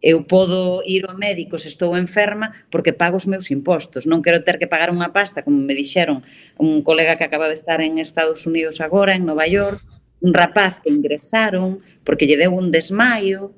eu 0.00 0.24
podo 0.24 0.80
ir 0.88 1.04
ao 1.04 1.16
médico 1.16 1.60
se 1.60 1.68
estou 1.68 1.92
enferma 1.92 2.56
porque 2.72 2.96
pago 2.96 3.20
os 3.20 3.28
meus 3.28 3.52
impostos. 3.52 4.08
Non 4.08 4.24
quero 4.24 4.40
ter 4.40 4.56
que 4.56 4.68
pagar 4.68 4.88
unha 4.88 5.12
pasta, 5.12 5.44
como 5.44 5.60
me 5.60 5.76
dixeron 5.76 6.24
un 6.56 6.80
colega 6.80 7.20
que 7.20 7.28
acaba 7.28 7.52
de 7.52 7.56
estar 7.56 7.84
en 7.84 8.00
Estados 8.00 8.48
Unidos 8.48 8.80
agora, 8.80 9.12
en 9.12 9.28
Nova 9.28 9.44
York, 9.44 9.84
un 10.24 10.32
rapaz 10.32 10.80
que 10.80 10.88
ingresaron 10.88 11.84
porque 12.04 12.24
lle 12.24 12.40
deu 12.40 12.56
un 12.56 12.72
desmaio, 12.72 13.52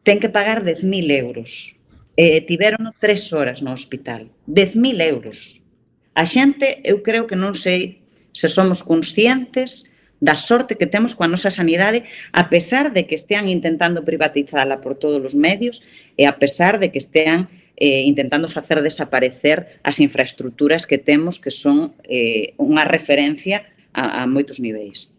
ten 0.00 0.16
que 0.16 0.32
pagar 0.32 0.64
10.000 0.64 1.12
euros. 1.12 1.76
E 2.14 2.40
tiveron 2.46 2.94
tres 3.02 3.34
horas 3.34 3.58
no 3.60 3.74
hospital. 3.74 4.30
10.000 4.46 5.02
euros. 5.02 5.66
A 6.14 6.24
xente, 6.24 6.78
eu 6.86 7.02
creo 7.02 7.26
que 7.26 7.34
non 7.34 7.52
sei 7.52 8.06
se 8.30 8.46
somos 8.46 8.86
conscientes 8.86 9.93
da 10.20 10.36
sorte 10.36 10.76
que 10.78 10.86
temos 10.86 11.14
coa 11.14 11.30
nosa 11.30 11.50
sanidade 11.50 12.06
a 12.30 12.46
pesar 12.48 12.94
de 12.94 13.04
que 13.04 13.18
estean 13.18 13.50
intentando 13.50 14.06
privatizala 14.06 14.80
por 14.80 14.94
todos 14.94 15.20
os 15.22 15.34
medios 15.34 15.82
e 16.14 16.24
a 16.24 16.38
pesar 16.38 16.78
de 16.78 16.90
que 16.94 17.02
estean 17.02 17.50
eh, 17.76 18.06
intentando 18.06 18.46
facer 18.46 18.80
desaparecer 18.80 19.80
as 19.82 19.98
infraestructuras 19.98 20.86
que 20.86 20.98
temos 20.98 21.38
que 21.42 21.50
son 21.50 21.98
eh, 22.06 22.54
unha 22.56 22.86
referencia 22.86 23.66
a, 23.90 24.22
a 24.22 24.30
moitos 24.30 24.62
niveis. 24.62 25.10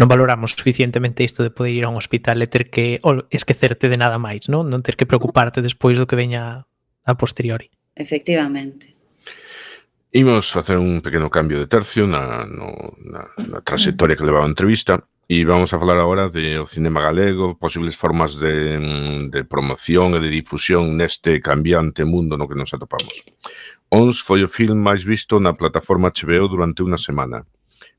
Non 0.00 0.08
valoramos 0.08 0.56
suficientemente 0.56 1.20
isto 1.20 1.44
de 1.44 1.52
poder 1.52 1.76
ir 1.76 1.84
a 1.84 1.92
un 1.92 2.00
hospital 2.00 2.40
e 2.40 2.48
ter 2.48 2.72
que 2.72 2.96
esquecerte 3.28 3.92
de 3.92 4.00
nada 4.00 4.16
máis, 4.16 4.48
non? 4.48 4.72
Non 4.72 4.80
ter 4.80 4.96
que 4.96 5.04
preocuparte 5.04 5.60
despois 5.60 6.00
do 6.00 6.08
que 6.08 6.16
veña 6.16 6.64
a 7.04 7.12
posteriori. 7.20 7.68
Efectivamente. 7.92 8.93
Imos 10.16 10.52
facer 10.52 10.78
un 10.78 11.02
pequeno 11.02 11.28
cambio 11.28 11.58
de 11.58 11.66
tercio 11.66 12.06
na, 12.06 12.46
no, 12.46 12.94
na, 13.02 13.26
na 13.50 13.60
trayectoria 13.66 14.14
que 14.14 14.22
levaba 14.22 14.46
a 14.46 14.48
entrevista 14.48 15.02
e 15.26 15.42
vamos 15.42 15.74
a 15.74 15.78
falar 15.82 15.98
agora 15.98 16.30
de 16.30 16.54
o 16.62 16.70
cinema 16.70 17.02
galego, 17.02 17.58
posibles 17.58 17.98
formas 17.98 18.38
de, 18.38 18.78
de 19.26 19.42
promoción 19.42 20.14
e 20.14 20.22
de 20.22 20.30
difusión 20.30 20.94
neste 20.94 21.42
cambiante 21.42 22.06
mundo 22.06 22.38
no 22.38 22.46
que 22.46 22.54
nos 22.54 22.70
atopamos. 22.70 23.26
Ons 23.90 24.22
foi 24.22 24.46
o 24.46 24.48
film 24.48 24.78
máis 24.78 25.02
visto 25.02 25.42
na 25.42 25.58
plataforma 25.58 26.14
HBO 26.14 26.46
durante 26.46 26.86
unha 26.86 26.94
semana. 26.94 27.42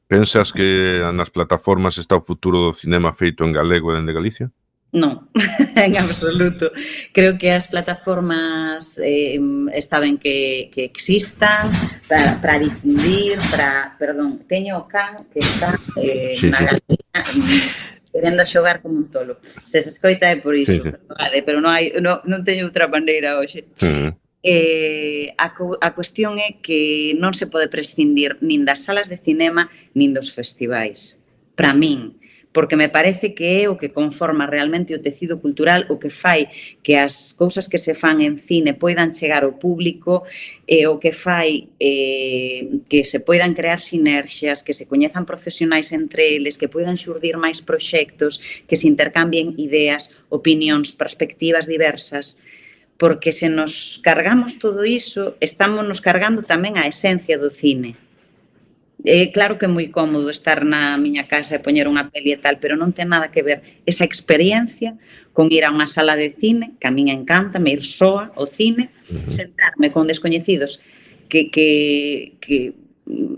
Pensas 0.07 0.55
que 0.55 1.03
nas 1.11 1.27
plataformas 1.27 1.99
está 1.99 2.15
o 2.15 2.23
futuro 2.23 2.71
do 2.71 2.77
cinema 2.77 3.11
feito 3.11 3.43
en 3.43 3.51
galego 3.51 3.91
e 3.91 3.99
dende 3.99 4.15
Galicia? 4.15 4.47
Non, 4.95 5.27
en 5.75 5.99
absoluto. 5.99 6.71
Creo 7.11 7.35
que 7.35 7.51
as 7.51 7.67
plataformas 7.67 8.95
eh, 9.03 9.35
está 9.75 9.99
ben 9.99 10.15
que, 10.15 10.71
que 10.71 10.87
existan 10.87 11.67
para, 12.07 12.39
para 12.39 12.55
difundir, 12.63 13.35
para... 13.51 13.99
Perdón, 13.99 14.47
teño 14.47 14.79
o 14.79 14.87
can 14.87 15.27
que 15.35 15.43
está 15.43 15.75
eh, 15.99 16.39
sí, 16.39 16.47
na 16.47 16.63
sí. 16.63 16.65
galería 16.71 17.19
querendo 18.15 18.47
xogar 18.47 18.79
como 18.79 18.95
un 18.95 19.11
tolo. 19.11 19.43
Se 19.67 19.83
se 19.83 19.91
escoita 19.91 20.31
é 20.31 20.39
por 20.39 20.55
iso, 20.55 20.79
sí, 20.79 20.87
sí. 20.87 20.95
Vale, 21.11 21.43
pero 21.43 21.59
non, 21.59 21.75
hai, 21.75 21.91
non, 21.99 22.23
non 22.23 22.47
teño 22.47 22.63
outra 22.63 22.87
bandeira 22.87 23.35
hoxe. 23.35 23.67
Uh 23.83 23.91
-huh. 23.91 24.11
Eh, 24.47 25.35
a, 25.35 25.51
a 25.51 25.89
cuestión 25.91 26.39
é 26.39 26.55
que 26.63 27.11
non 27.19 27.35
se 27.35 27.51
pode 27.51 27.67
prescindir 27.67 28.39
nin 28.39 28.63
das 28.63 28.87
salas 28.87 29.11
de 29.11 29.19
cinema 29.19 29.67
nin 29.91 30.15
dos 30.15 30.31
festivais. 30.31 31.27
Para 31.59 31.75
min, 31.75 32.15
porque 32.55 32.77
me 32.77 32.87
parece 32.87 33.35
que 33.35 33.63
é 33.63 33.67
o 33.67 33.75
que 33.75 33.91
conforma 33.91 34.47
realmente 34.47 34.95
o 34.95 35.03
tecido 35.03 35.43
cultural, 35.43 35.83
o 35.91 35.99
que 35.99 36.07
fai 36.07 36.47
que 36.79 36.95
as 36.95 37.35
cousas 37.35 37.67
que 37.67 37.75
se 37.75 37.91
fan 37.91 38.23
en 38.23 38.39
cine 38.39 38.71
poidan 38.71 39.11
chegar 39.11 39.43
ao 39.43 39.59
público, 39.59 40.23
e 40.63 40.87
o 40.87 40.95
que 40.95 41.11
fai 41.11 41.67
eh, 41.83 42.79
que 42.87 43.03
se 43.03 43.19
poidan 43.19 43.51
crear 43.51 43.83
sinerxias, 43.83 44.63
que 44.63 44.71
se 44.71 44.87
coñezan 44.87 45.27
profesionais 45.27 45.91
entre 45.91 46.31
eles, 46.31 46.55
que 46.55 46.71
poidan 46.71 46.95
xurdir 46.95 47.35
máis 47.35 47.59
proxectos, 47.59 48.39
que 48.63 48.79
se 48.79 48.87
intercambien 48.87 49.51
ideas, 49.59 50.15
opinións, 50.31 50.95
perspectivas 50.95 51.67
diversas, 51.67 52.39
porque 52.95 53.35
se 53.35 53.51
nos 53.51 53.99
cargamos 53.99 54.63
todo 54.63 54.87
iso, 54.87 55.35
estamos 55.43 55.83
nos 55.83 55.99
cargando 55.99 56.39
tamén 56.39 56.79
a 56.79 56.87
esencia 56.87 57.35
do 57.35 57.51
cine. 57.51 58.04
É 59.05 59.29
claro 59.29 59.61
que 59.61 59.69
é 59.69 59.71
moi 59.71 59.93
cómodo 59.93 60.33
estar 60.33 60.65
na 60.65 60.97
miña 60.97 61.29
casa 61.29 61.55
e 61.55 61.61
poñer 61.61 61.85
unha 61.85 62.09
peli 62.09 62.33
e 62.33 62.41
tal, 62.41 62.57
pero 62.57 62.73
non 62.73 62.89
ten 62.89 63.13
nada 63.13 63.29
que 63.29 63.45
ver 63.45 63.61
esa 63.85 64.01
experiencia 64.01 64.97
con 65.29 65.53
ir 65.53 65.61
a 65.61 65.69
unha 65.69 65.85
sala 65.85 66.17
de 66.17 66.33
cine, 66.33 66.73
que 66.81 66.89
a 66.89 66.95
min 66.95 67.13
encanta, 67.13 67.61
me 67.61 67.69
ir 67.77 67.85
soa 67.85 68.33
ao 68.33 68.49
cine, 68.49 68.89
uh 68.89 69.21
-huh. 69.21 69.29
sentarme 69.29 69.93
con 69.93 70.09
descoñecidos 70.09 70.81
que, 71.29 71.53
que, 71.53 72.33
que 72.41 72.73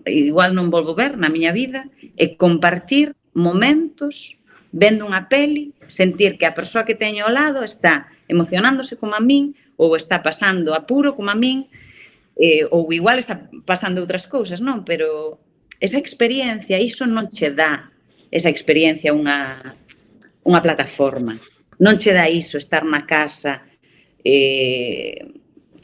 igual 0.07 0.55
non 0.55 0.71
volvo 0.71 0.95
ver 0.95 1.19
na 1.19 1.27
miña 1.27 1.51
vida 1.51 1.91
e 2.15 2.39
compartir 2.39 3.11
momentos 3.35 4.39
vendo 4.71 5.03
unha 5.03 5.27
peli, 5.27 5.75
sentir 5.91 6.39
que 6.39 6.47
a 6.47 6.55
persoa 6.55 6.87
que 6.87 6.95
teño 6.95 7.27
ao 7.27 7.35
lado 7.35 7.59
está 7.59 8.07
emocionándose 8.31 8.95
como 8.95 9.19
a 9.19 9.23
min 9.23 9.51
ou 9.75 9.99
está 9.99 10.23
pasando 10.23 10.71
apuro 10.71 11.15
como 11.15 11.27
a 11.27 11.35
min 11.35 11.67
eh, 12.39 12.63
ou 12.71 12.87
igual 12.95 13.19
está 13.19 13.51
pasando 13.67 13.99
outras 13.99 14.31
cousas, 14.31 14.63
non? 14.63 14.87
Pero 14.87 15.39
esa 15.79 15.97
experiencia, 15.97 16.77
iso 16.77 17.05
non 17.05 17.27
che 17.29 17.53
dá 17.53 17.89
esa 18.29 18.49
experiencia 18.49 19.13
unha, 19.13 19.61
unha 20.43 20.61
plataforma. 20.61 21.37
Non 21.79 21.95
che 21.95 22.11
dá 22.11 22.25
iso, 22.25 22.57
estar 22.57 22.83
na 22.83 23.05
casa 23.05 23.61
eh, 24.23 25.21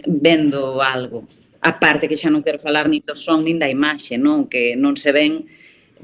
vendo 0.08 0.82
algo. 0.82 1.28
A 1.64 1.80
parte 1.80 2.10
que 2.10 2.20
xa 2.20 2.28
non 2.28 2.44
quero 2.44 2.60
falar 2.60 2.90
nin 2.90 3.06
do 3.06 3.16
son 3.16 3.46
nin 3.46 3.62
da 3.62 3.72
imaxe, 3.72 4.20
non? 4.20 4.52
Que 4.52 4.76
non 4.76 4.98
se 5.00 5.14
ven 5.16 5.48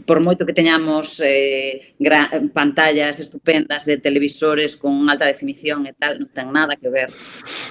por 0.06 0.20
moito 0.20 0.46
que 0.46 0.54
teñamos 0.54 1.20
eh, 1.24 1.96
gran, 2.00 2.50
pantallas 2.50 3.20
estupendas 3.20 3.86
de 3.86 3.98
televisores 3.98 4.78
con 4.78 5.10
alta 5.10 5.26
definición 5.26 5.88
e 5.88 5.94
tal, 5.96 6.20
non 6.20 6.30
ten 6.30 6.52
nada 6.52 6.78
que 6.78 6.88
ver 6.88 7.10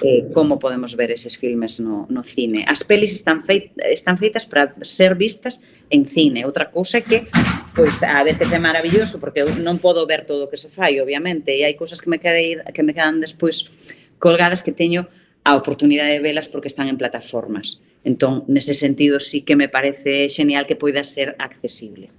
eh, 0.01 0.27
como 0.33 0.59
podemos 0.59 0.93
ver 0.97 1.13
eses 1.13 1.37
filmes 1.37 1.79
no, 1.79 2.05
no 2.09 2.21
cine. 2.21 2.65
As 2.67 2.83
pelis 2.83 3.13
están, 3.15 3.41
feit, 3.41 3.73
están 3.89 4.17
feitas 4.17 4.45
para 4.45 4.75
ser 4.81 5.15
vistas 5.15 5.61
en 5.89 6.05
cine. 6.05 6.45
Outra 6.45 6.69
cousa 6.69 6.99
é 6.99 7.03
que 7.05 7.25
pois 7.73 8.03
a 8.03 8.21
veces 8.23 8.51
é 8.51 8.59
maravilloso 8.59 9.17
porque 9.17 9.41
eu 9.41 9.49
non 9.59 9.79
podo 9.79 10.05
ver 10.05 10.27
todo 10.27 10.45
o 10.45 10.49
que 10.51 10.59
se 10.59 10.69
fai, 10.69 10.99
obviamente, 10.99 11.53
e 11.55 11.65
hai 11.65 11.73
cousas 11.73 12.03
que 12.03 12.11
me 12.11 12.19
quedei, 12.19 12.59
que 12.73 12.83
me 12.83 12.93
quedan 12.93 13.23
despois 13.23 13.73
colgadas 14.19 14.61
que 14.61 14.75
teño 14.75 15.07
a 15.43 15.55
oportunidade 15.55 16.11
de 16.11 16.19
velas 16.19 16.47
porque 16.51 16.67
están 16.67 16.87
en 16.87 16.97
plataformas. 16.97 17.81
Entón, 18.03 18.43
nese 18.47 18.73
sentido, 18.73 19.19
sí 19.19 19.41
que 19.41 19.55
me 19.55 19.67
parece 19.67 20.29
genial 20.29 20.67
que 20.67 20.75
poida 20.75 21.03
ser 21.03 21.35
accesible 21.39 22.11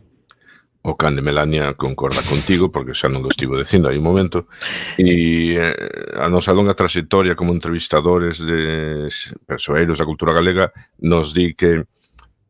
o 0.83 0.97
can 0.97 1.17
de 1.17 1.23
Melania 1.23 1.75
concorda 1.75 2.23
contigo, 2.23 2.73
porque 2.73 2.97
xa 2.97 3.13
non 3.13 3.21
lo 3.21 3.29
estivo 3.29 3.59
dicindo 3.61 3.93
hai 3.93 4.01
un 4.01 4.07
momento, 4.07 4.49
e 4.97 5.61
eh, 5.61 5.75
a 6.17 6.27
nosa 6.33 6.57
longa 6.57 6.73
trayectoria 6.73 7.37
como 7.37 7.53
entrevistadores 7.53 8.41
de 8.41 9.13
persoeiros 9.45 10.01
da 10.01 10.09
cultura 10.09 10.33
galega 10.33 10.73
nos 11.05 11.37
di 11.37 11.53
que 11.53 11.85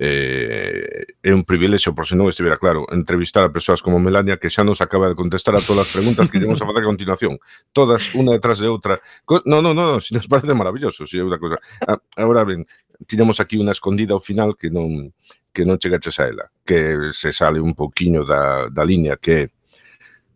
eh, 0.00 1.04
é 1.22 1.34
un 1.34 1.44
privilexio, 1.44 1.92
por 1.92 2.08
se 2.08 2.16
non 2.16 2.32
estivera 2.32 2.56
claro, 2.56 2.88
entrevistar 2.88 3.44
a 3.44 3.52
persoas 3.52 3.84
como 3.84 4.00
Melania 4.00 4.40
que 4.40 4.48
xa 4.48 4.64
nos 4.64 4.80
acaba 4.80 5.12
de 5.12 5.18
contestar 5.18 5.52
a 5.52 5.60
todas 5.60 5.84
as 5.84 5.92
preguntas 5.92 6.24
que 6.32 6.40
íamos 6.40 6.62
a 6.62 6.66
facer 6.70 6.86
a 6.86 6.88
continuación, 6.88 7.36
todas 7.74 8.14
unha 8.16 8.32
detrás 8.38 8.62
de 8.62 8.70
outra. 8.70 9.02
Co 9.28 9.44
no, 9.44 9.60
no, 9.60 9.76
no, 9.76 9.92
no, 9.92 9.96
si 10.00 10.16
nos 10.16 10.24
parece 10.24 10.56
maravilloso, 10.56 11.04
si 11.04 11.20
é 11.20 11.22
unha 11.26 11.36
cosa. 11.36 11.60
Ah, 11.84 12.00
ahora 12.16 12.48
ben, 12.48 12.64
tiñamos 13.04 13.44
aquí 13.44 13.60
unha 13.60 13.76
escondida 13.76 14.16
ao 14.16 14.24
final 14.24 14.56
que 14.56 14.72
non 14.72 15.12
que 15.52 15.66
non 15.66 15.78
chegaches 15.78 16.18
a 16.22 16.30
ela, 16.30 16.46
que 16.62 17.10
se 17.14 17.34
sale 17.34 17.58
un 17.58 17.74
pouquiño 17.74 18.22
da, 18.22 18.70
da 18.70 18.86
liña 18.86 19.18
que 19.18 19.50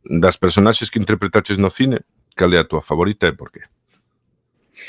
das 0.04 0.36
personaxes 0.36 0.90
que 0.90 1.00
interpretaches 1.00 1.56
no 1.56 1.70
cine, 1.70 2.04
cal 2.34 2.52
é 2.52 2.58
a 2.60 2.68
tua 2.68 2.82
favorita 2.82 3.30
e 3.30 3.34
por 3.34 3.54
qué? 3.54 3.64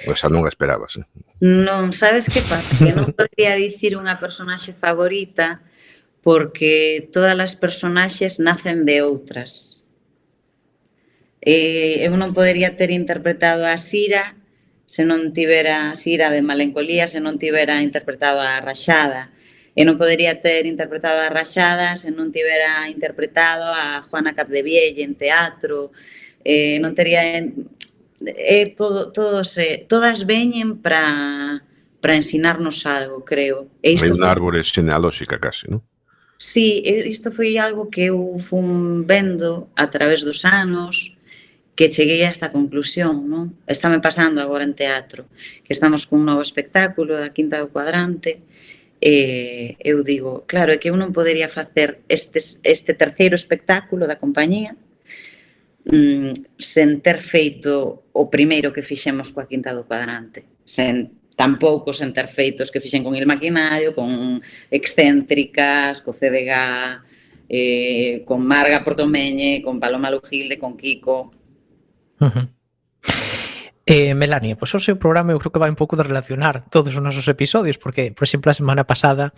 Pois 0.03 0.19
xa 0.19 0.27
non 0.27 0.43
a 0.43 0.51
esperabas. 0.51 0.97
Eh? 0.97 1.05
Non, 1.39 1.93
sabes 1.93 2.25
que 2.27 2.41
pasa? 2.41 2.67
Que 2.81 2.91
non 2.91 3.13
podría 3.17 3.55
dicir 3.55 3.95
unha 3.95 4.17
personaxe 4.17 4.73
favorita 4.73 5.61
porque 6.25 7.05
todas 7.13 7.37
as 7.37 7.53
personaxes 7.53 8.41
nacen 8.41 8.83
de 8.83 9.05
outras. 9.05 9.85
Eh, 11.45 12.01
eu 12.01 12.17
non 12.17 12.33
podería 12.33 12.73
ter 12.73 12.89
interpretado 12.89 13.69
a 13.69 13.77
Sira 13.77 14.33
se 14.85 15.05
non 15.05 15.33
tivera 15.33 15.89
a 15.89 15.95
Sira 15.97 16.29
de 16.29 16.45
Malencolía, 16.45 17.09
se 17.09 17.21
non 17.21 17.41
tivera 17.41 17.81
interpretado 17.81 18.41
a 18.41 18.61
Rachada 18.61 19.33
e 19.75 19.83
non 19.83 19.99
podería 19.99 20.39
ter 20.39 20.63
interpretado 20.63 21.19
a 21.19 21.27
Rachada 21.27 21.99
se 21.99 22.09
non 22.09 22.31
tivera 22.31 22.87
interpretado 22.87 23.67
a 23.67 24.01
Juana 24.07 24.31
Capdevielle 24.31 25.03
en 25.03 25.19
teatro, 25.19 25.91
eh, 26.47 26.79
non 26.79 26.95
tería 26.95 27.21
eh, 27.35 28.65
todo, 28.73 29.11
todo 29.11 29.43
se, 29.43 29.83
todas 29.85 30.23
veñen 30.23 30.79
para 30.79 31.61
para 32.05 32.21
ensinarnos 32.21 32.85
algo, 32.85 33.25
creo. 33.25 33.65
E 33.81 33.97
isto 33.97 34.13
Hai 34.13 34.13
unha 34.13 34.29
árbore 34.29 34.61
xenealóxica 34.61 35.41
case, 35.41 35.65
non? 35.65 35.81
Sí, 36.37 36.85
isto 36.85 37.33
foi 37.33 37.57
algo 37.57 37.89
que 37.89 38.13
eu 38.13 38.37
fun 38.37 39.09
vendo 39.09 39.73
a 39.73 39.89
través 39.89 40.21
dos 40.21 40.45
anos, 40.45 41.17
que 41.73 41.89
cheguei 41.89 42.21
a 42.21 42.29
esta 42.29 42.53
conclusión, 42.53 43.25
non? 43.25 43.57
Estame 43.65 43.97
pasando 44.05 44.37
agora 44.37 44.69
en 44.69 44.77
teatro, 44.77 45.25
que 45.65 45.73
estamos 45.73 46.05
cun 46.05 46.21
novo 46.21 46.45
espectáculo 46.45 47.17
da 47.17 47.33
Quinta 47.33 47.57
do 47.57 47.73
Cuadrante, 47.73 48.37
eh, 49.01 49.75
eu 49.83 50.03
digo, 50.03 50.43
claro, 50.47 50.71
é 50.71 50.77
que 50.77 50.89
eu 50.89 50.97
non 50.97 51.11
podería 51.11 51.51
facer 51.51 52.01
este, 52.07 52.39
este 52.63 52.91
terceiro 52.95 53.35
espectáculo 53.35 54.07
da 54.07 54.19
compañía 54.19 54.75
mm, 55.85 56.57
sen 56.57 57.01
ter 57.01 57.19
feito 57.21 58.07
o 58.15 58.31
primeiro 58.31 58.73
que 58.73 58.81
fixemos 58.81 59.29
coa 59.31 59.49
Quinta 59.49 59.75
do 59.75 59.85
Cuadrante, 59.85 60.63
sen 60.63 61.11
tampouco 61.35 61.91
sen 61.91 62.15
ter 62.15 62.27
feitos 62.27 62.71
que 62.71 62.79
fixen 62.79 63.03
con 63.03 63.15
Il 63.15 63.27
Maquinario, 63.27 63.93
con 63.93 64.41
Excéntricas, 64.71 66.01
co 66.01 66.15
CDG, 66.15 66.51
eh, 67.49 68.23
con 68.25 68.41
Marga 68.41 68.83
Portomeñe, 68.83 69.61
con 69.61 69.79
Paloma 69.79 70.09
Lujilde, 70.09 70.57
con 70.57 70.77
Kiko. 70.77 71.31
Uh 72.19 72.31
-huh. 72.31 72.47
Eh, 73.87 74.15
Melania, 74.15 74.57
pois 74.57 74.73
pues, 74.73 74.81
o 74.81 74.85
seu 74.85 74.97
programa 74.97 75.29
eu 75.29 75.37
creo 75.37 75.53
que 75.53 75.61
vai 75.61 75.69
un 75.69 75.77
pouco 75.77 75.93
de 75.93 76.01
relacionar 76.01 76.65
todos 76.73 76.89
os 76.89 77.05
nosos 77.05 77.29
episodios, 77.29 77.77
porque, 77.77 78.09
por 78.17 78.25
exemplo, 78.25 78.49
a 78.49 78.57
semana 78.57 78.89
pasada 78.89 79.29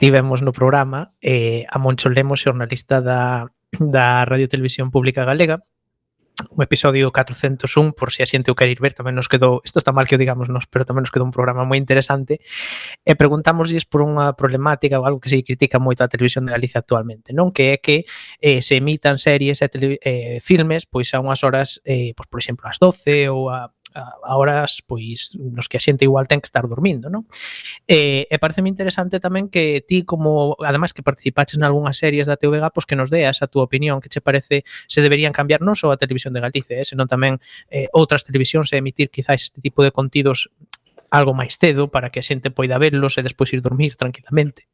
tivemos 0.00 0.40
no 0.40 0.56
programa 0.56 1.12
eh, 1.20 1.68
a 1.68 1.76
Moncho 1.76 2.08
Lemos, 2.08 2.40
xornalista 2.40 3.04
da, 3.04 3.52
da 3.76 4.24
Radio 4.24 4.48
Televisión 4.48 4.88
Pública 4.88 5.28
Galega, 5.28 5.60
o 6.50 6.62
episodio 6.62 7.12
401, 7.12 7.92
por 7.92 8.10
si 8.12 8.22
a 8.22 8.26
xente 8.26 8.50
o 8.50 8.56
quer 8.56 8.72
ir 8.72 8.80
ver, 8.80 8.96
tamén 8.96 9.12
nos 9.12 9.28
quedou, 9.28 9.60
isto 9.60 9.76
está 9.76 9.92
mal 9.92 10.08
que 10.08 10.16
o 10.16 10.20
digamos 10.20 10.48
nos, 10.48 10.64
pero 10.64 10.88
tamén 10.88 11.04
nos 11.04 11.12
quedou 11.12 11.28
un 11.28 11.34
programa 11.34 11.68
moi 11.68 11.76
interesante, 11.76 12.40
e 13.04 13.12
preguntámoslles 13.12 13.84
por 13.84 14.00
unha 14.00 14.32
problemática 14.32 14.96
ou 14.96 15.04
algo 15.04 15.20
que 15.20 15.28
se 15.28 15.44
critica 15.44 15.76
moito 15.76 16.00
a 16.00 16.08
televisión 16.08 16.48
de 16.48 16.56
Galicia 16.56 16.80
actualmente, 16.80 17.36
non? 17.36 17.52
Que 17.52 17.76
é 17.76 17.78
que 17.78 18.08
eh, 18.40 18.64
se 18.64 18.80
emitan 18.80 19.20
series 19.20 19.60
e 19.60 19.68
tele, 19.68 20.00
eh, 20.00 20.40
filmes 20.40 20.88
pois 20.88 21.12
a 21.12 21.20
unhas 21.20 21.44
horas, 21.44 21.76
eh, 21.84 22.16
pois, 22.16 22.28
por 22.32 22.40
exemplo, 22.40 22.64
ás 22.64 22.80
12 22.80 23.28
ou 23.28 23.52
a 23.52 23.68
a 23.94 24.32
horas 24.36 24.82
pois 24.86 25.36
nos 25.36 25.68
que 25.68 25.76
a 25.76 25.82
xente 25.82 26.04
igual 26.04 26.26
ten 26.26 26.40
que 26.40 26.48
estar 26.48 26.64
dormindo, 26.68 27.12
non? 27.12 27.28
Eh, 27.88 28.26
e, 28.28 28.34
e 28.34 28.36
pareceme 28.42 28.68
interesante 28.68 29.20
tamén 29.20 29.48
que 29.48 29.84
ti 29.84 30.04
como 30.04 30.56
además 30.60 30.92
que 30.92 31.04
participaches 31.04 31.56
en 31.56 31.64
algunhas 31.64 31.96
series 31.96 32.28
da 32.28 32.36
TVG, 32.36 32.72
pois 32.72 32.86
que 32.88 32.96
nos 32.96 33.08
deas 33.12 33.40
a 33.40 33.46
túa 33.48 33.64
opinión, 33.64 34.00
que 34.00 34.08
che 34.12 34.20
parece 34.20 34.64
se 34.88 35.00
deberían 35.00 35.32
cambiar 35.32 35.60
non 35.60 35.76
só 35.76 35.92
a 35.92 35.98
televisión 36.00 36.36
de 36.36 36.40
Galicia, 36.40 36.80
eh, 36.80 36.86
senón 36.86 37.08
tamén 37.08 37.40
eh, 37.68 37.88
outras 37.92 38.24
televisións 38.24 38.72
e 38.72 38.80
emitir 38.80 39.08
quizás 39.08 39.44
este 39.44 39.60
tipo 39.60 39.84
de 39.84 39.92
contidos 39.92 40.52
algo 41.12 41.36
máis 41.36 41.60
cedo 41.60 41.92
para 41.92 42.08
que 42.08 42.20
a 42.20 42.26
xente 42.26 42.48
poida 42.48 42.80
verlos 42.80 43.20
e 43.20 43.22
despois 43.22 43.52
ir 43.52 43.60
dormir 43.60 43.94
tranquilamente. 44.00 44.64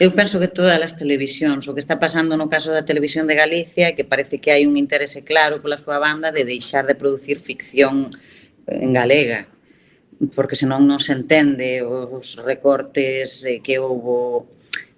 Eu 0.00 0.10
penso 0.10 0.42
que 0.42 0.50
todas 0.50 0.78
as 0.82 0.98
televisións, 0.98 1.68
o 1.70 1.74
que 1.74 1.82
está 1.82 2.02
pasando 2.02 2.34
no 2.34 2.50
caso 2.50 2.74
da 2.74 2.82
televisión 2.82 3.30
de 3.30 3.38
Galicia 3.38 3.90
é 3.90 3.94
que 3.94 4.02
parece 4.02 4.42
que 4.42 4.50
hai 4.50 4.66
un 4.66 4.74
interese 4.74 5.22
claro 5.22 5.62
pola 5.62 5.78
súa 5.78 6.02
banda 6.02 6.34
de 6.34 6.42
deixar 6.42 6.86
de 6.90 6.98
producir 6.98 7.38
ficción 7.38 8.10
en 8.66 8.92
galega, 8.92 9.48
porque 10.34 10.54
senón 10.54 10.86
non 10.86 11.02
se 11.02 11.12
entende 11.16 11.82
os 11.82 12.38
recortes 12.38 13.42
eh, 13.42 13.58
que 13.58 13.82
houbo 13.82 14.46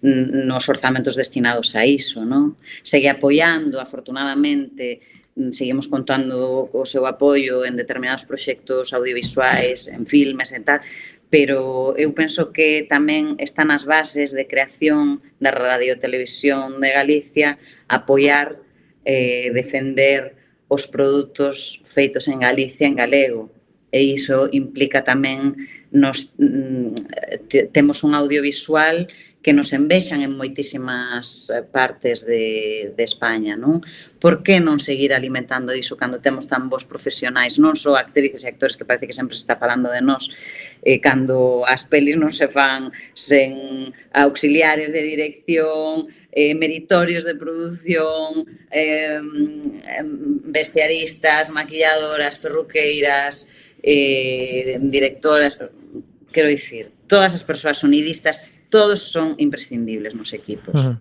nos 0.05 0.69
orzamentos 0.69 1.17
destinados 1.17 1.73
a 1.73 1.89
iso, 1.89 2.29
non? 2.29 2.61
Segue 2.85 3.09
apoiando, 3.09 3.81
afortunadamente, 3.81 5.01
mm, 5.33 5.57
seguimos 5.57 5.89
contando 5.89 6.69
o 6.69 6.85
seu 6.85 7.09
apoio 7.09 7.65
en 7.65 7.73
determinados 7.81 8.29
proxectos 8.29 8.93
audiovisuais, 8.93 9.89
en 9.89 10.05
filmes 10.05 10.53
e 10.53 10.61
tal, 10.61 10.85
pero 11.33 11.97
eu 11.97 12.13
penso 12.13 12.53
que 12.53 12.85
tamén 12.85 13.41
están 13.41 13.73
as 13.73 13.89
bases 13.89 14.37
de 14.37 14.45
creación 14.45 15.25
da 15.41 15.57
Radio 15.57 15.97
Televisión 15.97 16.85
de 16.85 16.93
Galicia 16.93 17.57
apoiar, 17.89 18.61
eh, 19.09 19.49
defender 19.57 20.44
os 20.69 20.87
produtos 20.89 21.81
feitos 21.85 22.29
en 22.29 22.41
Galicia 22.41 22.87
en 22.87 22.97
galego 22.97 23.51
e 23.95 24.03
iso 24.03 24.51
implica 24.51 25.07
tamén 25.07 25.55
nos 25.95 26.35
mm, 26.35 27.71
temos 27.71 28.03
un 28.03 28.19
audiovisual 28.19 29.07
que 29.45 29.53
nos 29.53 29.77
envexan 29.77 30.25
en 30.25 30.33
moitísimas 30.33 31.53
eh, 31.53 31.61
partes 31.69 32.25
de, 32.25 32.97
de 32.97 33.05
España, 33.05 33.61
non? 33.61 33.85
Por 34.17 34.41
que 34.41 34.57
non 34.57 34.81
seguir 34.81 35.13
alimentando 35.13 35.77
iso 35.77 36.01
cando 36.01 36.25
temos 36.25 36.49
tan 36.49 36.73
bons 36.73 36.89
profesionais, 36.89 37.61
non 37.61 37.77
só 37.77 38.01
actrices 38.01 38.41
e 38.41 38.49
actores 38.49 38.73
que 38.81 38.89
parece 38.89 39.05
que 39.05 39.13
sempre 39.13 39.37
se 39.37 39.45
está 39.45 39.61
falando 39.61 39.93
de 39.93 40.01
nós, 40.01 40.33
eh, 40.81 40.97
cando 40.97 41.61
as 41.69 41.85
pelis 41.85 42.17
non 42.17 42.33
se 42.33 42.49
fan 42.49 42.89
sen 43.13 43.93
auxiliares 44.17 44.97
de 44.97 45.05
dirección, 45.05 46.09
eh, 46.33 46.57
meritorios 46.57 47.29
de 47.29 47.37
produción, 47.37 48.49
eh, 48.73 49.21
bestiaristas, 50.49 51.53
maquilladoras, 51.53 52.41
perruqueiras, 52.41 53.53
eh, 53.85 54.81
directoras, 54.81 55.61
quero 56.33 56.49
dicir, 56.49 56.97
todas 57.07 57.37
as 57.37 57.45
persoas 57.45 57.77
sonidistas 57.77 58.64
todos 58.75 58.99
son 58.99 59.37
imprescindibles 59.39 60.17
nos 60.17 60.33
equipos. 60.33 60.75
Uh 60.75 60.91
-huh. 60.91 60.99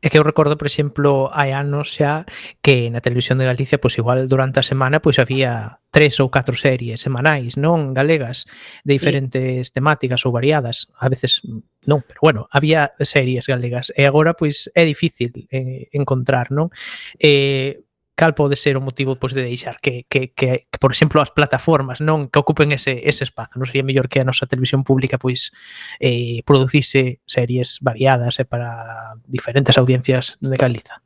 É 0.00 0.08
que 0.08 0.16
eu 0.16 0.22
recordo, 0.22 0.56
por 0.56 0.70
exemplo, 0.70 1.28
hai 1.34 1.50
anos 1.50 1.98
xa 1.98 2.22
que 2.62 2.86
na 2.88 3.02
televisión 3.02 3.36
de 3.36 3.50
Galicia, 3.50 3.82
pois 3.82 3.98
igual 3.98 4.30
durante 4.30 4.62
a 4.62 4.64
semana, 4.64 5.02
pois 5.02 5.18
había 5.18 5.82
tres 5.90 6.22
ou 6.22 6.30
catro 6.30 6.54
series 6.54 7.02
semanais, 7.02 7.58
non 7.58 7.92
galegas, 7.92 8.46
de 8.86 8.94
diferentes 8.94 9.68
sí. 9.68 9.74
temáticas 9.74 10.22
ou 10.22 10.30
variadas. 10.30 10.88
A 10.96 11.10
veces 11.10 11.42
non, 11.84 12.06
pero 12.06 12.22
bueno, 12.22 12.46
había 12.54 12.94
series 13.02 13.50
galegas. 13.50 13.90
E 13.92 14.06
agora, 14.06 14.38
pois, 14.38 14.70
é 14.72 14.86
difícil 14.86 15.50
eh, 15.50 15.90
encontrar, 15.90 16.54
non? 16.54 16.70
Eh, 17.18 17.89
cal 18.20 18.36
pode 18.36 18.60
ser 18.60 18.76
o 18.76 18.84
motivo 18.84 19.16
pois, 19.16 19.32
de 19.32 19.40
deixar 19.40 19.80
que, 19.80 20.04
que, 20.04 20.36
que, 20.36 20.68
que, 20.68 20.78
por 20.78 20.92
exemplo, 20.92 21.24
as 21.24 21.32
plataformas 21.32 22.04
non 22.04 22.28
que 22.28 22.36
ocupen 22.36 22.76
ese, 22.76 23.00
ese 23.08 23.24
espazo? 23.24 23.56
Non 23.56 23.64
sería 23.64 23.80
mellor 23.80 24.12
que 24.12 24.20
a 24.20 24.28
nosa 24.28 24.44
televisión 24.44 24.84
pública 24.84 25.16
pois 25.16 25.56
eh, 25.96 26.44
producise 26.44 27.24
series 27.24 27.80
variadas 27.80 28.36
eh, 28.36 28.44
para 28.44 29.16
diferentes 29.24 29.80
audiencias 29.80 30.36
de 30.44 30.60
Galiza? 30.60 31.00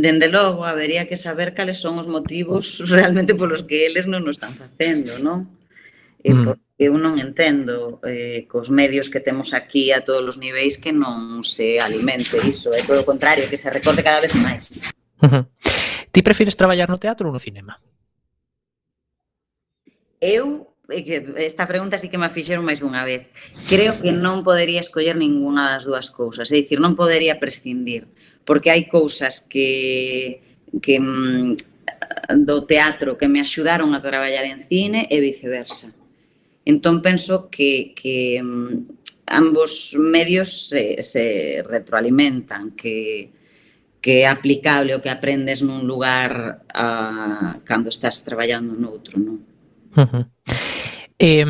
dende 0.00 0.28
logo, 0.28 0.64
habería 0.64 1.06
que 1.06 1.16
saber 1.16 1.52
cales 1.52 1.78
son 1.78 1.98
os 1.98 2.08
motivos 2.08 2.80
realmente 2.88 3.34
polos 3.34 3.62
que 3.62 3.84
eles 3.84 4.08
non 4.08 4.24
o 4.24 4.32
están 4.32 4.56
facendo, 4.56 5.20
non? 5.20 5.60
E 6.20 6.32
mm. 6.32 6.44
porque 6.44 6.70
eu 6.80 6.96
non 6.96 7.20
entendo 7.20 8.00
eh, 8.04 8.48
cos 8.48 8.72
medios 8.72 9.12
que 9.12 9.20
temos 9.20 9.52
aquí 9.52 9.92
a 9.92 10.00
todos 10.00 10.24
os 10.24 10.36
niveis 10.40 10.80
que 10.80 10.92
non 10.92 11.44
se 11.44 11.76
alimente 11.76 12.40
iso, 12.44 12.72
é 12.72 12.80
todo 12.84 13.04
o 13.04 13.08
contrario, 13.08 13.48
que 13.48 13.60
se 13.60 13.68
recorte 13.68 14.04
cada 14.04 14.20
vez 14.20 14.32
máis. 14.36 14.92
Uh 15.20 15.28
-huh. 15.28 15.44
Ti 16.10 16.20
prefires 16.22 16.58
traballar 16.58 16.90
no 16.90 16.98
teatro 16.98 17.30
ou 17.30 17.34
no 17.34 17.38
cinema? 17.38 17.78
Eu 20.20 20.70
esta 20.90 21.68
pregunta 21.68 21.98
sí 21.98 22.08
que 22.08 22.18
me 22.18 22.28
fixeron 22.28 22.66
máis 22.66 22.82
dunha 22.82 23.06
vez. 23.06 23.30
Creo 23.70 23.94
que 24.02 24.10
non 24.10 24.42
podería 24.42 24.82
escoller 24.82 25.14
ninguna 25.14 25.70
das 25.70 25.86
dúas 25.86 26.10
cousas, 26.10 26.50
é 26.50 26.58
dicir, 26.58 26.82
non 26.82 26.98
podería 26.98 27.38
prescindir, 27.38 28.10
porque 28.42 28.74
hai 28.74 28.90
cousas 28.90 29.38
que 29.46 30.42
que 30.82 30.98
mm, 30.98 32.42
do 32.42 32.66
teatro 32.66 33.14
que 33.14 33.30
me 33.30 33.38
axudaron 33.38 33.94
a 33.94 34.02
traballar 34.02 34.42
en 34.46 34.58
cine 34.58 35.06
e 35.06 35.22
viceversa. 35.22 35.94
Entón 36.66 37.02
penso 37.06 37.46
que 37.46 37.94
que 37.94 38.42
mm, 38.42 39.30
ambos 39.30 39.94
medios 39.94 40.74
se 40.74 40.98
se 41.06 41.62
retroalimentan, 41.62 42.74
que 42.74 43.30
que 44.00 44.24
é 44.24 44.26
aplicable 44.26 44.96
o 44.96 45.00
que 45.04 45.12
aprendes 45.12 45.60
nun 45.60 45.84
lugar 45.84 46.64
uh, 46.72 47.60
cando 47.68 47.92
estás 47.92 48.24
traballando 48.24 48.72
noutro, 48.72 49.20
non? 49.20 49.44
Uh 49.92 50.08
-huh. 50.08 50.24
eh, 51.20 51.44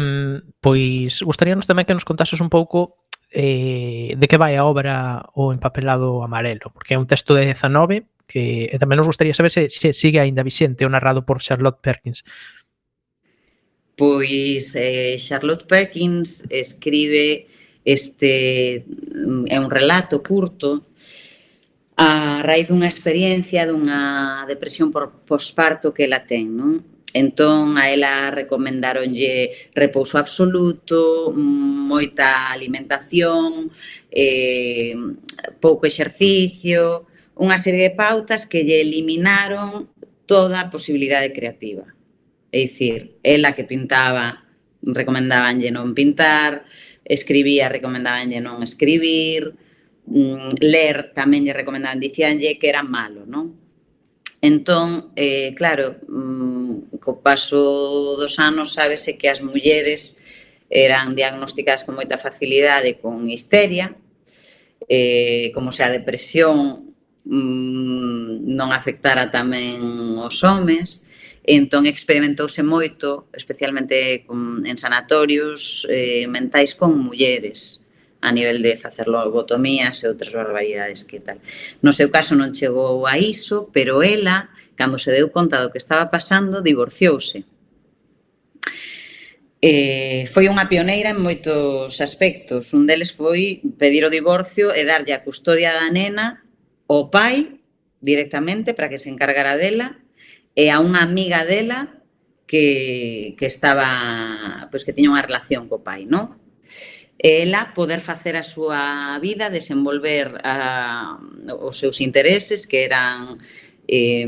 pois 0.58 1.22
gustaríanos 1.22 1.70
tamén 1.70 1.86
que 1.86 1.94
nos 1.94 2.06
contases 2.06 2.42
un 2.42 2.50
pouco 2.50 3.06
eh, 3.30 4.18
de 4.18 4.26
que 4.26 4.38
vai 4.38 4.58
a 4.58 4.66
obra 4.66 5.22
o 5.38 5.54
empapelado 5.54 6.26
amarelo, 6.26 6.74
porque 6.74 6.94
é 6.94 6.98
un 6.98 7.06
texto 7.06 7.38
de 7.38 7.46
19 7.46 8.06
que 8.26 8.66
e 8.70 8.76
tamén 8.78 8.98
nos 8.98 9.10
gustaría 9.10 9.34
saber 9.34 9.54
se, 9.54 9.70
se 9.70 9.94
sigue 9.94 10.18
aínda 10.18 10.46
vixente 10.46 10.86
o 10.86 10.90
narrado 10.90 11.22
por 11.22 11.38
Charlotte 11.38 11.78
Perkins. 11.78 12.26
Pois 13.94 14.74
eh, 14.74 15.18
Charlotte 15.18 15.66
Perkins 15.66 16.46
escribe 16.50 17.46
este 17.84 18.86
mm, 18.86 19.46
é 19.50 19.58
un 19.58 19.70
relato 19.70 20.22
curto 20.22 20.90
a 22.00 22.40
raíz 22.40 22.64
dunha 22.72 22.88
experiencia 22.88 23.68
dunha 23.68 24.48
depresión 24.48 24.88
por 24.88 25.20
posparto 25.28 25.92
que 25.92 26.08
ela 26.08 26.24
ten, 26.24 26.48
non? 26.48 26.80
Entón, 27.12 27.76
a 27.76 27.92
ela 27.92 28.32
recomendaronlle 28.32 29.68
repouso 29.76 30.16
absoluto, 30.16 31.28
moita 31.36 32.48
alimentación, 32.56 33.68
eh, 34.08 34.96
pouco 35.60 35.84
exercicio, 35.84 37.04
unha 37.36 37.60
serie 37.60 37.92
de 37.92 37.92
pautas 37.92 38.48
que 38.48 38.64
lle 38.64 38.80
eliminaron 38.80 39.92
toda 40.24 40.56
a 40.56 40.72
posibilidade 40.72 41.36
creativa. 41.36 41.84
É 42.48 42.64
dicir, 42.64 43.20
ela 43.20 43.52
que 43.52 43.68
pintaba, 43.68 44.48
recomendabanlle 44.80 45.68
non 45.68 45.92
pintar, 45.92 46.64
escribía, 47.04 47.68
recomendabanlle 47.68 48.40
non 48.40 48.64
escribir, 48.64 49.52
mm, 50.10 50.58
ler 50.58 51.14
tamén 51.14 51.46
lle 51.46 51.54
recomendaban, 51.54 52.02
dicíanlle 52.02 52.58
que 52.58 52.68
era 52.68 52.82
malo, 52.82 53.22
non? 53.24 53.54
Entón, 54.42 55.12
eh, 55.16 55.54
claro, 55.54 56.00
mm, 56.08 56.98
co 56.98 57.20
paso 57.20 58.16
dos 58.16 58.40
anos 58.40 58.74
sábese 58.74 59.16
que 59.20 59.28
as 59.28 59.40
mulleres 59.40 60.20
eran 60.70 61.14
diagnosticadas 61.14 61.84
con 61.84 61.98
moita 61.98 62.16
facilidade 62.16 62.98
con 62.98 63.28
histeria, 63.28 63.94
eh, 64.88 65.50
como 65.52 65.72
se 65.72 65.84
a 65.84 65.92
depresión 65.92 66.88
mm, 67.24 68.48
non 68.48 68.72
afectara 68.72 69.28
tamén 69.28 70.16
os 70.18 70.40
homes, 70.40 71.04
entón 71.44 71.84
experimentouse 71.84 72.62
moito, 72.64 73.28
especialmente 73.36 74.24
con, 74.24 74.64
en 74.64 74.76
sanatorios 74.78 75.84
eh, 75.90 76.24
mentais 76.30 76.72
con 76.72 76.96
mulleres 76.96 77.84
a 78.20 78.32
nivel 78.32 78.62
de 78.62 78.76
facer 78.76 79.08
lobotomías 79.08 80.04
e 80.04 80.08
outras 80.08 80.32
barbaridades 80.32 81.04
que 81.08 81.20
tal. 81.20 81.40
No 81.80 81.92
seu 81.92 82.12
caso 82.12 82.36
non 82.36 82.52
chegou 82.52 83.08
a 83.08 83.16
iso, 83.16 83.72
pero 83.72 84.04
ela, 84.04 84.52
cando 84.76 85.00
se 85.00 85.12
deu 85.12 85.32
conta 85.32 85.60
do 85.60 85.72
que 85.72 85.80
estaba 85.80 86.12
pasando, 86.12 86.60
divorciouse. 86.60 87.48
Eh, 89.60 90.24
foi 90.32 90.48
unha 90.48 90.68
pioneira 90.72 91.12
en 91.12 91.20
moitos 91.20 92.00
aspectos. 92.00 92.72
Un 92.72 92.88
deles 92.88 93.12
foi 93.12 93.60
pedir 93.76 94.08
o 94.08 94.12
divorcio 94.12 94.72
e 94.72 94.88
darlle 94.88 95.12
a 95.12 95.24
custodia 95.24 95.76
da 95.76 95.88
nena 95.92 96.44
ao 96.88 97.12
pai 97.12 97.60
directamente 98.00 98.72
para 98.72 98.88
que 98.88 98.96
se 98.96 99.12
encargara 99.12 99.60
dela 99.60 100.00
e 100.56 100.72
a 100.72 100.80
unha 100.80 101.04
amiga 101.04 101.44
dela 101.44 102.00
que, 102.48 103.36
que 103.36 103.46
estaba, 103.46 104.66
pois 104.72 104.82
que 104.82 104.96
tiña 104.96 105.12
unha 105.12 105.22
relación 105.22 105.68
co 105.68 105.84
pai, 105.84 106.08
non? 106.08 106.40
e 107.22 107.42
ela 107.44 107.76
poder 107.76 108.00
facer 108.00 108.34
a 108.34 108.42
súa 108.42 109.18
vida, 109.20 109.52
desenvolver 109.52 110.40
a, 110.40 111.20
os 111.60 111.76
seus 111.76 112.00
intereses 112.00 112.64
que 112.64 112.88
eran 112.88 113.36
eh, 113.86 114.26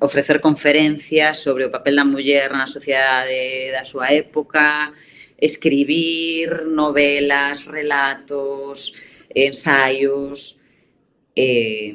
ofrecer 0.00 0.40
conferencias 0.40 1.36
sobre 1.36 1.68
o 1.68 1.70
papel 1.70 2.00
da 2.00 2.08
muller 2.08 2.48
na 2.56 2.64
sociedade 2.64 3.68
da 3.76 3.84
súa 3.84 4.08
época, 4.08 4.88
escribir 5.36 6.64
novelas, 6.64 7.68
relatos, 7.68 8.96
ensaios. 9.28 10.64
Eh, 11.36 11.92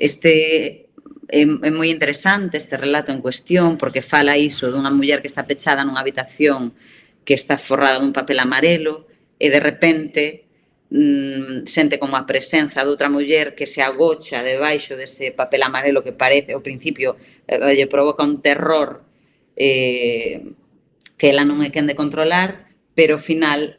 este 0.00 0.88
é, 1.28 1.42
é 1.44 1.70
moi 1.70 1.92
interesante 1.92 2.56
este 2.56 2.80
relato 2.80 3.12
en 3.12 3.20
cuestión 3.20 3.76
porque 3.76 4.00
fala 4.00 4.40
iso 4.40 4.72
dunha 4.72 4.88
muller 4.88 5.20
que 5.20 5.28
está 5.28 5.44
pechada 5.44 5.84
nunha 5.84 6.00
habitación 6.00 6.72
que 7.24 7.34
está 7.34 7.56
forrada 7.56 8.00
dun 8.00 8.16
papel 8.16 8.40
amarelo 8.40 9.06
e 9.40 9.48
de 9.48 9.60
repente 9.60 10.22
mm, 10.90 11.64
sente 11.64 11.98
como 11.98 12.16
a 12.16 12.26
presenza 12.26 12.82
de 12.82 12.90
outra 12.90 13.08
muller 13.08 13.54
que 13.54 13.68
se 13.68 13.80
agocha 13.80 14.42
debaixo 14.42 14.96
dese 14.96 15.30
papel 15.30 15.62
amarelo 15.62 16.04
que 16.04 16.16
parece 16.16 16.52
ao 16.52 16.64
principio 16.64 17.16
eh, 17.46 17.60
lle 17.76 17.86
provoca 17.86 18.26
un 18.26 18.42
terror 18.42 19.04
eh, 19.56 20.56
que 21.20 21.28
ela 21.28 21.44
non 21.44 21.60
é 21.60 21.68
quen 21.68 21.84
de 21.84 21.92
controlar, 21.92 22.72
pero 22.96 23.20
ao 23.20 23.22
final 23.22 23.76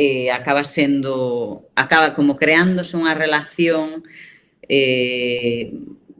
eh, 0.00 0.32
acaba 0.32 0.64
sendo 0.64 1.68
acaba 1.76 2.16
como 2.16 2.40
creándose 2.40 2.96
unha 2.96 3.12
relación 3.12 4.00
eh, 4.64 5.76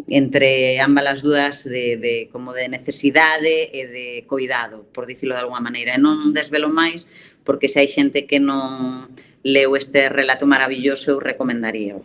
entre 0.08 0.80
ambas 0.80 1.06
as 1.06 1.20
dúas 1.24 1.64
de, 1.64 1.96
de 1.96 2.14
como 2.32 2.52
de 2.52 2.68
necesidade 2.68 3.72
e 3.72 3.88
de 3.88 4.06
coidado, 4.28 4.84
por 4.92 5.08
dicilo 5.08 5.34
de 5.34 5.40
alguma 5.40 5.64
maneira. 5.64 5.96
E 5.96 6.00
non 6.00 6.36
desvelo 6.36 6.68
máis, 6.68 7.08
porque 7.44 7.68
se 7.68 7.80
hai 7.80 7.88
xente 7.88 8.28
que 8.28 8.40
non 8.40 9.08
leu 9.44 9.76
este 9.76 10.08
relato 10.08 10.44
maravilloso, 10.44 11.16
eu 11.16 11.20
recomendaría. 11.20 11.96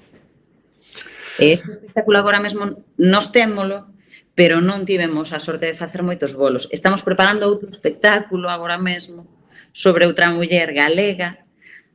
E 1.39 1.56
este 1.56 1.72
espectáculo 1.72 2.20
agora 2.20 2.43
mesmo 2.43 2.84
nos 3.00 3.32
témolo, 3.32 3.91
pero 4.36 4.64
non 4.64 4.88
tivemos 4.88 5.36
a 5.36 5.39
sorte 5.43 5.68
de 5.68 5.76
facer 5.76 6.04
moitos 6.04 6.36
bolos. 6.36 6.72
Estamos 6.72 7.04
preparando 7.04 7.47
outro 7.47 7.68
espectáculo 7.68 8.47
agora 8.47 8.80
mesmo 8.80 9.28
sobre 9.72 10.08
outra 10.08 10.32
muller 10.32 10.72
galega 10.72 11.43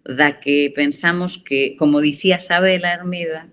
da 0.05 0.37
que 0.37 0.69
pensamos 0.69 1.41
que, 1.41 1.77
como 1.81 2.05
dicía 2.05 2.41
Sabela 2.41 2.93
Hermida, 2.93 3.49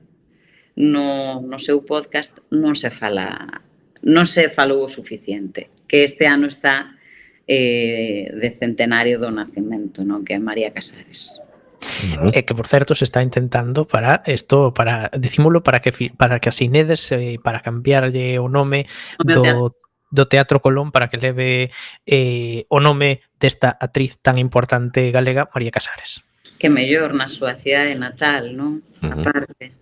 no, 0.76 1.41
no 1.41 1.57
seu 1.59 1.84
podcast 1.84 2.39
non 2.51 2.76
se 2.76 2.89
fala 2.89 3.61
non 4.01 4.26
se 4.26 4.49
falou 4.49 4.82
o 4.82 4.89
suficiente, 4.89 5.69
que 5.86 6.01
este 6.01 6.26
ano 6.26 6.49
está 6.49 6.97
eh, 7.45 8.34
de 8.34 8.49
centenario 8.49 9.22
do 9.22 9.30
nacemento, 9.30 10.01
non? 10.01 10.26
que 10.26 10.34
é 10.34 10.39
María 10.41 10.74
Casares. 10.74 11.38
Uh 11.82 12.30
-huh. 12.30 12.32
eh, 12.34 12.45
que 12.45 12.53
por 12.53 12.69
certo 12.69 12.93
se 12.93 13.05
está 13.05 13.22
intentando 13.22 13.86
para 13.86 14.22
isto 14.30 14.74
para 14.74 15.09
dicímolo 15.17 15.65
para 15.65 15.82
que 15.82 15.91
para 16.13 16.38
que 16.38 16.49
asinedes 16.49 17.11
eh, 17.11 17.41
para 17.41 17.61
cambiarlle 17.61 18.38
o 18.38 18.49
nome 18.49 18.86
do 19.17 19.41
teatro. 19.41 19.78
do 20.11 20.28
Teatro 20.28 20.61
Colón 20.61 20.91
para 20.91 21.09
que 21.09 21.17
leve 21.17 21.72
eh, 22.05 22.69
o 22.69 22.78
nome 22.78 23.26
desta 23.39 23.74
actriz 23.74 24.22
tan 24.22 24.38
importante 24.38 25.09
galega 25.09 25.49
María 25.55 25.74
Casares. 25.74 26.22
Que 26.61 26.69
mellor 26.69 27.17
na 27.17 27.26
súa 27.26 27.57
cidade 27.57 27.97
natal, 27.97 28.53
non? 28.53 28.86
Uh 29.01 29.09
-huh. 29.09 29.26
Aparte. 29.26 29.80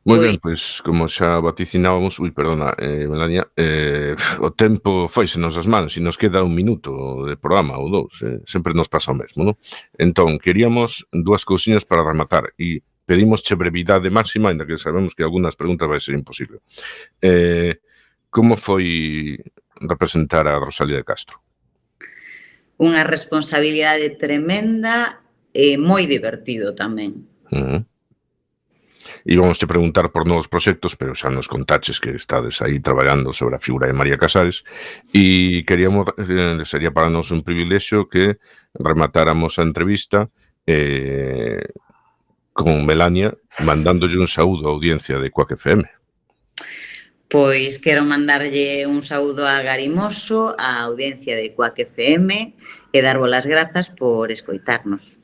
Moi 0.00 0.16
ben, 0.16 0.40
pois, 0.40 0.80
como 0.80 1.04
xa 1.12 1.44
vaticinábamos, 1.44 2.16
ui, 2.24 2.32
perdona, 2.32 2.72
eh, 2.80 3.04
Melania, 3.04 3.44
eh, 3.52 4.16
o 4.40 4.48
tempo 4.56 5.12
faise 5.12 5.36
nos 5.36 5.60
as 5.60 5.68
mans 5.68 5.92
e 5.96 6.00
nos 6.00 6.16
queda 6.16 6.40
un 6.40 6.56
minuto 6.56 7.28
de 7.28 7.36
programa 7.36 7.76
ou 7.76 7.92
dous, 7.92 8.24
eh, 8.24 8.40
sempre 8.48 8.72
nos 8.72 8.88
pasa 8.88 9.12
o 9.12 9.18
mesmo, 9.18 9.44
non? 9.44 9.60
Entón, 10.00 10.40
queríamos 10.40 11.04
dúas 11.12 11.44
cousiñas 11.44 11.84
para 11.84 12.00
rematar 12.00 12.56
e 12.56 12.80
pedimos 13.04 13.44
che 13.44 13.60
brevidade 13.60 14.08
máxima, 14.08 14.48
ainda 14.48 14.64
que 14.64 14.80
sabemos 14.80 15.12
que 15.12 15.20
algunhas 15.20 15.52
preguntas 15.52 15.84
vai 15.84 16.00
ser 16.00 16.16
imposible. 16.16 16.64
Eh, 17.20 17.84
como 18.32 18.56
foi 18.56 19.36
representar 19.84 20.48
a 20.48 20.56
Rosalía 20.56 20.96
de 20.96 21.04
Castro? 21.04 21.44
Unha 22.80 23.04
responsabilidade 23.04 24.16
tremenda 24.16 25.20
e 25.52 25.76
moi 25.76 26.08
divertido 26.08 26.72
tamén. 26.72 27.28
Uh 27.52 27.60
-huh 27.60 27.80
íbamos 29.24 29.58
te 29.58 29.66
preguntar 29.66 30.10
por 30.10 30.26
novos 30.26 30.48
proxectos, 30.48 30.96
pero 30.96 31.14
xa 31.14 31.30
nos 31.30 31.48
contaches 31.48 32.00
que 32.00 32.16
estades 32.16 32.62
aí 32.62 32.80
traballando 32.80 33.32
sobre 33.32 33.56
a 33.56 33.62
figura 33.62 33.86
de 33.86 33.94
María 33.94 34.16
Casares 34.16 34.64
e 35.12 35.64
queríamos, 35.64 36.12
eh, 36.16 36.62
sería 36.64 36.90
para 36.90 37.10
nós 37.10 37.30
un 37.30 37.44
privilexio 37.44 38.08
que 38.08 38.40
rematáramos 38.74 39.58
a 39.58 39.66
entrevista 39.66 40.30
eh, 40.66 41.64
con 42.52 42.84
Melania 42.84 43.34
mandándolle 43.60 44.18
un 44.18 44.28
saúdo 44.28 44.68
á 44.68 44.72
audiencia 44.72 45.18
de 45.18 45.30
Coac 45.30 45.56
FM. 45.56 45.84
Pois 47.30 47.78
quero 47.78 48.02
mandarlle 48.02 48.90
un 48.90 49.06
saúdo 49.06 49.46
a 49.46 49.62
Garimoso, 49.62 50.58
á 50.58 50.82
audiencia 50.82 51.38
de 51.38 51.54
Coac 51.54 51.78
FM 51.78 52.58
e 52.90 52.98
darvos 53.00 53.30
las 53.30 53.46
grazas 53.46 53.86
por 53.86 54.34
escoitarnos. 54.34 55.14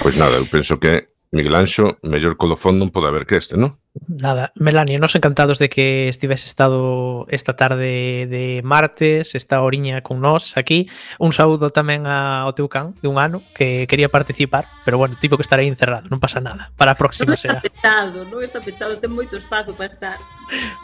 Pois 0.00 0.16
nada, 0.16 0.40
eu 0.40 0.48
penso 0.48 0.80
que 0.80 1.15
Miguel 1.36 1.54
Anxo, 1.54 2.00
mellor 2.00 2.40
colofón 2.40 2.80
non 2.80 2.88
pode 2.88 3.12
haber 3.12 3.28
que 3.28 3.36
este, 3.36 3.60
non? 3.60 3.76
Nada, 4.08 4.56
Melania, 4.56 4.96
nos 4.96 5.12
encantados 5.12 5.60
de 5.60 5.68
que 5.68 6.08
estivese 6.08 6.48
estado 6.48 7.28
esta 7.28 7.56
tarde 7.56 8.24
de 8.24 8.60
martes, 8.64 9.34
esta 9.36 9.60
oriña 9.60 10.00
con 10.00 10.24
nós 10.24 10.56
aquí. 10.56 10.88
Un 11.20 11.36
saúdo 11.36 11.68
tamén 11.68 12.08
ao 12.08 12.56
teu 12.56 12.72
can 12.72 12.96
de 13.04 13.08
un 13.12 13.20
ano 13.20 13.44
que 13.52 13.84
quería 13.84 14.08
participar, 14.08 14.64
pero 14.88 14.96
bueno, 14.96 15.20
tipo 15.20 15.36
que 15.36 15.44
estará 15.44 15.60
aí 15.60 15.68
encerrado, 15.68 16.08
non 16.08 16.24
pasa 16.24 16.40
nada. 16.40 16.72
Para 16.80 16.96
a 16.96 16.98
próxima 16.98 17.36
non 17.36 17.40
será. 17.40 17.60
Está 17.60 17.68
pechado, 17.68 18.18
non 18.24 18.40
está 18.40 18.58
pechado, 18.64 18.96
ten 18.96 19.12
moito 19.12 19.36
espazo 19.36 19.76
para 19.76 19.92
estar. 19.92 20.16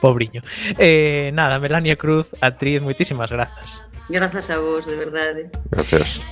Pobriño. 0.05 0.45
Eh, 0.77 1.33
nada, 1.33 1.57
Melania 1.57 1.97
Cruz, 1.97 2.37
actriz, 2.45 2.85
moitísimas 2.85 3.33
grazas. 3.33 3.81
Grazas 4.09 4.51
a 4.51 4.59
vos, 4.59 4.87
de 4.87 4.97
verdade. 4.97 5.51
Gracias. 5.71 6.23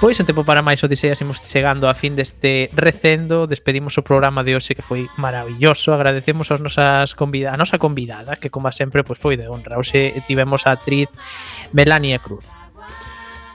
Pois 0.00 0.16
en 0.16 0.24
tempo 0.24 0.48
para 0.48 0.64
máis 0.64 0.80
odiseas 0.80 1.20
imos 1.20 1.44
chegando 1.44 1.84
a 1.84 1.92
fin 1.92 2.16
deste 2.16 2.72
recendo, 2.72 3.44
despedimos 3.44 4.00
o 4.00 4.02
programa 4.02 4.40
de 4.40 4.56
hoxe 4.56 4.72
que 4.72 4.80
foi 4.80 5.04
maravilloso, 5.20 5.92
agradecemos 5.92 6.48
aos 6.48 6.64
nosas 6.64 7.12
convida, 7.12 7.52
a 7.52 7.60
nosa 7.60 7.76
convidada, 7.76 8.40
que 8.40 8.48
como 8.48 8.72
sempre 8.72 9.04
pois 9.04 9.20
foi 9.20 9.36
de 9.36 9.44
honra. 9.44 9.76
Hoxe 9.76 10.16
tivemos 10.24 10.64
a 10.64 10.72
actriz 10.72 11.12
Melania 11.76 12.16
Cruz. 12.16 12.48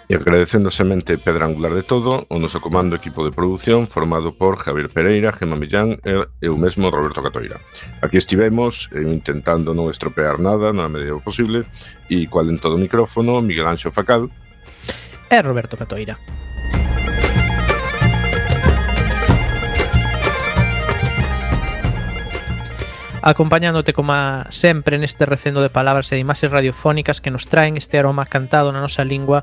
E 0.05 0.13
agradecendo 0.13 0.69
a 0.69 0.71
semente 0.71 1.17
pedra 1.17 1.49
angular 1.49 1.73
de 1.73 1.81
todo, 1.81 2.29
o 2.29 2.37
noso 2.37 2.61
comando 2.61 2.93
equipo 2.93 3.25
de 3.25 3.33
produción 3.33 3.89
formado 3.89 4.37
por 4.37 4.61
Javier 4.61 4.93
Pereira, 4.93 5.33
Gema 5.33 5.57
Millán 5.57 5.97
e 6.05 6.13
eu 6.45 6.53
mesmo 6.61 6.93
Roberto 6.93 7.25
Catoira. 7.25 7.57
Aquí 8.05 8.21
estivemos 8.21 8.85
intentando 8.93 9.73
non 9.73 9.89
estropear 9.89 10.37
nada 10.37 10.69
na 10.69 10.85
medida 10.85 11.17
do 11.17 11.25
posible 11.25 11.65
e 12.05 12.29
cual 12.29 12.53
en 12.53 12.61
todo 12.61 12.77
do 12.77 12.83
micrófono 12.85 13.41
Miguel 13.41 13.65
Anxo 13.65 13.89
Facal 13.89 14.29
e 15.25 15.37
Roberto 15.41 15.73
Catoira. 15.73 16.21
acompañándote 23.25 23.97
como 23.97 24.13
sempre 24.53 25.01
neste 25.01 25.25
recendo 25.25 25.65
de 25.65 25.73
palabras 25.73 26.13
e 26.13 26.15
de 26.15 26.21
imaxes 26.21 26.53
radiofónicas 26.53 27.25
que 27.25 27.33
nos 27.33 27.49
traen 27.49 27.73
este 27.73 27.97
aroma 27.97 28.29
cantado 28.29 28.69
na 28.69 28.85
nosa 28.85 29.01
lingua 29.01 29.41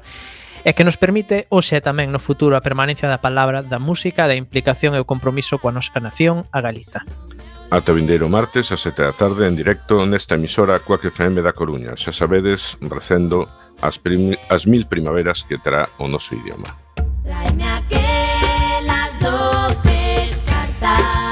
e 0.64 0.74
que 0.74 0.86
nos 0.86 0.98
permite 0.98 1.50
hoxe 1.50 1.78
e 1.78 1.84
tamén 1.84 2.14
no 2.14 2.22
futuro 2.22 2.54
a 2.54 2.62
permanencia 2.62 3.10
da 3.10 3.18
palabra, 3.18 3.62
da 3.66 3.82
música, 3.82 4.30
da 4.30 4.38
implicación 4.38 4.94
e 4.94 5.02
o 5.02 5.08
compromiso 5.08 5.58
coa 5.58 5.74
nosa 5.74 5.98
nación, 5.98 6.46
a 6.54 6.62
Galiza. 6.62 7.02
Ata 7.72 7.96
vindeiro 7.96 8.28
martes 8.28 8.68
a 8.70 8.76
7 8.76 9.00
da 9.00 9.16
tarde 9.16 9.48
en 9.48 9.56
directo 9.56 10.04
nesta 10.04 10.36
emisora 10.36 10.78
Coac 10.78 11.08
FM 11.08 11.40
da 11.40 11.56
Coruña. 11.56 11.96
Xa 11.96 12.12
sabedes, 12.12 12.76
recendo 12.84 13.48
as, 13.80 13.96
prim 13.96 14.36
as 14.52 14.68
mil 14.68 14.84
primaveras 14.86 15.42
que 15.42 15.56
terá 15.56 15.88
o 15.96 16.06
noso 16.06 16.36
idioma. 16.36 16.68
Traeme 17.24 17.64
aquelas 17.64 19.12
doces 19.18 20.44
cartas 20.44 21.31